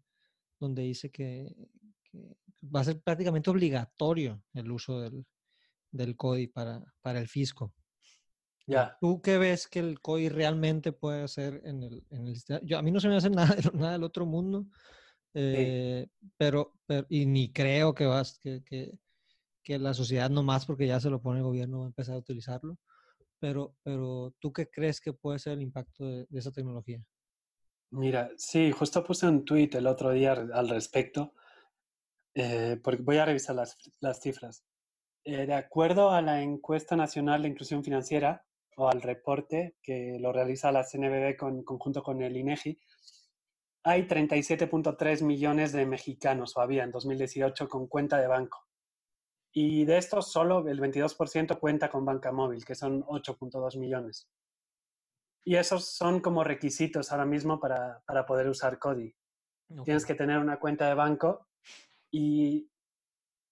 donde 0.60 0.82
dice 0.82 1.12
que, 1.12 1.56
que, 2.04 2.36
va 2.64 2.80
a 2.80 2.86
ser 2.86 3.00
prácticamente 3.00 3.52
obligatorio 3.52 4.42
el 4.56 4.72
uso 4.72 5.00
del, 5.02 5.24
del 5.92 6.16
CODI 6.16 6.48
para, 6.48 6.84
para 7.02 7.20
el 7.20 7.28
fisco. 7.28 7.72
Ya. 8.66 8.98
¿Tú 9.00 9.22
qué 9.22 9.38
ves 9.38 9.68
que 9.68 9.80
el 9.80 10.02
COI 10.02 10.30
realmente 10.30 10.92
puede 10.94 11.22
hacer 11.22 11.62
en 11.64 11.84
el, 11.84 12.04
en 12.10 12.28
el 12.28 12.34
sistema? 12.34 12.60
Yo, 12.64 12.80
a 12.80 12.82
mí 12.82 12.92
no 12.92 13.00
se 13.00 13.08
me 13.08 13.18
hace 13.18 13.30
nada, 13.30 13.56
nada 13.74 13.92
del 13.94 14.04
otro 14.04 14.26
mundo, 14.26 14.66
eh, 15.36 16.08
sí. 16.10 16.32
pero, 16.38 16.74
pero, 16.88 17.06
y 17.08 17.28
ni 17.28 17.54
creo 17.54 17.94
que, 17.94 18.08
vas, 18.08 18.40
que, 18.40 18.64
que, 18.64 18.98
que, 19.68 19.80
la 19.80 19.94
sociedad 19.94 20.30
no 20.30 20.44
más 20.44 20.66
porque 20.66 20.88
ya 20.88 21.00
se 21.00 21.10
lo 21.10 21.22
pone 21.22 21.40
el 21.40 21.46
gobierno 21.46 21.80
va 21.80 21.86
a 21.86 21.88
empezar 21.88 22.16
a 22.16 22.20
utilizarlo. 22.20 22.78
Pero, 23.40 23.76
pero 23.84 24.34
¿tú 24.40 24.52
qué 24.52 24.68
crees 24.68 25.00
que 25.00 25.14
puede 25.14 25.40
ser 25.40 25.54
el 25.54 25.62
impacto 25.62 26.06
de, 26.06 26.26
de 26.30 26.40
esa 26.40 26.52
tecnología? 26.52 27.04
Mira, 27.92 28.32
sí, 28.36 28.72
justo 28.72 29.04
puse 29.04 29.28
un 29.28 29.46
tweet 29.46 29.70
el 29.74 29.88
otro 29.88 30.12
día 30.12 30.34
al 30.34 30.70
respecto, 30.70 31.34
eh, 32.36 32.80
porque 32.84 33.02
voy 33.02 33.18
a 33.18 33.26
revisar 33.26 33.56
las, 33.56 33.78
las 34.02 34.20
cifras. 34.20 34.64
Eh, 35.24 35.46
de 35.46 35.54
acuerdo 35.54 36.12
a 36.12 36.22
la 36.22 36.42
encuesta 36.42 36.96
nacional 36.96 37.42
de 37.42 37.50
inclusión 37.50 37.84
financiera, 37.84 38.46
o 38.76 38.90
al 38.90 39.02
reporte 39.02 39.76
que 39.82 40.18
lo 40.20 40.32
realiza 40.32 40.72
la 40.72 40.84
CNBB 40.84 41.36
con, 41.36 41.64
conjunto 41.64 42.04
con 42.04 42.22
el 42.22 42.38
INEGI, 42.38 42.80
hay 43.84 44.04
37.3 44.04 45.24
millones 45.24 45.72
de 45.72 45.86
mexicanos, 45.86 46.56
o 46.58 46.62
había 46.62 46.84
en 46.84 46.92
2018, 46.92 47.70
con 47.70 47.88
cuenta 47.88 48.18
de 48.18 48.28
banco. 48.28 48.67
Y 49.54 49.86
de 49.86 49.98
estos, 49.98 50.32
solo 50.32 50.68
el 50.68 50.80
22% 50.80 51.60
cuenta 51.60 51.90
con 51.90 52.06
banca 52.06 52.32
móvil, 52.32 52.64
que 52.66 52.76
son 52.76 53.04
8.2 53.04 53.78
millones. 53.80 54.30
Y 55.44 55.56
esos 55.56 55.86
son 55.86 56.20
como 56.20 56.44
requisitos 56.44 57.12
ahora 57.12 57.26
mismo 57.26 57.60
para, 57.60 58.04
para 58.06 58.26
poder 58.26 58.50
usar 58.50 58.78
CODI. 58.80 59.16
Okay. 59.70 59.84
Tienes 59.86 60.06
que 60.06 60.16
tener 60.16 60.40
una 60.40 60.60
cuenta 60.60 60.88
de 60.88 60.94
banco 60.94 61.48
y 62.12 62.70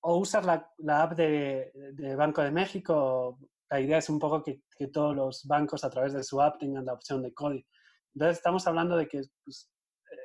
o 0.02 0.18
usar 0.18 0.46
la, 0.46 0.72
la 0.78 1.04
app 1.04 1.14
de, 1.14 1.72
de, 1.94 2.16
Banco 2.16 2.42
de 2.44 2.52
México 2.52 3.40
la 3.70 3.82
idea 3.82 3.98
es 3.98 4.10
un 4.10 4.20
poco 4.20 4.44
que, 4.44 4.62
que, 4.78 4.88
todos 4.88 5.16
los 5.16 5.46
bancos 5.46 5.84
a 5.84 5.90
través 5.90 6.14
de 6.14 6.24
su 6.24 6.40
app 6.42 6.60
tengan 6.60 6.86
la 6.86 6.94
opción 6.94 7.24
de 7.24 7.34
CODI. 7.34 7.66
Entonces 8.14 8.38
estamos 8.38 8.68
hablando 8.68 8.96
de 8.96 9.08
que 9.08 9.22
pues, 9.44 9.72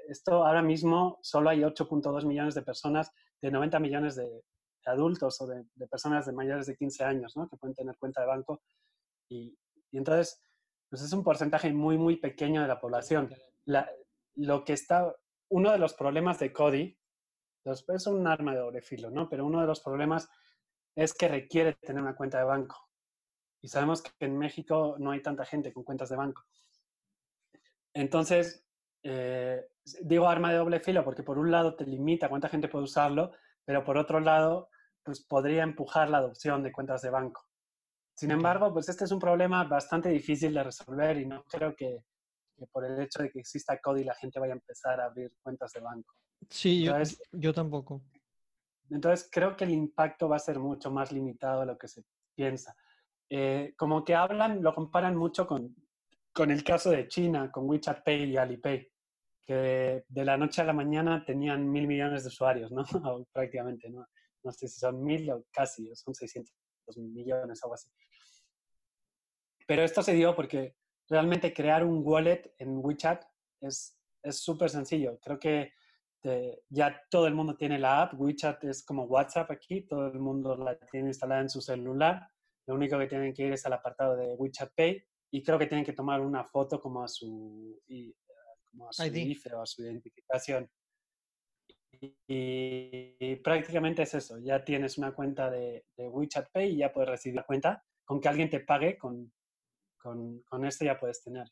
esto 0.08 0.44
ahora 0.44 0.62
mismo 0.62 1.18
solo 1.22 1.50
hay 1.50 1.60
8.2 1.60 2.26
millones 2.26 2.54
de 2.54 2.62
personas 2.62 3.10
de 3.40 3.50
90 3.50 3.78
millones 3.80 4.16
de, 4.16 4.44
adultos 4.86 5.40
o 5.40 5.46
de, 5.46 5.64
personas 5.88 6.26
de 6.26 6.32
mayores 6.32 6.66
de 6.66 6.76
15 6.76 7.04
años, 7.04 7.36
¿no? 7.36 7.48
Que 7.48 7.56
pueden 7.56 7.74
tener 7.74 7.96
cuenta 7.98 8.20
de 8.20 8.26
banco. 8.26 8.62
Y, 9.28 9.56
y 9.90 9.98
entonces, 9.98 10.42
pues 10.88 11.02
es 11.02 11.12
un 11.12 11.22
porcentaje 11.22 11.72
muy, 11.72 11.98
muy 11.98 12.16
pequeño 12.16 12.62
de 12.62 12.68
la 12.68 12.80
población. 12.80 13.32
La, 13.64 13.90
lo 14.34 14.64
que 14.64 14.72
está, 14.72 15.14
uno 15.48 15.72
de 15.72 15.78
los 15.78 15.94
problemas 15.94 16.38
de 16.38 16.52
CODI, 16.52 16.96
es 17.64 18.06
un 18.06 18.26
arma 18.26 18.52
de 18.52 18.60
doble 18.60 18.80
filo, 18.80 19.10
¿no? 19.10 19.28
Pero 19.28 19.46
uno 19.46 19.60
de 19.60 19.66
los 19.66 19.80
problemas 19.80 20.28
es 20.94 21.14
que 21.14 21.28
requiere 21.28 21.74
tener 21.74 22.02
una 22.02 22.16
cuenta 22.16 22.38
de 22.38 22.44
banco. 22.44 22.88
Y 23.62 23.68
sabemos 23.68 24.02
que 24.02 24.24
en 24.24 24.38
México 24.38 24.96
no 24.98 25.10
hay 25.10 25.22
tanta 25.22 25.44
gente 25.44 25.72
con 25.72 25.84
cuentas 25.84 26.08
de 26.08 26.16
banco. 26.16 26.42
Entonces, 27.92 28.64
eh, 29.02 29.68
digo 30.02 30.28
arma 30.28 30.50
de 30.50 30.58
doble 30.58 30.80
filo 30.80 31.04
porque 31.04 31.22
por 31.22 31.38
un 31.38 31.50
lado 31.50 31.74
te 31.74 31.86
limita 31.86 32.28
cuánta 32.28 32.48
gente 32.48 32.68
puede 32.68 32.84
usarlo, 32.84 33.32
pero 33.70 33.84
por 33.84 33.96
otro 33.96 34.18
lado, 34.18 34.68
pues 35.00 35.24
podría 35.24 35.62
empujar 35.62 36.10
la 36.10 36.18
adopción 36.18 36.60
de 36.64 36.72
cuentas 36.72 37.02
de 37.02 37.10
banco. 37.10 37.46
Sin 38.16 38.32
embargo, 38.32 38.72
pues 38.72 38.88
este 38.88 39.04
es 39.04 39.12
un 39.12 39.20
problema 39.20 39.62
bastante 39.62 40.08
difícil 40.08 40.52
de 40.52 40.64
resolver 40.64 41.16
y 41.18 41.24
no 41.24 41.44
creo 41.44 41.76
que, 41.76 42.02
por 42.72 42.84
el 42.84 43.00
hecho 43.00 43.22
de 43.22 43.30
que 43.30 43.38
exista 43.38 43.78
CODI 43.78 44.02
la 44.02 44.16
gente 44.16 44.40
vaya 44.40 44.54
a 44.54 44.56
empezar 44.56 45.00
a 45.00 45.04
abrir 45.04 45.32
cuentas 45.40 45.70
de 45.72 45.78
banco. 45.82 46.16
Sí, 46.48 46.82
yo, 46.82 46.94
yo 47.30 47.54
tampoco. 47.54 48.02
Entonces 48.90 49.28
creo 49.30 49.56
que 49.56 49.62
el 49.62 49.70
impacto 49.70 50.28
va 50.28 50.34
a 50.34 50.40
ser 50.40 50.58
mucho 50.58 50.90
más 50.90 51.12
limitado 51.12 51.60
de 51.60 51.66
lo 51.66 51.78
que 51.78 51.86
se 51.86 52.02
piensa. 52.34 52.74
Eh, 53.28 53.74
como 53.76 54.04
que 54.04 54.16
hablan, 54.16 54.64
lo 54.64 54.74
comparan 54.74 55.14
mucho 55.14 55.46
con, 55.46 55.76
con 56.32 56.50
el 56.50 56.64
caso 56.64 56.90
de 56.90 57.06
China, 57.06 57.52
con 57.52 57.70
WeChat 57.70 58.02
Pay 58.02 58.32
y 58.32 58.36
Alipay, 58.36 58.89
que 59.50 60.04
de 60.06 60.24
la 60.24 60.36
noche 60.36 60.62
a 60.62 60.64
la 60.64 60.72
mañana 60.72 61.24
tenían 61.24 61.68
mil 61.68 61.88
millones 61.88 62.22
de 62.22 62.28
usuarios, 62.28 62.70
¿no? 62.70 62.84
prácticamente, 63.32 63.90
¿no? 63.90 64.06
No 64.44 64.52
sé 64.52 64.68
si 64.68 64.78
son 64.78 65.02
mil 65.02 65.28
o 65.28 65.44
casi, 65.50 65.92
son 65.96 66.14
600 66.14 66.54
millones, 66.98 67.58
algo 67.64 67.74
así. 67.74 67.90
Pero 69.66 69.82
esto 69.82 70.04
se 70.04 70.14
dio 70.14 70.36
porque 70.36 70.76
realmente 71.08 71.52
crear 71.52 71.84
un 71.84 72.00
wallet 72.04 72.54
en 72.58 72.78
WeChat 72.78 73.24
es 73.60 73.98
súper 74.30 74.70
sencillo. 74.70 75.18
Creo 75.18 75.40
que 75.40 75.72
ya 76.68 77.02
todo 77.10 77.26
el 77.26 77.34
mundo 77.34 77.56
tiene 77.56 77.76
la 77.80 78.02
app. 78.02 78.14
WeChat 78.20 78.62
es 78.62 78.84
como 78.84 79.06
WhatsApp 79.06 79.50
aquí, 79.50 79.82
todo 79.82 80.06
el 80.06 80.20
mundo 80.20 80.56
la 80.56 80.78
tiene 80.78 81.08
instalada 81.08 81.40
en 81.40 81.50
su 81.50 81.60
celular. 81.60 82.30
Lo 82.68 82.76
único 82.76 82.96
que 83.00 83.08
tienen 83.08 83.34
que 83.34 83.46
ir 83.46 83.52
es 83.52 83.66
al 83.66 83.72
apartado 83.72 84.16
de 84.16 84.36
WeChat 84.36 84.72
Pay 84.76 85.04
y 85.32 85.42
creo 85.42 85.58
que 85.58 85.66
tienen 85.66 85.84
que 85.84 85.92
tomar 85.92 86.20
una 86.20 86.44
foto 86.44 86.80
como 86.80 87.02
a 87.02 87.08
su, 87.08 87.82
como 88.70 88.88
a 88.88 88.92
su 88.92 89.04
IFE 89.04 89.54
o 89.54 89.62
a 89.62 89.66
su 89.66 89.82
identificación. 89.82 90.70
Y, 92.26 93.36
prácticamente 93.36 94.02
es 94.02 94.14
eso, 94.14 94.38
ya 94.38 94.64
tienes 94.64 94.96
una 94.96 95.14
cuenta 95.14 95.50
de, 95.50 95.84
de, 95.96 96.08
WeChat 96.08 96.50
Pay 96.50 96.72
y 96.72 96.76
ya 96.78 96.92
puedes 96.92 97.10
recibir 97.10 97.36
la 97.36 97.44
cuenta. 97.44 97.84
Con 98.04 98.20
que 98.20 98.28
alguien 98.28 98.48
te 98.48 98.60
pague, 98.60 98.96
con, 98.96 99.32
con, 99.98 100.40
con 100.42 100.64
esto 100.64 100.84
ya 100.84 100.98
puedes 100.98 101.22
tener, 101.22 101.46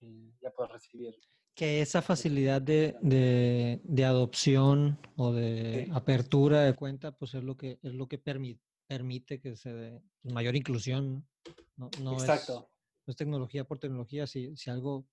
eh, 0.00 0.32
ya 0.40 0.50
puedes 0.50 0.72
recibir. 0.72 1.14
Que 1.54 1.82
esa 1.82 2.00
facilidad 2.00 2.62
de, 2.62 2.96
de, 3.02 3.80
de 3.84 4.04
adopción 4.04 4.98
o 5.16 5.32
de 5.32 5.88
apertura 5.92 6.62
de 6.62 6.74
cuenta, 6.74 7.12
pues 7.12 7.34
es 7.34 7.44
lo 7.44 7.56
que, 7.56 7.78
es 7.82 7.92
lo 7.92 8.08
que 8.08 8.18
permite, 8.18 8.62
permite 8.86 9.40
que 9.40 9.56
se 9.56 9.72
dé 9.72 10.02
mayor 10.22 10.56
inclusión. 10.56 11.28
No, 11.76 11.90
no 12.02 12.14
Exacto. 12.14 12.70
Es, 13.06 13.16
tecnología 13.16 13.64
por 13.64 13.78
tecnología. 13.78 14.26
Si, 14.26 14.56
si 14.56 14.70
algo 14.70 15.06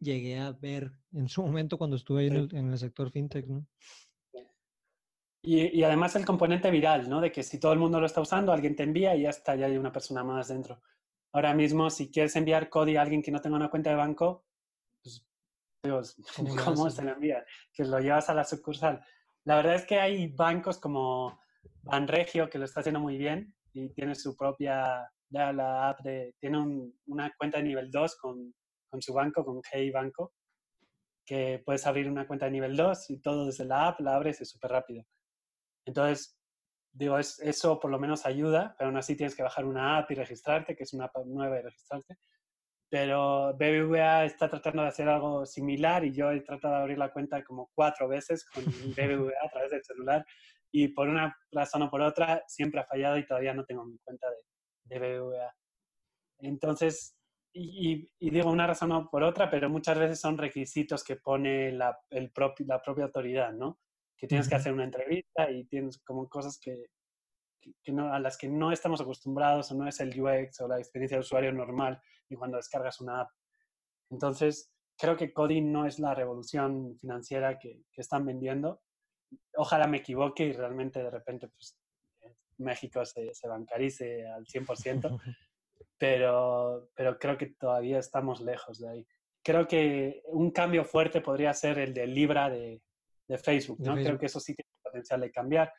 llegué 0.00 0.38
a 0.38 0.52
ver 0.52 0.92
en 1.12 1.28
su 1.28 1.42
momento 1.42 1.78
cuando 1.78 1.96
estuve 1.96 2.22
ahí 2.22 2.26
en, 2.28 2.36
el, 2.36 2.54
en 2.54 2.72
el 2.72 2.78
sector 2.78 3.10
fintech, 3.10 3.46
¿no? 3.46 3.66
Y, 5.42 5.78
y, 5.78 5.84
además 5.84 6.16
el 6.16 6.26
componente 6.26 6.70
viral, 6.70 7.08
¿no? 7.08 7.20
De 7.20 7.30
que 7.30 7.42
si 7.42 7.60
todo 7.60 7.72
el 7.72 7.78
mundo 7.78 8.00
lo 8.00 8.06
está 8.06 8.20
usando, 8.20 8.52
alguien 8.52 8.74
te 8.74 8.82
envía 8.82 9.14
y 9.14 9.22
ya 9.22 9.30
está, 9.30 9.54
ya 9.54 9.66
hay 9.66 9.76
una 9.76 9.92
persona 9.92 10.24
más 10.24 10.48
dentro. 10.48 10.82
Ahora 11.32 11.54
mismo, 11.54 11.90
si 11.90 12.10
quieres 12.10 12.34
enviar 12.36 12.68
código 12.68 12.98
a 12.98 13.02
alguien 13.02 13.22
que 13.22 13.30
no 13.30 13.40
tenga 13.40 13.56
una 13.56 13.70
cuenta 13.70 13.90
de 13.90 13.96
banco, 13.96 14.44
pues, 15.02 15.26
Dios, 15.82 16.16
¿cómo, 16.64 16.90
se 16.90 17.02
lo 17.02 17.12
envía? 17.12 17.44
Que 17.72 17.84
lo 17.84 18.00
llevas 18.00 18.28
a 18.28 18.34
la 18.34 18.44
sucursal. 18.44 19.02
La 19.44 19.56
verdad 19.56 19.76
es 19.76 19.86
que 19.86 20.00
hay 20.00 20.28
bancos 20.28 20.78
como 20.78 21.40
Banregio 21.82 22.50
que 22.50 22.58
lo 22.58 22.64
está 22.64 22.80
haciendo 22.80 23.00
muy 23.00 23.16
bien 23.16 23.54
y 23.72 23.90
tiene 23.90 24.14
su 24.14 24.36
propia, 24.36 25.10
ya 25.30 25.52
la 25.52 25.90
app 25.90 26.00
de, 26.00 26.34
tiene 26.40 26.58
una 27.06 27.32
cuenta 27.38 27.58
de 27.58 27.64
nivel 27.64 27.90
2 27.90 28.16
con, 28.16 28.54
con 28.88 29.02
su 29.02 29.12
banco, 29.12 29.44
con 29.44 29.60
Hey 29.70 29.90
Banco, 29.90 30.32
que 31.24 31.62
puedes 31.64 31.86
abrir 31.86 32.08
una 32.08 32.26
cuenta 32.26 32.46
de 32.46 32.52
nivel 32.52 32.76
2 32.76 33.10
y 33.10 33.20
todo 33.20 33.46
desde 33.46 33.64
la 33.64 33.88
app 33.88 34.00
la 34.00 34.16
abres 34.16 34.40
y 34.40 34.44
es 34.44 34.50
súper 34.50 34.70
rápido. 34.70 35.04
Entonces, 35.86 36.38
digo, 36.92 37.18
es, 37.18 37.38
eso 37.40 37.78
por 37.78 37.90
lo 37.90 37.98
menos 37.98 38.24
ayuda, 38.24 38.74
pero 38.78 38.88
aún 38.88 38.96
así 38.96 39.14
tienes 39.14 39.36
que 39.36 39.42
bajar 39.42 39.66
una 39.66 39.98
app 39.98 40.10
y 40.10 40.14
registrarte, 40.14 40.74
que 40.74 40.84
es 40.84 40.92
una 40.94 41.04
app 41.04 41.16
nueva 41.26 41.58
y 41.58 41.62
registrarte. 41.62 42.16
Pero 42.90 43.54
BBVA 43.54 44.24
está 44.24 44.48
tratando 44.48 44.82
de 44.82 44.88
hacer 44.88 45.08
algo 45.08 45.44
similar 45.44 46.04
y 46.04 46.12
yo 46.12 46.30
he 46.30 46.40
tratado 46.40 46.74
de 46.74 46.80
abrir 46.80 46.98
la 46.98 47.12
cuenta 47.12 47.44
como 47.44 47.70
cuatro 47.74 48.08
veces 48.08 48.46
con 48.46 48.64
BBVA 48.96 49.44
a 49.44 49.50
través 49.50 49.70
del 49.70 49.84
celular 49.84 50.24
y 50.72 50.88
por 50.88 51.08
una 51.08 51.36
razón 51.52 51.82
o 51.82 51.90
por 51.90 52.00
otra 52.00 52.42
siempre 52.46 52.80
ha 52.80 52.86
fallado 52.86 53.18
y 53.18 53.26
todavía 53.26 53.52
no 53.52 53.64
tengo 53.64 53.84
mi 53.84 53.98
cuenta 53.98 54.28
de, 54.30 54.98
de 54.98 55.18
BBVA. 55.18 55.54
Entonces, 56.40 57.17
y, 57.52 58.08
y, 58.18 58.30
digo 58.30 58.50
una 58.50 58.66
razón 58.66 58.92
o 58.92 59.10
por 59.10 59.22
otra, 59.22 59.50
pero 59.50 59.68
muchas 59.68 59.98
veces 59.98 60.20
son 60.20 60.38
requisitos 60.38 61.02
que 61.02 61.16
pone 61.16 61.72
la, 61.72 61.98
el 62.10 62.30
la 62.66 62.82
propia 62.82 63.04
autoridad, 63.04 63.52
¿no? 63.52 63.78
que 64.18 64.26
tienes 64.26 64.48
que 64.48 64.56
hacer 64.56 64.72
una 64.72 64.84
entrevista 64.84 65.50
y 65.50 65.64
tienes 65.64 65.98
como 65.98 66.28
cosas 66.28 66.58
que, 66.60 66.86
que, 67.82 67.92
no, 67.92 68.12
a 68.12 68.18
las 68.18 68.36
que 68.36 68.48
no 68.48 68.72
estamos 68.72 69.00
acostumbrados 69.00 69.70
o 69.70 69.76
no 69.76 69.86
es 69.86 70.00
el 70.00 70.20
UX 70.20 70.60
o 70.60 70.68
la 70.68 70.78
experiencia 70.78 71.16
de 71.16 71.20
usuario 71.20 71.52
normal 71.52 72.02
y 72.28 72.34
cuando 72.34 72.56
descargas 72.56 73.00
una 73.00 73.20
app. 73.20 73.30
Entonces, 74.10 74.72
creo 74.98 75.16
que 75.16 75.32
coding 75.32 75.70
no 75.70 75.86
es 75.86 76.00
la 76.00 76.14
revolución 76.14 76.96
financiera 76.98 77.58
que, 77.58 77.84
que 77.92 78.00
están 78.00 78.26
vendiendo. 78.26 78.82
Ojalá 79.56 79.86
me 79.86 79.98
equivoque 79.98 80.46
y 80.46 80.52
realmente 80.52 81.00
de 81.00 81.10
repente 81.10 81.48
pues, 81.48 81.78
eh, 82.22 82.34
México 82.58 83.04
se, 83.04 83.32
se 83.32 83.46
bancarice 83.46 84.26
al 84.26 84.44
100%, 84.46 85.20
pero, 85.98 86.90
pero 86.94 87.18
creo 87.18 87.36
que 87.36 87.46
todavía 87.46 87.98
estamos 87.98 88.40
lejos 88.40 88.78
de 88.78 88.88
ahí. 88.88 89.06
Creo 89.42 89.66
que 89.66 90.22
un 90.26 90.50
cambio 90.50 90.84
fuerte 90.84 91.20
podría 91.20 91.52
ser 91.54 91.78
el 91.78 91.92
de 91.92 92.06
Libra 92.06 92.48
de, 92.48 92.82
de 93.26 93.38
Facebook, 93.38 93.80
¿no? 93.80 93.94
Creo 93.94 94.18
que 94.18 94.26
eso 94.26 94.40
sí 94.40 94.54
tiene 94.54 94.70
potencial 94.82 95.20
de 95.20 95.30
cambiar, 95.30 95.72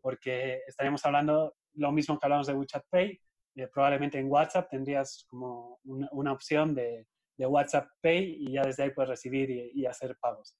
porque 0.00 0.60
estaríamos 0.66 1.04
hablando 1.04 1.56
lo 1.74 1.92
mismo 1.92 2.18
que 2.18 2.26
hablamos 2.26 2.46
de 2.46 2.54
WeChat 2.54 2.84
Pay, 2.90 3.20
eh, 3.56 3.68
probablemente 3.68 4.18
en 4.18 4.30
WhatsApp 4.30 4.70
tendrías 4.70 5.24
como 5.28 5.78
una, 5.84 6.32
opción 6.32 6.74
de, 6.74 7.06
de, 7.36 7.46
WhatsApp 7.46 7.88
Pay 8.00 8.36
y 8.40 8.52
ya 8.52 8.62
desde 8.62 8.84
ahí 8.84 8.90
puedes 8.90 9.10
recibir 9.10 9.50
y, 9.50 9.84
hacer 9.86 10.16
pagos. 10.18 10.56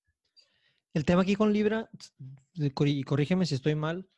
El 0.92 1.04
tema 1.04 1.22
aquí 1.22 1.34
con 1.34 1.52
Libra, 1.52 1.88
y 2.54 3.02
corrígeme 3.04 3.46
si 3.46 3.54
estoy 3.54 3.74
mal, 3.74 4.08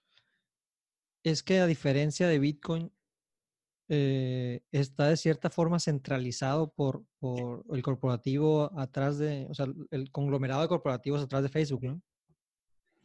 es 1.22 1.42
que 1.42 1.60
a 1.60 1.66
diferencia 1.66 2.26
de 2.26 2.38
Bitcoin, 2.38 2.92
eh, 3.88 4.62
está 4.72 5.08
de 5.08 5.16
cierta 5.16 5.50
forma 5.50 5.78
centralizado 5.78 6.72
por, 6.72 7.04
por, 7.18 7.64
el 7.70 7.82
corporativo 7.82 8.70
atrás 8.78 9.18
de, 9.18 9.46
o 9.50 9.54
sea, 9.54 9.66
el 9.90 10.10
conglomerado 10.10 10.62
de 10.62 10.68
corporativos 10.68 11.22
atrás 11.22 11.42
de 11.42 11.48
Facebook, 11.48 11.84
¿no? 11.84 12.02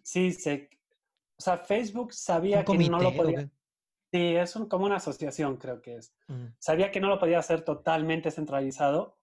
Sí, 0.03 0.31
se, 0.31 0.69
o 1.37 1.41
sea, 1.41 1.57
Facebook 1.57 2.13
sabía 2.13 2.63
que 2.63 2.77
no 2.89 2.99
lo 2.99 3.13
podía. 3.13 3.49
Sí, 4.11 4.35
es 4.35 4.53
como 4.69 4.85
una 4.85 4.95
asociación, 4.95 5.57
creo 5.57 5.81
que 5.81 5.97
es. 5.97 6.13
Mm. 6.27 6.47
Sabía 6.57 6.91
que 6.91 6.99
no 6.99 7.09
lo 7.09 7.19
podía 7.19 7.39
hacer 7.39 7.61
totalmente 7.61 8.31
centralizado 8.31 9.19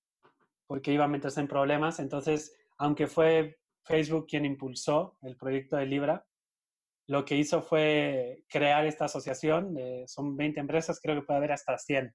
porque 0.66 0.92
iba 0.92 1.04
a 1.04 1.08
meterse 1.08 1.40
en 1.40 1.48
problemas. 1.48 1.98
Entonces, 1.98 2.56
aunque 2.78 3.06
fue 3.06 3.58
Facebook 3.82 4.26
quien 4.28 4.44
impulsó 4.44 5.18
el 5.22 5.36
proyecto 5.36 5.76
de 5.76 5.86
Libra, 5.86 6.26
lo 7.08 7.24
que 7.24 7.36
hizo 7.36 7.62
fue 7.62 8.44
crear 8.48 8.86
esta 8.86 9.04
asociación. 9.04 9.76
son 10.06 10.36
20 10.36 10.60
empresas, 10.60 11.00
creo 11.00 11.14
que 11.16 11.26
puede 11.26 11.38
haber 11.38 11.52
hasta 11.52 11.78
100. 11.78 12.12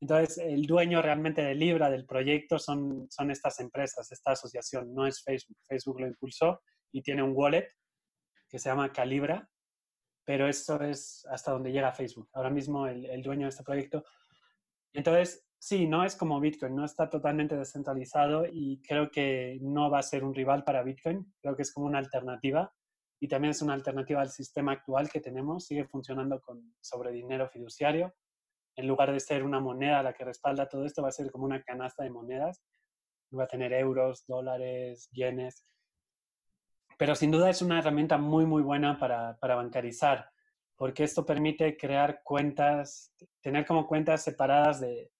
Entonces, 0.00 0.38
el 0.38 0.62
dueño 0.62 1.02
realmente 1.02 1.42
de 1.42 1.56
Libra, 1.56 1.90
del 1.90 2.06
proyecto, 2.06 2.58
son, 2.58 3.08
son 3.10 3.32
estas 3.32 3.58
empresas, 3.58 4.12
esta 4.12 4.32
asociación, 4.32 4.94
no 4.94 5.06
es 5.06 5.22
Facebook. 5.24 5.56
Facebook 5.66 6.00
lo 6.00 6.06
impulsó 6.06 6.60
y 6.92 7.02
tiene 7.02 7.22
un 7.22 7.32
wallet 7.34 7.68
que 8.48 8.60
se 8.60 8.68
llama 8.68 8.92
Calibra, 8.92 9.48
pero 10.24 10.46
eso 10.46 10.80
es 10.82 11.26
hasta 11.30 11.50
donde 11.50 11.72
llega 11.72 11.92
Facebook. 11.92 12.28
Ahora 12.32 12.50
mismo 12.50 12.86
el, 12.86 13.04
el 13.06 13.22
dueño 13.22 13.46
de 13.46 13.50
este 13.50 13.64
proyecto. 13.64 14.04
Entonces, 14.92 15.44
sí, 15.58 15.88
no 15.88 16.04
es 16.04 16.14
como 16.14 16.40
Bitcoin, 16.40 16.76
no 16.76 16.84
está 16.84 17.10
totalmente 17.10 17.56
descentralizado 17.56 18.44
y 18.50 18.80
creo 18.82 19.10
que 19.10 19.58
no 19.60 19.90
va 19.90 19.98
a 19.98 20.02
ser 20.02 20.22
un 20.22 20.34
rival 20.34 20.62
para 20.62 20.84
Bitcoin, 20.84 21.34
creo 21.42 21.56
que 21.56 21.62
es 21.62 21.72
como 21.72 21.86
una 21.86 21.98
alternativa 21.98 22.72
y 23.20 23.28
también 23.28 23.50
es 23.50 23.62
una 23.62 23.74
alternativa 23.74 24.20
al 24.20 24.30
sistema 24.30 24.72
actual 24.72 25.08
que 25.10 25.20
tenemos, 25.20 25.66
sigue 25.66 25.86
funcionando 25.86 26.40
con, 26.40 26.74
sobre 26.80 27.12
dinero 27.12 27.48
fiduciario. 27.48 28.14
En 28.76 28.86
lugar 28.86 29.12
de 29.12 29.20
ser 29.20 29.42
una 29.42 29.60
moneda 29.60 30.02
la 30.02 30.12
que 30.12 30.24
respalda 30.24 30.68
todo 30.68 30.84
esto, 30.84 31.02
va 31.02 31.08
a 31.08 31.12
ser 31.12 31.30
como 31.30 31.44
una 31.44 31.62
canasta 31.62 32.04
de 32.04 32.10
monedas. 32.10 32.62
Va 33.36 33.44
a 33.44 33.48
tener 33.48 33.72
euros, 33.72 34.24
dólares, 34.26 35.08
yenes 35.10 35.64
pero 36.98 37.14
sin 37.14 37.30
duda 37.30 37.48
es 37.48 37.62
una 37.62 37.78
herramienta 37.78 38.18
muy, 38.18 38.44
muy 38.44 38.60
buena 38.62 38.98
para, 38.98 39.38
para 39.38 39.54
bancarizar. 39.54 40.30
porque 40.76 41.04
esto 41.04 41.24
permite 41.24 41.76
crear 41.76 42.22
cuentas, 42.22 43.12
tener 43.40 43.66
como 43.66 43.86
cuentas 43.86 44.22
separadas 44.22 44.80
de, 44.80 45.10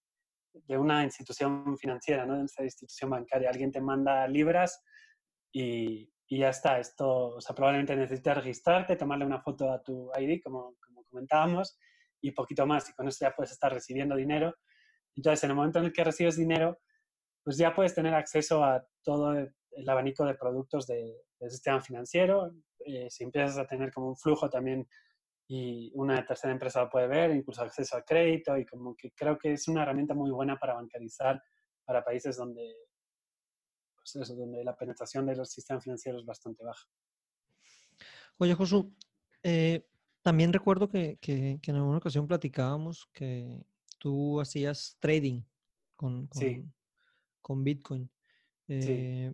de 0.53 0.77
una 0.77 1.03
institución 1.03 1.77
financiera, 1.77 2.25
¿no? 2.25 2.33
de 2.33 2.41
una 2.43 2.65
institución 2.65 3.09
bancaria. 3.09 3.49
Alguien 3.49 3.71
te 3.71 3.81
manda 3.81 4.25
libras 4.27 4.81
y, 5.51 6.09
y, 6.29 6.39
ya 6.39 6.49
está. 6.49 6.79
Esto, 6.79 7.35
o 7.35 7.41
sea, 7.41 7.55
probablemente 7.55 7.95
necesitas 7.95 8.37
registrarte, 8.37 8.95
tomarle 8.95 9.25
una 9.25 9.41
foto 9.41 9.71
a 9.71 9.81
tu 9.81 10.11
ID, 10.17 10.41
como, 10.43 10.75
comentábamos, 11.09 11.77
y 12.21 12.31
poquito 12.31 12.65
más. 12.65 12.89
Y 12.89 12.93
con 12.93 13.07
eso 13.07 13.25
ya 13.25 13.35
puedes 13.35 13.51
estar 13.51 13.73
recibiendo 13.73 14.15
dinero. 14.15 14.55
Entonces, 15.15 15.43
en 15.43 15.49
el 15.51 15.55
momento 15.55 15.79
en 15.79 15.85
el 15.85 15.93
que 15.93 16.03
recibes 16.03 16.37
dinero, 16.37 16.79
pues 17.43 17.57
ya 17.57 17.73
puedes 17.73 17.95
tener 17.95 18.13
acceso 18.13 18.63
a 18.63 18.85
todo 19.03 19.33
el 19.33 19.89
abanico 19.89 20.25
de 20.25 20.35
productos 20.35 20.87
del 20.87 21.15
sistema 21.49 21.81
financiero. 21.81 22.51
Eh, 22.85 23.09
si 23.09 23.23
empiezas 23.23 23.57
a 23.57 23.67
tener 23.67 23.91
como 23.91 24.09
un 24.09 24.17
flujo 24.17 24.49
también 24.49 24.87
y 25.47 25.91
una 25.95 26.23
tercera 26.25 26.53
empresa 26.53 26.83
lo 26.83 26.89
puede 26.89 27.07
ver, 27.07 27.31
incluso 27.31 27.63
acceso 27.63 27.97
a 27.97 28.03
crédito 28.03 28.55
y 28.55 28.65
como 28.65 28.95
que 28.95 29.11
creo 29.11 29.37
que 29.37 29.53
es 29.53 29.67
una 29.67 29.81
herramienta 29.81 30.13
muy 30.13 30.29
buena 30.29 30.57
para 30.57 30.75
bancarizar 30.75 31.41
para 31.83 32.03
países 32.03 32.37
donde, 32.37 32.71
pues 34.13 34.29
eso, 34.29 34.35
donde 34.35 34.63
la 34.63 34.75
penetración 34.75 35.25
de 35.25 35.35
los 35.35 35.49
sistemas 35.49 35.83
financieros 35.83 36.21
es 36.21 36.25
bastante 36.25 36.63
baja. 36.63 36.87
Oye, 38.37 38.53
Josu, 38.53 38.93
eh, 39.43 39.85
también 40.21 40.53
recuerdo 40.53 40.89
que, 40.89 41.17
que, 41.19 41.59
en 41.61 41.75
alguna 41.75 41.97
ocasión 41.97 42.27
platicábamos 42.27 43.09
que 43.13 43.65
tú 43.97 44.39
hacías 44.39 44.97
trading 44.99 45.41
con, 45.95 46.27
con, 46.27 46.73
con 47.41 47.63
Bitcoin. 47.63 48.09
Eh, 48.67 49.33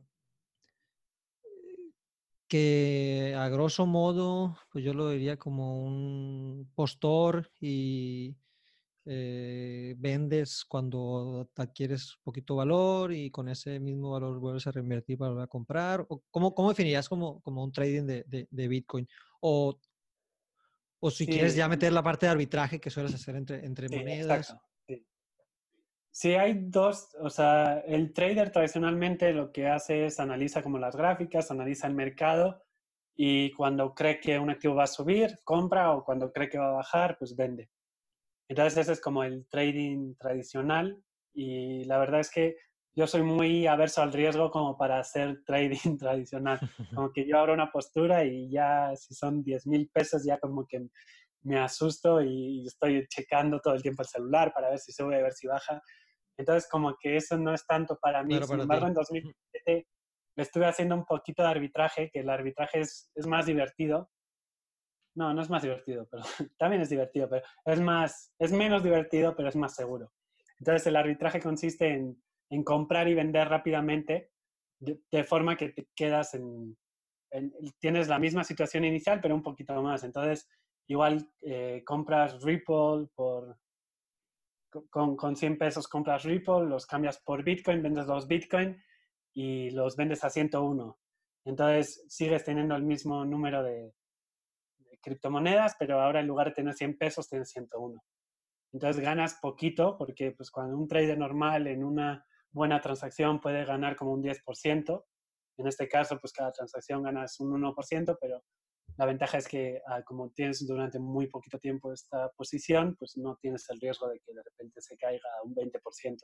que 2.47 3.35
a 3.37 3.49
grosso 3.49 3.85
modo, 3.85 4.57
pues 4.71 4.83
yo 4.83 4.93
lo 4.93 5.09
diría 5.09 5.37
como 5.37 5.83
un 5.83 6.71
postor 6.75 7.51
y 7.59 8.35
eh, 9.05 9.93
vendes 9.97 10.65
cuando 10.65 11.49
adquieres 11.55 12.17
poquito 12.23 12.55
valor 12.55 13.13
y 13.13 13.29
con 13.29 13.47
ese 13.49 13.79
mismo 13.79 14.11
valor 14.11 14.39
vuelves 14.39 14.65
a 14.67 14.71
reinvertir 14.71 15.17
para 15.17 15.29
volver 15.29 15.43
a 15.43 15.47
comprar. 15.47 16.05
¿O 16.09 16.23
cómo, 16.31 16.55
¿Cómo 16.55 16.69
definirías 16.69 17.07
como, 17.07 17.39
como 17.41 17.63
un 17.63 17.71
trading 17.71 18.03
de, 18.03 18.47
de, 18.49 18.67
Bitcoin? 18.67 19.07
O, 19.41 19.79
o 20.99 21.11
si 21.11 21.27
quieres 21.27 21.55
ya 21.55 21.67
meter 21.67 21.93
la 21.93 22.01
parte 22.01 22.25
de 22.25 22.31
arbitraje 22.31 22.79
que 22.79 22.89
sueles 22.89 23.13
hacer 23.13 23.35
entre, 23.35 23.65
entre 23.65 23.89
monedas. 23.89 24.55
Sí, 26.09 26.33
hay 26.33 26.53
dos, 26.53 27.09
o 27.19 27.29
sea, 27.29 27.79
el 27.79 28.13
trader 28.13 28.49
tradicionalmente 28.49 29.33
lo 29.33 29.51
que 29.51 29.67
hace 29.67 30.05
es 30.05 30.17
analiza 30.21 30.63
como 30.63 30.79
las 30.79 30.95
gráficas, 30.95 31.51
analiza 31.51 31.87
el 31.87 31.93
mercado 31.93 32.63
y 33.17 33.51
cuando 33.51 33.93
cree 33.93 34.21
que 34.21 34.39
un 34.39 34.49
activo 34.49 34.75
va 34.75 34.85
a 34.85 34.87
subir, 34.87 35.37
compra 35.43 35.91
o 35.91 36.05
cuando 36.05 36.31
cree 36.31 36.47
que 36.47 36.57
va 36.57 36.69
a 36.69 36.77
bajar, 36.77 37.17
pues 37.19 37.35
vende. 37.35 37.69
Entonces 38.47 38.77
ese 38.77 38.93
es 38.93 39.01
como 39.01 39.23
el 39.23 39.47
trading 39.49 40.15
tradicional 40.15 41.01
y 41.33 41.83
la 41.85 41.97
verdad 41.97 42.19
es 42.19 42.31
que 42.31 42.55
yo 42.95 43.07
soy 43.07 43.23
muy 43.23 43.67
averso 43.67 44.01
al 44.01 44.13
riesgo 44.13 44.49
como 44.51 44.77
para 44.77 44.99
hacer 44.99 45.43
trading 45.45 45.97
tradicional. 45.99 46.59
Como 46.95 47.11
que 47.11 47.27
yo 47.27 47.37
abro 47.37 47.53
una 47.53 47.71
postura 47.71 48.23
y 48.23 48.49
ya 48.49 48.95
si 48.95 49.13
son 49.13 49.43
10 49.43 49.67
mil 49.67 49.89
pesos 49.89 50.23
ya 50.25 50.39
como 50.39 50.65
que 50.65 50.87
me 51.43 51.59
asusto 51.59 52.21
y 52.21 52.65
estoy 52.65 53.05
checando 53.07 53.59
todo 53.59 53.75
el 53.75 53.81
tiempo 53.81 54.01
el 54.01 54.07
celular 54.07 54.53
para 54.53 54.69
ver 54.69 54.79
si 54.79 54.91
sube, 54.91 55.19
a 55.19 55.23
ver 55.23 55.33
si 55.33 55.47
baja. 55.47 55.81
Entonces, 56.37 56.67
como 56.69 56.95
que 56.99 57.17
eso 57.17 57.37
no 57.37 57.53
es 57.53 57.65
tanto 57.67 57.97
para 58.01 58.23
mí. 58.23 58.41
Sin 58.43 58.59
embargo, 58.59 58.87
en 58.87 58.93
2017 58.93 59.87
estuve 60.37 60.65
haciendo 60.65 60.95
un 60.95 61.05
poquito 61.05 61.43
de 61.43 61.49
arbitraje, 61.49 62.09
que 62.11 62.19
el 62.19 62.29
arbitraje 62.29 62.81
es, 62.81 63.11
es 63.15 63.27
más 63.27 63.45
divertido. 63.45 64.09
No, 65.15 65.33
no 65.33 65.41
es 65.41 65.49
más 65.49 65.63
divertido, 65.63 66.07
pero 66.11 66.23
también 66.59 66.81
es 66.81 66.89
divertido, 66.89 67.29
pero 67.29 67.43
es 67.65 67.79
más, 67.79 68.33
es 68.37 68.51
menos 68.51 68.83
divertido, 68.83 69.35
pero 69.35 69.49
es 69.49 69.55
más 69.55 69.75
seguro. 69.75 70.11
Entonces, 70.59 70.87
el 70.87 70.95
arbitraje 70.95 71.39
consiste 71.39 71.87
en, 71.87 72.21
en 72.49 72.63
comprar 72.63 73.07
y 73.07 73.13
vender 73.13 73.47
rápidamente, 73.47 74.31
de, 74.79 75.23
forma 75.23 75.55
que 75.55 75.69
te 75.69 75.87
quedas 75.95 76.33
en, 76.33 76.77
tienes 77.79 78.07
la 78.07 78.19
misma 78.19 78.43
situación 78.43 78.85
inicial, 78.85 79.19
pero 79.21 79.35
un 79.35 79.43
poquito 79.43 79.81
más. 79.81 80.03
Entonces, 80.03 80.47
igual 80.87 81.29
eh, 81.41 81.81
compras 81.85 82.41
Ripple 82.43 83.07
por 83.15 83.57
con, 84.89 85.15
con 85.15 85.35
100 85.37 85.57
pesos 85.57 85.87
compras 85.87 86.23
Ripple, 86.23 86.65
los 86.65 86.85
cambias 86.85 87.21
por 87.21 87.43
Bitcoin, 87.43 87.81
vendes 87.81 88.07
los 88.07 88.27
Bitcoin 88.27 88.77
y 89.33 89.69
los 89.71 89.95
vendes 89.95 90.23
a 90.25 90.29
101. 90.29 90.99
Entonces 91.45 92.03
sigues 92.09 92.43
teniendo 92.43 92.75
el 92.75 92.83
mismo 92.83 93.23
número 93.23 93.63
de, 93.63 93.93
criptomonedas, 95.05 95.75
pero 95.77 96.01
ahora 96.01 96.19
en 96.19 96.27
lugar 96.27 96.47
de 96.47 96.55
tener 96.55 96.73
100 96.73 96.97
pesos 96.97 97.29
tienes 97.29 97.49
101. 97.51 98.01
Entonces 98.73 99.01
ganas 99.01 99.37
poquito 99.41 99.97
porque 99.97 100.31
pues 100.31 100.49
cuando 100.51 100.77
un 100.77 100.87
trader 100.87 101.17
normal 101.17 101.67
en 101.67 101.83
una 101.83 102.25
buena 102.51 102.81
transacción 102.81 103.39
puede 103.39 103.63
ganar 103.63 103.95
como 103.95 104.11
un 104.11 104.23
10%, 104.23 105.05
en 105.57 105.67
este 105.67 105.87
caso 105.87 106.17
pues 106.19 106.33
cada 106.33 106.51
transacción 106.51 107.03
ganas 107.03 107.39
un 107.39 107.51
1%, 107.51 108.17
pero 108.19 108.43
la 108.97 109.05
ventaja 109.05 109.37
es 109.37 109.47
que 109.47 109.81
ah, 109.87 110.01
como 110.03 110.31
tienes 110.31 110.65
durante 110.65 110.99
muy 110.99 111.27
poquito 111.27 111.59
tiempo 111.59 111.93
esta 111.93 112.29
posición, 112.35 112.95
pues 112.97 113.15
no 113.15 113.37
tienes 113.41 113.69
el 113.69 113.79
riesgo 113.79 114.09
de 114.09 114.19
que 114.19 114.33
de 114.33 114.41
repente 114.43 114.81
se 114.81 114.97
caiga 114.97 115.29
un 115.43 115.53
20% 115.53 115.81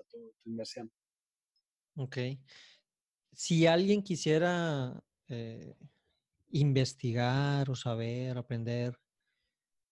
tu, 0.09 0.33
tu 0.41 0.49
inversión. 0.49 0.91
Ok. 1.97 2.17
Si 3.33 3.67
alguien 3.67 4.03
quisiera 4.03 5.01
eh, 5.27 5.75
investigar 6.51 7.69
o 7.69 7.75
saber, 7.75 8.37
aprender, 8.37 8.97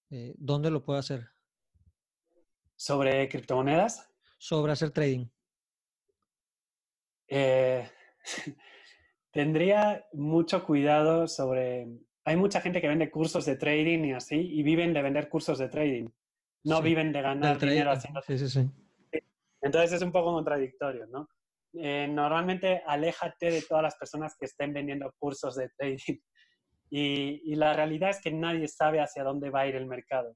eh, 0.10 0.34
¿dónde 0.38 0.72
lo 0.72 0.84
puede 0.84 0.99
hacer? 0.99 1.28
¿Sobre 2.76 3.28
criptomonedas? 3.30 4.10
Sobre 4.38 4.72
hacer 4.72 4.91
trading. 4.91 5.28
Eh, 7.28 7.89
tendría 9.32 10.07
mucho 10.14 10.64
cuidado 10.66 11.28
sobre 11.28 11.88
hay 12.30 12.36
mucha 12.36 12.62
gente 12.62 12.80
que 12.80 12.88
vende 12.88 13.10
cursos 13.10 13.45
de 13.45 13.55
trading 13.55 14.05
y 14.05 14.14
así, 14.14 14.36
y 14.36 14.62
viven 14.62 14.93
de 14.93 15.01
vender 15.01 15.30
cursos 15.30 15.57
de 15.57 15.68
trading. 15.68 16.10
No 16.64 16.80
viven 16.80 17.12
de 17.12 17.22
ganar 17.24 17.57
dinero 17.57 17.91
haciendo 17.91 18.22
sí, 18.22 18.38
sí, 18.38 18.49
sí. 18.49 18.70
Entonces 19.62 19.93
es 19.93 20.01
un 20.03 20.12
poco 20.12 20.34
contradictorio, 20.34 21.07
¿no? 21.07 21.28
Eh, 21.74 22.07
normalmente 22.07 22.84
aléjate 22.86 23.49
de 23.49 23.62
todas 23.62 23.84
las 23.84 23.95
personas 23.95 24.36
que 24.38 24.45
estén 24.45 24.74
vendiendo 24.74 25.12
cursos 25.18 25.55
de 25.55 25.70
trading. 25.70 26.20
Y, 26.89 27.55
la 27.55 27.73
realidad 27.73 28.09
es 28.09 28.21
que 28.21 28.31
nadie 28.31 28.67
sabe 28.67 28.99
hacia 28.99 29.23
dónde 29.23 29.49
va 29.49 29.61
a 29.61 29.67
ir 29.67 29.75
el 29.75 29.85
mercado. 29.85 30.35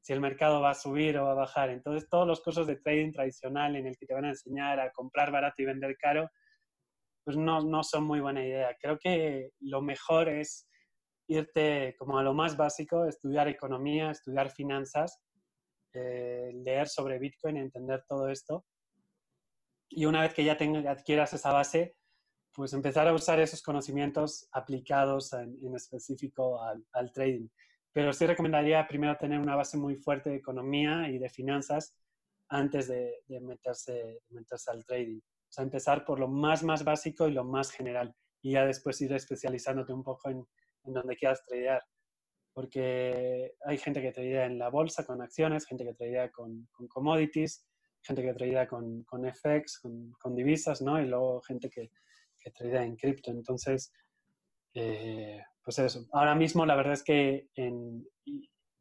Si 0.00 0.12
el 0.12 0.20
mercado 0.20 0.60
va 0.60 0.70
a 0.70 0.74
subir 0.74 1.18
o 1.18 1.28
a 1.28 1.34
bajar. 1.34 1.70
Entonces 1.70 2.08
todos 2.08 2.26
los 2.26 2.40
cursos 2.40 2.66
de 2.66 2.76
trading 2.76 3.12
tradicional 3.12 3.76
en 3.76 3.86
el 3.86 3.96
que 3.96 4.06
te 4.06 4.14
van 4.14 4.24
a 4.24 4.30
enseñar 4.30 4.80
a 4.80 4.90
comprar 4.92 5.30
barato 5.30 5.62
y 5.62 5.66
vender 5.66 5.96
caro, 5.98 6.30
pues 7.24 7.36
no, 7.36 7.60
no 7.60 7.82
son 7.82 8.04
muy 8.04 8.20
buena 8.20 8.44
idea. 8.44 8.76
Creo 8.80 8.98
que 8.98 9.50
lo 9.60 9.82
mejor 9.82 10.28
es 10.28 10.68
irte 11.28 11.94
como 11.98 12.18
a 12.18 12.22
lo 12.22 12.34
más 12.34 12.56
básico, 12.56 13.04
estudiar 13.04 13.48
economía, 13.48 14.10
estudiar 14.10 14.50
finanzas, 14.50 15.20
eh, 15.92 16.50
leer 16.54 16.88
sobre 16.88 17.18
Bitcoin, 17.18 17.56
entender 17.56 18.04
todo 18.08 18.28
esto. 18.28 18.64
Y 19.88 20.06
una 20.06 20.22
vez 20.22 20.34
que 20.34 20.44
ya 20.44 20.56
adquieras 20.88 21.32
esa 21.32 21.52
base, 21.52 21.96
pues 22.52 22.72
empezar 22.72 23.06
a 23.06 23.14
usar 23.14 23.40
esos 23.40 23.62
conocimientos 23.62 24.48
aplicados 24.52 25.32
en, 25.32 25.74
específico 25.74 26.60
al, 26.92 27.12
trading. 27.12 27.48
Pero 27.92 28.12
sí 28.12 28.26
recomendaría 28.26 28.86
primero 28.86 29.16
tener 29.16 29.40
una 29.40 29.56
base 29.56 29.76
muy 29.76 29.96
fuerte 29.96 30.30
de 30.30 30.36
economía 30.36 31.08
y 31.08 31.18
de 31.18 31.28
finanzas 31.28 31.96
antes 32.48 32.88
de, 32.88 33.22
meterse, 33.40 34.20
meterse 34.30 34.70
al 34.70 34.84
trading. 34.84 35.18
O 35.18 35.52
sea, 35.52 35.64
empezar 35.64 36.04
por 36.04 36.18
lo 36.18 36.28
más, 36.28 36.62
más 36.62 36.84
básico 36.84 37.28
y 37.28 37.32
lo 37.32 37.44
más 37.44 37.70
general. 37.70 38.14
Y 38.42 38.52
ya 38.52 38.64
después 38.64 39.00
ir 39.00 39.12
especializándote 39.12 39.92
un 39.92 40.02
poco 40.02 40.30
en, 40.30 40.46
en 40.84 40.92
donde 40.92 41.16
quieras 41.16 41.42
tradear. 41.44 41.82
Porque 42.52 43.54
hay 43.64 43.78
gente 43.78 44.02
que 44.02 44.12
tradea 44.12 44.46
en 44.46 44.58
la 44.58 44.70
bolsa 44.70 45.04
con 45.04 45.22
acciones, 45.22 45.66
gente 45.66 45.84
que 45.84 45.94
tradea 45.94 46.30
con, 46.30 46.68
con 46.72 46.88
commodities, 46.88 47.64
gente 48.02 48.22
que 48.22 48.34
tradea 48.34 48.66
con, 48.66 49.04
con 49.04 49.24
FX, 49.24 49.78
con, 49.80 50.12
con, 50.12 50.34
divisas, 50.34 50.82
¿no? 50.82 51.00
Y 51.00 51.06
luego 51.06 51.40
gente 51.42 51.70
que, 51.70 51.90
que 52.40 52.50
tradea 52.50 52.84
en 52.84 52.96
cripto. 52.96 53.30
Entonces, 53.30 53.92
eh, 54.74 55.40
pues 55.62 55.78
eso. 55.78 56.06
Ahora 56.12 56.34
mismo 56.34 56.64
la 56.66 56.76
verdad 56.76 56.94
es 56.94 57.04
que 57.04 57.48
en, 57.54 58.06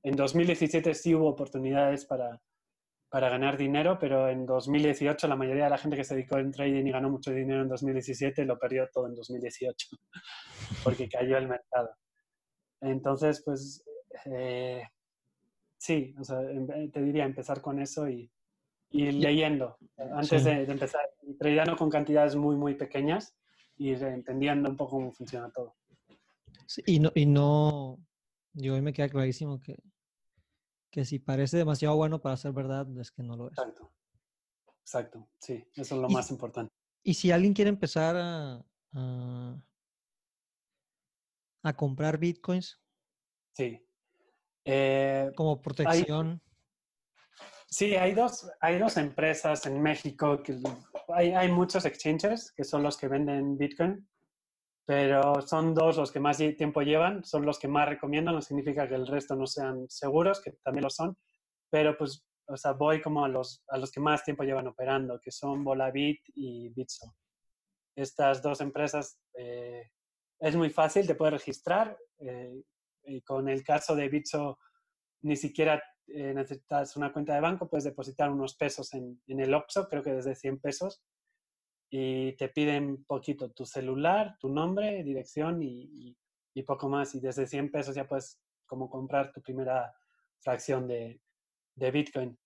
en 0.04 0.16
2017 0.16 0.94
sí 0.94 1.14
hubo 1.14 1.30
oportunidades 1.30 2.06
para, 2.06 2.42
para 3.10 3.30
ganar 3.30 3.58
dinero, 3.58 3.98
pero 4.00 4.30
en 4.30 4.46
2018 4.46 5.28
la 5.28 5.36
mayoría 5.36 5.66
de 5.66 5.70
la 5.72 5.78
gente 5.78 5.98
que 5.98 6.04
se 6.04 6.16
dedicó 6.16 6.38
en 6.38 6.52
trading 6.52 6.86
y 6.86 6.92
ganó 6.92 7.10
mucho 7.10 7.32
dinero 7.32 7.62
en 7.64 7.70
2017 7.70 8.46
lo 8.46 8.58
perdió 8.58 8.88
todo 8.94 9.08
en 9.08 9.16
2018 9.16 9.88
porque 10.84 11.10
cayó 11.10 11.38
el 11.38 11.48
mercado. 11.48 11.90
Entonces, 12.82 13.42
pues 13.44 13.84
eh, 14.26 14.84
sí, 15.78 16.16
o 16.20 16.24
sea, 16.24 16.40
te 16.94 17.02
diría 17.02 17.26
empezar 17.26 17.62
con 17.62 17.82
eso 17.82 18.08
y, 18.08 18.32
y 18.92 19.12
leyendo 19.12 19.78
antes 19.98 20.44
de, 20.44 20.64
empezar, 20.64 21.02
tradeando 21.38 21.76
con 21.76 21.90
cantidades 21.90 22.36
muy, 22.36 22.56
muy 22.56 22.76
pequeñas 22.76 23.36
y 23.80 23.94
entendiendo 23.94 24.70
un 24.70 24.78
poco 24.78 24.92
cómo 24.92 25.12
funciona 25.12 25.50
todo. 25.50 25.76
y 26.86 27.00
no, 27.00 27.12
y 27.16 27.26
no, 27.26 27.98
yo 28.54 28.76
hoy 28.76 28.82
me 28.82 28.94
queda 28.94 29.10
clarísimo 29.10 29.60
que 29.60 29.76
que 30.92 31.06
si 31.06 31.20
parece 31.20 31.58
demasiado 31.58 31.96
bueno 31.96 32.20
para 32.20 32.38
ser 32.38 32.52
verdad, 32.52 32.88
es 33.00 33.12
que 33.12 33.24
no 33.24 33.36
lo 33.36 33.48
es. 33.48 33.58
Exacto. 33.58 33.92
Exacto, 34.82 35.30
sí, 35.40 35.64
eso 35.76 35.96
es 35.96 36.02
lo 36.02 36.10
más 36.10 36.32
importante. 36.32 36.74
Y 37.04 37.14
si 37.14 37.30
alguien 37.32 37.54
quiere 37.54 37.70
empezar 37.70 38.16
a, 38.18 38.66
a, 41.62 41.74
comprar 41.76 42.18
bitcoins. 42.18 42.82
Sí. 43.54 43.80
Eh, 44.66 45.32
como 45.36 45.62
protección. 45.62 46.42
Sí, 47.70 47.96
hay 47.96 48.14
dos, 48.14 48.50
hay 48.60 48.80
dos 48.80 48.98
empresas 48.98 49.66
en 49.66 49.82
México 49.82 50.42
que 50.44 50.58
hay, 51.14 51.32
hay 51.32 51.52
muchos 51.52 51.86
exchanges 51.86 52.52
que 52.52 52.64
son 52.64 52.84
los 52.84 52.98
que 52.98 53.08
venden 53.08 53.58
bitcoin 53.58 54.08
pero 54.90 55.40
son 55.46 55.76
dos 55.76 55.98
los 55.98 56.12
que 56.12 56.20
más 56.20 56.38
tiempo 56.38 56.82
llevan, 56.82 57.24
son 57.24 57.46
los 57.46 57.60
que 57.60 57.68
más 57.68 57.88
recomiendo, 57.88 58.32
no 58.32 58.42
significa 58.42 58.88
que 58.88 58.96
el 58.96 59.06
resto 59.06 59.36
no 59.36 59.46
sean 59.46 59.88
seguros, 59.88 60.42
que 60.42 60.54
también 60.64 60.86
lo 60.86 60.90
son, 60.90 61.16
pero 61.70 61.96
pues, 61.96 62.26
o 62.48 62.58
sea, 62.58 62.72
voy 62.72 63.00
como 63.00 63.24
a 63.24 63.28
los, 63.28 63.64
a 63.68 63.78
los 63.78 63.92
que 63.92 64.00
más 64.00 64.24
tiempo 64.24 64.42
llevan 64.42 64.66
operando, 64.66 65.20
que 65.22 65.30
son 65.30 65.64
Volabit 65.64 66.22
y 66.34 66.70
Bitso. 66.70 67.16
Estas 67.96 68.42
dos 68.42 68.62
empresas 68.62 69.20
eh, 69.38 69.92
es 70.40 70.56
muy 70.56 70.72
fácil, 70.72 71.06
te 71.06 71.14
puedes 71.14 71.34
registrar, 71.34 71.96
eh, 72.18 72.60
y 73.04 73.22
con 73.22 73.48
el 73.48 73.64
caso 73.64 73.96
de 73.96 74.10
Bitso 74.10 74.58
ni 75.22 75.36
siquiera 75.36 75.80
eh, 76.14 76.34
necesitas 76.34 76.96
una 76.98 77.12
cuenta 77.12 77.34
de 77.34 77.42
banco, 77.42 77.70
puedes 77.70 77.84
depositar 77.84 78.30
unos 78.32 78.56
pesos 78.56 78.94
en, 78.94 79.22
en 79.28 79.40
el 79.40 79.54
OPSO, 79.54 79.88
creo 79.88 80.04
que 80.04 80.14
desde 80.14 80.36
100 80.36 80.60
pesos, 80.60 81.02
y 81.90 82.34
te 82.34 82.50
piden 82.50 83.04
poquito 83.06 83.50
tu 83.52 83.66
celular, 83.66 84.38
tu 84.40 84.50
nombre, 84.50 85.04
dirección 85.04 85.64
y, 85.64 86.16
y, 86.54 86.64
poco 86.64 86.90
más. 86.90 87.16
Y 87.16 87.22
desde 87.22 87.48
100 87.48 87.72
pesos 87.72 87.96
ya 87.96 88.06
puedes 88.06 88.40
como 88.66 88.90
comprar 88.90 89.32
tu 89.32 89.42
primera 89.42 89.94
fracción 90.40 90.88
de, 90.88 91.22
de 91.76 91.92
Bitcoin. 91.92 92.38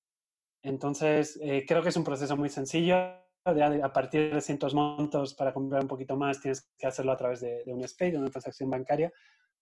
Entonces, 0.61 1.38
eh, 1.41 1.66
creo 1.68 1.82
que 1.82 1.89
es 1.89 1.97
un 1.97 2.03
proceso 2.03 2.38
muy 2.38 2.49
sencillo. 2.49 2.95
a 2.95 3.91
partir 3.91 4.34
de 4.34 4.39
cientos 4.39 4.74
montos 4.74 5.34
para 5.34 5.53
comprar 5.53 5.82
un 5.82 5.88
poquito 5.89 6.16
más, 6.16 6.39
tienes 6.39 6.72
que 6.78 6.88
hacerlo 6.88 7.11
a 7.11 7.18
través 7.18 7.41
de, 7.41 7.64
de 7.66 7.74
un 7.74 7.86
SPAY, 7.86 8.11
de 8.11 8.20
una 8.20 8.30
transacción 8.30 8.70
bancaria. 8.70 9.11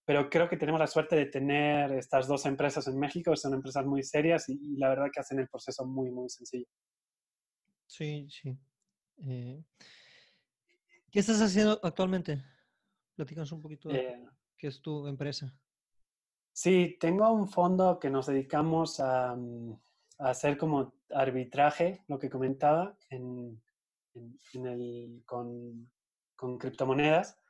Pero 0.06 0.30
creo 0.30 0.50
que 0.50 0.58
tenemos 0.58 0.80
la 0.80 0.88
suerte 0.88 1.16
de 1.16 1.28
tener 1.28 1.92
estas 1.94 2.28
dos 2.28 2.46
empresas 2.46 2.88
en 2.88 3.00
México, 3.00 3.36
son 3.36 3.54
empresas 3.54 3.86
muy 3.86 4.04
serias 4.04 4.50
y, 4.50 4.54
y 4.54 4.78
la 4.78 4.90
verdad 4.90 5.10
que 5.14 5.20
hacen 5.20 5.40
el 5.40 5.48
proceso 5.48 5.86
muy, 5.86 6.10
muy 6.12 6.30
sencillo. 6.30 6.68
Sí, 7.92 8.28
sí. 8.30 8.58
Eh, 9.28 9.64
¿Qué 11.12 11.20
estás 11.20 11.42
haciendo 11.42 11.80
actualmente? 11.84 12.42
Platícanos 13.16 13.52
un 13.52 13.62
poquito 13.62 13.90
de 13.90 14.00
eh, 14.00 14.26
qué 14.58 14.68
es 14.68 14.82
tu 14.82 15.08
empresa. 15.08 15.54
Sí, 16.54 16.98
tengo 17.00 17.30
un 17.32 17.50
fondo 17.50 18.00
que 18.00 18.10
nos 18.10 18.28
dedicamos 18.28 19.00
a, 19.02 19.36
mm, 19.36 19.78
hacer 20.20 20.58
como 20.58 20.94
arbitraje, 21.10 22.04
lo 22.08 22.18
que 22.18 22.30
comentaba, 22.30 22.98
en, 23.10 23.62
el, 24.54 25.22
con, 25.26 25.92
con, 26.36 26.58
criptomonedas, 26.58 27.41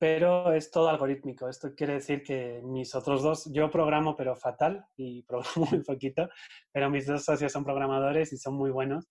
pero 0.00 0.54
es 0.54 0.70
todo 0.70 0.88
algorítmico. 0.88 1.46
Esto 1.46 1.74
quiere 1.74 1.92
decir 1.94 2.22
que 2.22 2.62
mis 2.64 2.94
otros 2.94 3.22
dos, 3.22 3.52
yo 3.52 3.70
programo 3.70 4.16
pero 4.16 4.34
fatal 4.34 4.86
y 4.96 5.22
programo 5.28 5.66
muy 5.70 5.84
poquito, 5.84 6.28
pero 6.72 6.88
mis 6.90 7.06
dos 7.06 7.22
socios 7.22 7.52
son 7.52 7.64
programadores 7.64 8.32
y 8.32 8.38
son 8.38 8.54
muy 8.54 8.70
buenos 8.70 9.06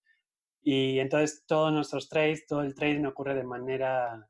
y 0.61 0.99
entonces 0.99 1.45
todos 1.45 1.71
nuestros 1.71 2.09
trades, 2.09 2.45
todo 2.47 2.63
el 2.63 2.73
trading 2.73 3.05
ocurre 3.05 3.35
de 3.35 3.43
manera 3.43 4.27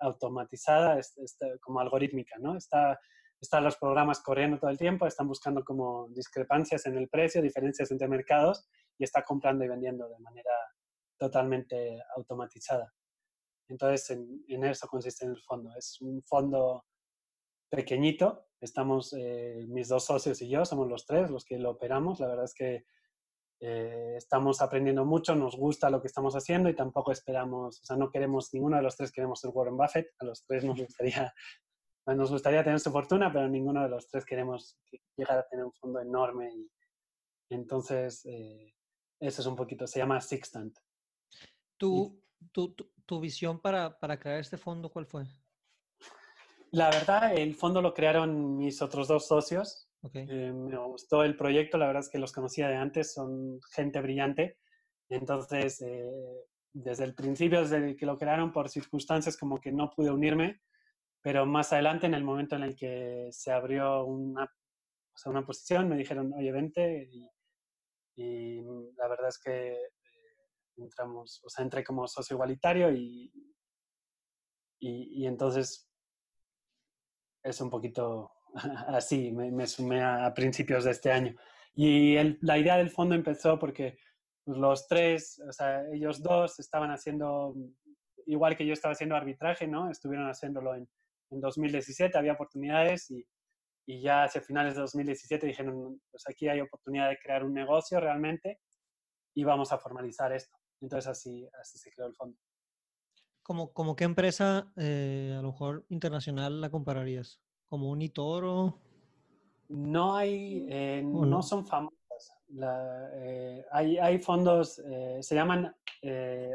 automatizada, 0.00 0.98
como 1.60 1.80
algorítmica, 1.80 2.36
¿no? 2.38 2.56
Está, 2.56 2.98
están 3.40 3.64
los 3.64 3.76
programas 3.76 4.20
corriendo 4.20 4.58
todo 4.58 4.70
el 4.70 4.78
tiempo, 4.78 5.06
están 5.06 5.28
buscando 5.28 5.62
como 5.62 6.08
discrepancias 6.08 6.86
en 6.86 6.96
el 6.96 7.08
precio, 7.08 7.42
diferencias 7.42 7.90
entre 7.90 8.08
mercados 8.08 8.66
y 8.96 9.04
está 9.04 9.22
comprando 9.22 9.64
y 9.64 9.68
vendiendo 9.68 10.08
de 10.08 10.18
manera 10.20 10.52
totalmente 11.18 12.02
automatizada. 12.16 12.92
Entonces, 13.68 14.10
en, 14.10 14.44
en 14.48 14.64
eso 14.64 14.86
consiste 14.88 15.24
en 15.24 15.32
el 15.32 15.40
fondo. 15.42 15.70
Es 15.76 16.00
un 16.00 16.22
fondo 16.22 16.84
pequeñito. 17.70 18.46
Estamos, 18.60 19.14
eh, 19.16 19.66
mis 19.68 19.88
dos 19.88 20.04
socios 20.04 20.40
y 20.42 20.48
yo, 20.48 20.64
somos 20.64 20.88
los 20.88 21.06
tres 21.06 21.30
los 21.30 21.44
que 21.44 21.58
lo 21.58 21.70
operamos. 21.70 22.20
La 22.20 22.28
verdad 22.28 22.44
es 22.44 22.54
que 22.54 22.84
eh, 23.60 24.14
estamos 24.16 24.62
aprendiendo 24.62 25.04
mucho, 25.04 25.34
nos 25.34 25.56
gusta 25.56 25.90
lo 25.90 26.00
que 26.00 26.06
estamos 26.06 26.34
haciendo 26.34 26.68
y 26.68 26.76
tampoco 26.76 27.10
esperamos, 27.10 27.80
o 27.80 27.84
sea, 27.84 27.96
no 27.96 28.08
queremos, 28.08 28.54
ninguno 28.54 28.76
de 28.76 28.82
los 28.82 28.96
tres 28.96 29.10
queremos 29.10 29.40
ser 29.40 29.50
Warren 29.52 29.76
Buffett, 29.76 30.10
a 30.20 30.24
los 30.24 30.44
tres 30.44 30.64
nos 30.64 30.78
gustaría, 30.80 31.34
nos 32.06 32.30
gustaría 32.30 32.62
tener 32.62 32.78
su 32.78 32.92
fortuna, 32.92 33.32
pero 33.32 33.48
ninguno 33.48 33.82
de 33.82 33.88
los 33.88 34.06
tres 34.06 34.24
queremos 34.24 34.78
llegar 35.16 35.38
a 35.38 35.48
tener 35.48 35.64
un 35.64 35.72
fondo 35.72 36.00
enorme. 36.00 36.52
Y, 36.54 36.70
entonces, 37.50 38.24
eh, 38.26 38.74
eso 39.20 39.42
es 39.42 39.46
un 39.46 39.56
poquito, 39.56 39.88
se 39.88 39.98
llama 39.98 40.20
Sixtant. 40.20 40.78
¿Tu, 42.52 42.74
tu, 42.74 42.90
tu, 43.04 43.20
visión 43.20 43.60
para, 43.60 43.98
para 43.98 44.18
crear 44.18 44.38
este 44.38 44.56
fondo 44.56 44.90
cuál 44.90 45.06
fue? 45.06 45.24
La 46.70 46.90
verdad, 46.90 47.34
el 47.34 47.54
fondo 47.54 47.80
lo 47.80 47.94
crearon 47.94 48.56
mis 48.56 48.82
otros 48.82 49.08
dos 49.08 49.26
socios, 49.26 49.88
eh, 50.14 50.52
me 50.52 50.78
gustó 50.78 51.24
el 51.24 51.36
proyecto, 51.36 51.76
la 51.76 51.86
verdad 51.86 52.02
es 52.02 52.08
que 52.08 52.18
los 52.18 52.32
conocía 52.32 52.68
de 52.68 52.76
antes, 52.76 53.12
son 53.12 53.60
gente 53.72 54.00
brillante. 54.00 54.58
Entonces, 55.08 55.80
eh, 55.82 56.08
desde 56.72 57.04
el 57.04 57.14
principio, 57.14 57.62
desde 57.62 57.96
que 57.96 58.06
lo 58.06 58.18
crearon 58.18 58.52
por 58.52 58.68
circunstancias 58.68 59.36
como 59.36 59.60
que 59.60 59.72
no 59.72 59.90
pude 59.90 60.10
unirme, 60.10 60.60
pero 61.20 61.46
más 61.46 61.72
adelante, 61.72 62.06
en 62.06 62.14
el 62.14 62.24
momento 62.24 62.56
en 62.56 62.62
el 62.62 62.76
que 62.76 63.28
se 63.32 63.50
abrió 63.50 64.04
una, 64.04 64.44
o 64.44 65.18
sea, 65.18 65.30
una 65.30 65.44
posición, 65.44 65.88
me 65.88 65.96
dijeron, 65.96 66.32
oye, 66.34 66.52
vente, 66.52 67.08
y, 67.10 67.28
y 68.16 68.62
la 68.96 69.08
verdad 69.08 69.28
es 69.28 69.38
que 69.38 69.76
entramos, 70.78 71.40
o 71.44 71.48
sea, 71.48 71.64
entré 71.64 71.84
como 71.84 72.06
socio 72.06 72.34
igualitario 72.34 72.92
y, 72.92 73.32
y, 74.80 75.26
entonces 75.26 75.90
es 77.42 77.60
un 77.60 77.70
poquito 77.70 78.32
así, 78.88 79.32
me, 79.32 79.66
sumé 79.66 80.02
a, 80.02 80.32
principios 80.34 80.84
de 80.84 80.92
este 80.92 81.10
año. 81.10 81.34
Y 81.74 82.16
la 82.40 82.58
idea 82.58 82.76
del 82.76 82.90
fondo 82.90 83.14
empezó 83.14 83.58
porque 83.58 83.98
pues, 84.44 84.58
los 84.58 84.88
tres, 84.88 85.40
o 85.48 85.52
sea, 85.52 85.82
ellos 85.92 86.22
dos 86.22 86.58
estaban 86.58 86.90
haciendo, 86.90 87.54
igual 88.26 88.56
que 88.56 88.66
yo 88.66 88.72
estaba 88.72 88.92
haciendo 88.92 89.16
arbitraje, 89.16 89.66
¿no? 89.66 89.90
Estuvieron 89.90 90.28
haciéndolo 90.28 90.74
en, 90.74 90.88
en 91.30 91.40
2017, 91.40 92.18
había 92.18 92.32
oportunidades 92.32 93.10
y, 93.10 93.24
y, 93.86 94.02
ya 94.02 94.24
hacia 94.24 94.40
finales 94.40 94.74
de 94.74 94.80
2017 94.80 95.46
dijeron, 95.46 96.00
pues 96.10 96.24
aquí 96.28 96.48
hay 96.48 96.60
oportunidad 96.60 97.08
de 97.10 97.18
crear 97.18 97.44
un 97.44 97.54
negocio 97.54 98.00
realmente 98.00 98.60
y 99.34 99.44
vamos 99.44 99.72
a 99.72 99.78
formalizar 99.78 100.32
esto. 100.32 100.56
Entonces 100.80 101.08
así, 101.08 101.48
así 101.60 101.78
se 101.78 101.90
creó 101.90 102.06
el 102.06 102.14
fondo. 102.14 102.36
¿Como, 103.42 103.72
como 103.72 103.96
qué 103.96 104.04
empresa, 104.04 104.72
eh, 104.76 105.34
a 105.36 105.42
lo 105.42 105.52
mejor 105.52 105.86
internacional, 105.88 106.60
la 106.60 106.70
compararías? 106.70 107.40
como 107.68 107.90
un 107.90 108.02
Itoro? 108.02 108.80
No 109.68 110.16
hay, 110.16 110.66
eh, 110.70 111.02
no? 111.04 111.42
son 111.42 111.66
famosas. 111.66 111.98
Eh, 113.14 113.64
hay, 113.70 113.98
hay, 113.98 114.18
fondos, 114.18 114.78
eh, 114.78 115.18
se 115.20 115.34
llaman 115.34 115.74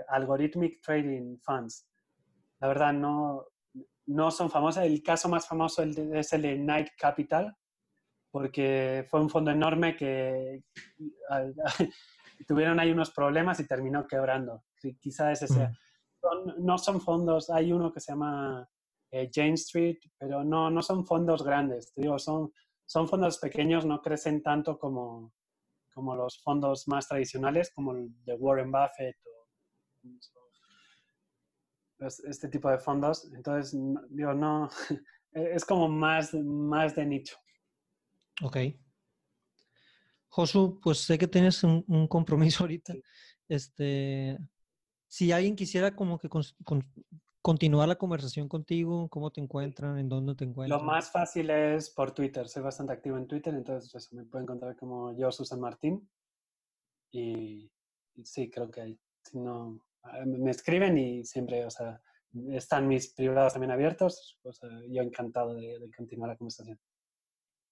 Algorithmic 0.09 0.81
Trading 0.81 1.37
Funds. 1.37 1.87
La 2.59 2.67
verdad, 2.67 2.93
no, 2.93 3.45
no 4.07 4.31
son 4.31 4.49
famosas. 4.49 4.85
El 4.85 5.03
caso 5.03 5.29
más 5.29 5.47
famoso 5.47 5.83
es 5.83 6.33
el 6.33 6.41
de 6.41 6.57
Night 6.57 6.89
Capital, 6.97 7.55
porque 8.31 9.05
fue 9.09 9.21
un 9.21 9.29
fondo 9.29 9.51
enorme 9.51 9.95
que 9.95 10.63
tuvieron 12.47 12.79
ahí 12.79 12.91
unos 12.91 13.11
problemas 13.11 13.59
y 13.59 13.67
terminó 13.67 14.07
quebrando. 14.07 14.63
Quizá 14.99 15.31
ese 15.31 15.47
sea. 15.47 15.69
Mm. 15.69 16.65
no 16.65 16.77
son 16.77 17.01
fondos, 17.01 17.49
hay 17.49 17.71
uno 17.71 17.91
que 17.91 17.99
se 17.99 18.11
llama 18.11 18.67
eh, 19.11 19.29
Jane 19.31 19.53
Street, 19.53 19.99
pero 20.17 20.43
no, 20.43 20.69
no 20.69 20.81
son 20.81 21.05
fondos 21.05 21.43
grandes, 21.43 21.93
digo, 21.95 22.17
son, 22.17 22.51
son 22.85 23.07
fondos 23.07 23.37
pequeños, 23.37 23.85
no 23.85 24.01
crecen 24.01 24.41
tanto 24.41 24.79
como, 24.79 25.33
como 25.93 26.15
los 26.15 26.41
fondos 26.41 26.87
más 26.87 27.07
tradicionales, 27.07 27.71
como 27.73 27.91
el 27.91 28.09
de 28.25 28.33
Warren 28.33 28.71
Buffett 28.71 29.17
o 29.27 29.43
este 32.07 32.49
tipo 32.49 32.69
de 32.69 32.79
fondos. 32.79 33.31
Entonces, 33.33 33.79
digo, 34.09 34.33
no, 34.33 34.69
es 35.31 35.65
como 35.65 35.87
más, 35.87 36.33
más 36.33 36.95
de 36.95 37.05
nicho. 37.05 37.37
Ok. 38.41 38.57
Josu, 40.33 40.79
pues 40.81 40.97
sé 40.97 41.19
que 41.19 41.27
tienes 41.27 41.63
un, 41.63 42.07
compromiso 42.07 42.63
ahorita. 42.63 42.95
Este, 43.47 44.35
si 45.07 45.31
alguien 45.31 45.55
quisiera 45.55 45.95
como 45.95 46.17
que 46.17 46.27
continuar 47.39 47.87
la 47.87 47.97
conversación 47.97 48.47
contigo, 48.49 49.07
cómo 49.09 49.29
te 49.29 49.41
encuentran, 49.41 49.99
en 49.99 50.09
dónde 50.09 50.33
te 50.33 50.45
encuentran. 50.45 50.79
Lo 50.79 50.83
más 50.83 51.11
fácil 51.11 51.51
es 51.51 51.91
por 51.91 52.13
Twitter, 52.13 52.47
soy 52.47 52.63
bastante 52.63 52.93
activo 52.93 53.15
en 53.19 53.27
Twitter, 53.27 53.53
entonces 53.53 54.11
me 54.11 54.25
pueden 54.25 54.45
encontrar 54.45 54.75
como 54.75 55.15
yo, 55.15 55.31
Susan 55.31 55.59
Martín. 55.59 56.09
Y, 57.11 57.71
sí, 58.23 58.49
creo 58.49 58.71
que 58.71 58.81
ahí, 58.81 58.99
si 59.21 59.37
no, 59.37 59.85
ah, 60.01 60.25
me 60.25 60.49
escriben 60.49 60.97
y 60.97 61.23
siempre, 61.25 61.63
o 61.63 61.69
sea, 61.69 62.01
están 62.53 62.87
mis 62.87 63.13
privados 63.13 63.53
también 63.53 63.69
abiertos, 63.69 64.39
yo 64.89 65.03
encantado 65.03 65.53
de, 65.53 65.91
continuar 65.95 66.29
la 66.29 66.37
conversación. 66.37 66.79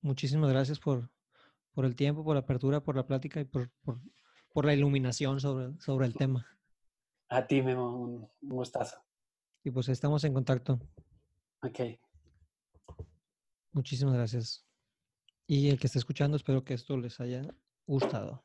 Muchísimas 0.01 0.51
gracias 0.51 0.79
por, 0.79 1.09
por 1.73 1.85
el 1.85 1.95
tiempo, 1.95 2.23
por 2.23 2.35
la 2.35 2.41
apertura, 2.41 2.81
por 2.81 2.95
la 2.95 3.05
plática 3.05 3.39
y 3.39 3.45
por, 3.45 3.71
por, 4.53 4.65
la 4.65 4.73
iluminación 4.73 5.39
sobre, 5.39 5.79
sobre 5.79 6.05
el 6.05 6.13
tema. 6.13 6.45
A 7.29 7.47
ti, 7.47 7.61
Memo, 7.61 7.97
un, 7.97 8.29
gustazo. 8.41 9.01
Y 9.63 9.71
pues 9.71 9.87
estamos 9.89 10.23
en 10.23 10.33
contacto. 10.33 10.79
Ok. 11.63 11.79
Muchísimas 13.71 14.15
gracias. 14.15 14.65
Y 15.47 15.69
el 15.69 15.79
que 15.79 15.87
esté 15.87 15.99
escuchando, 15.99 16.35
espero 16.35 16.63
que 16.63 16.73
esto 16.73 16.97
les 16.97 17.19
haya 17.19 17.41
gustado. 17.85 18.43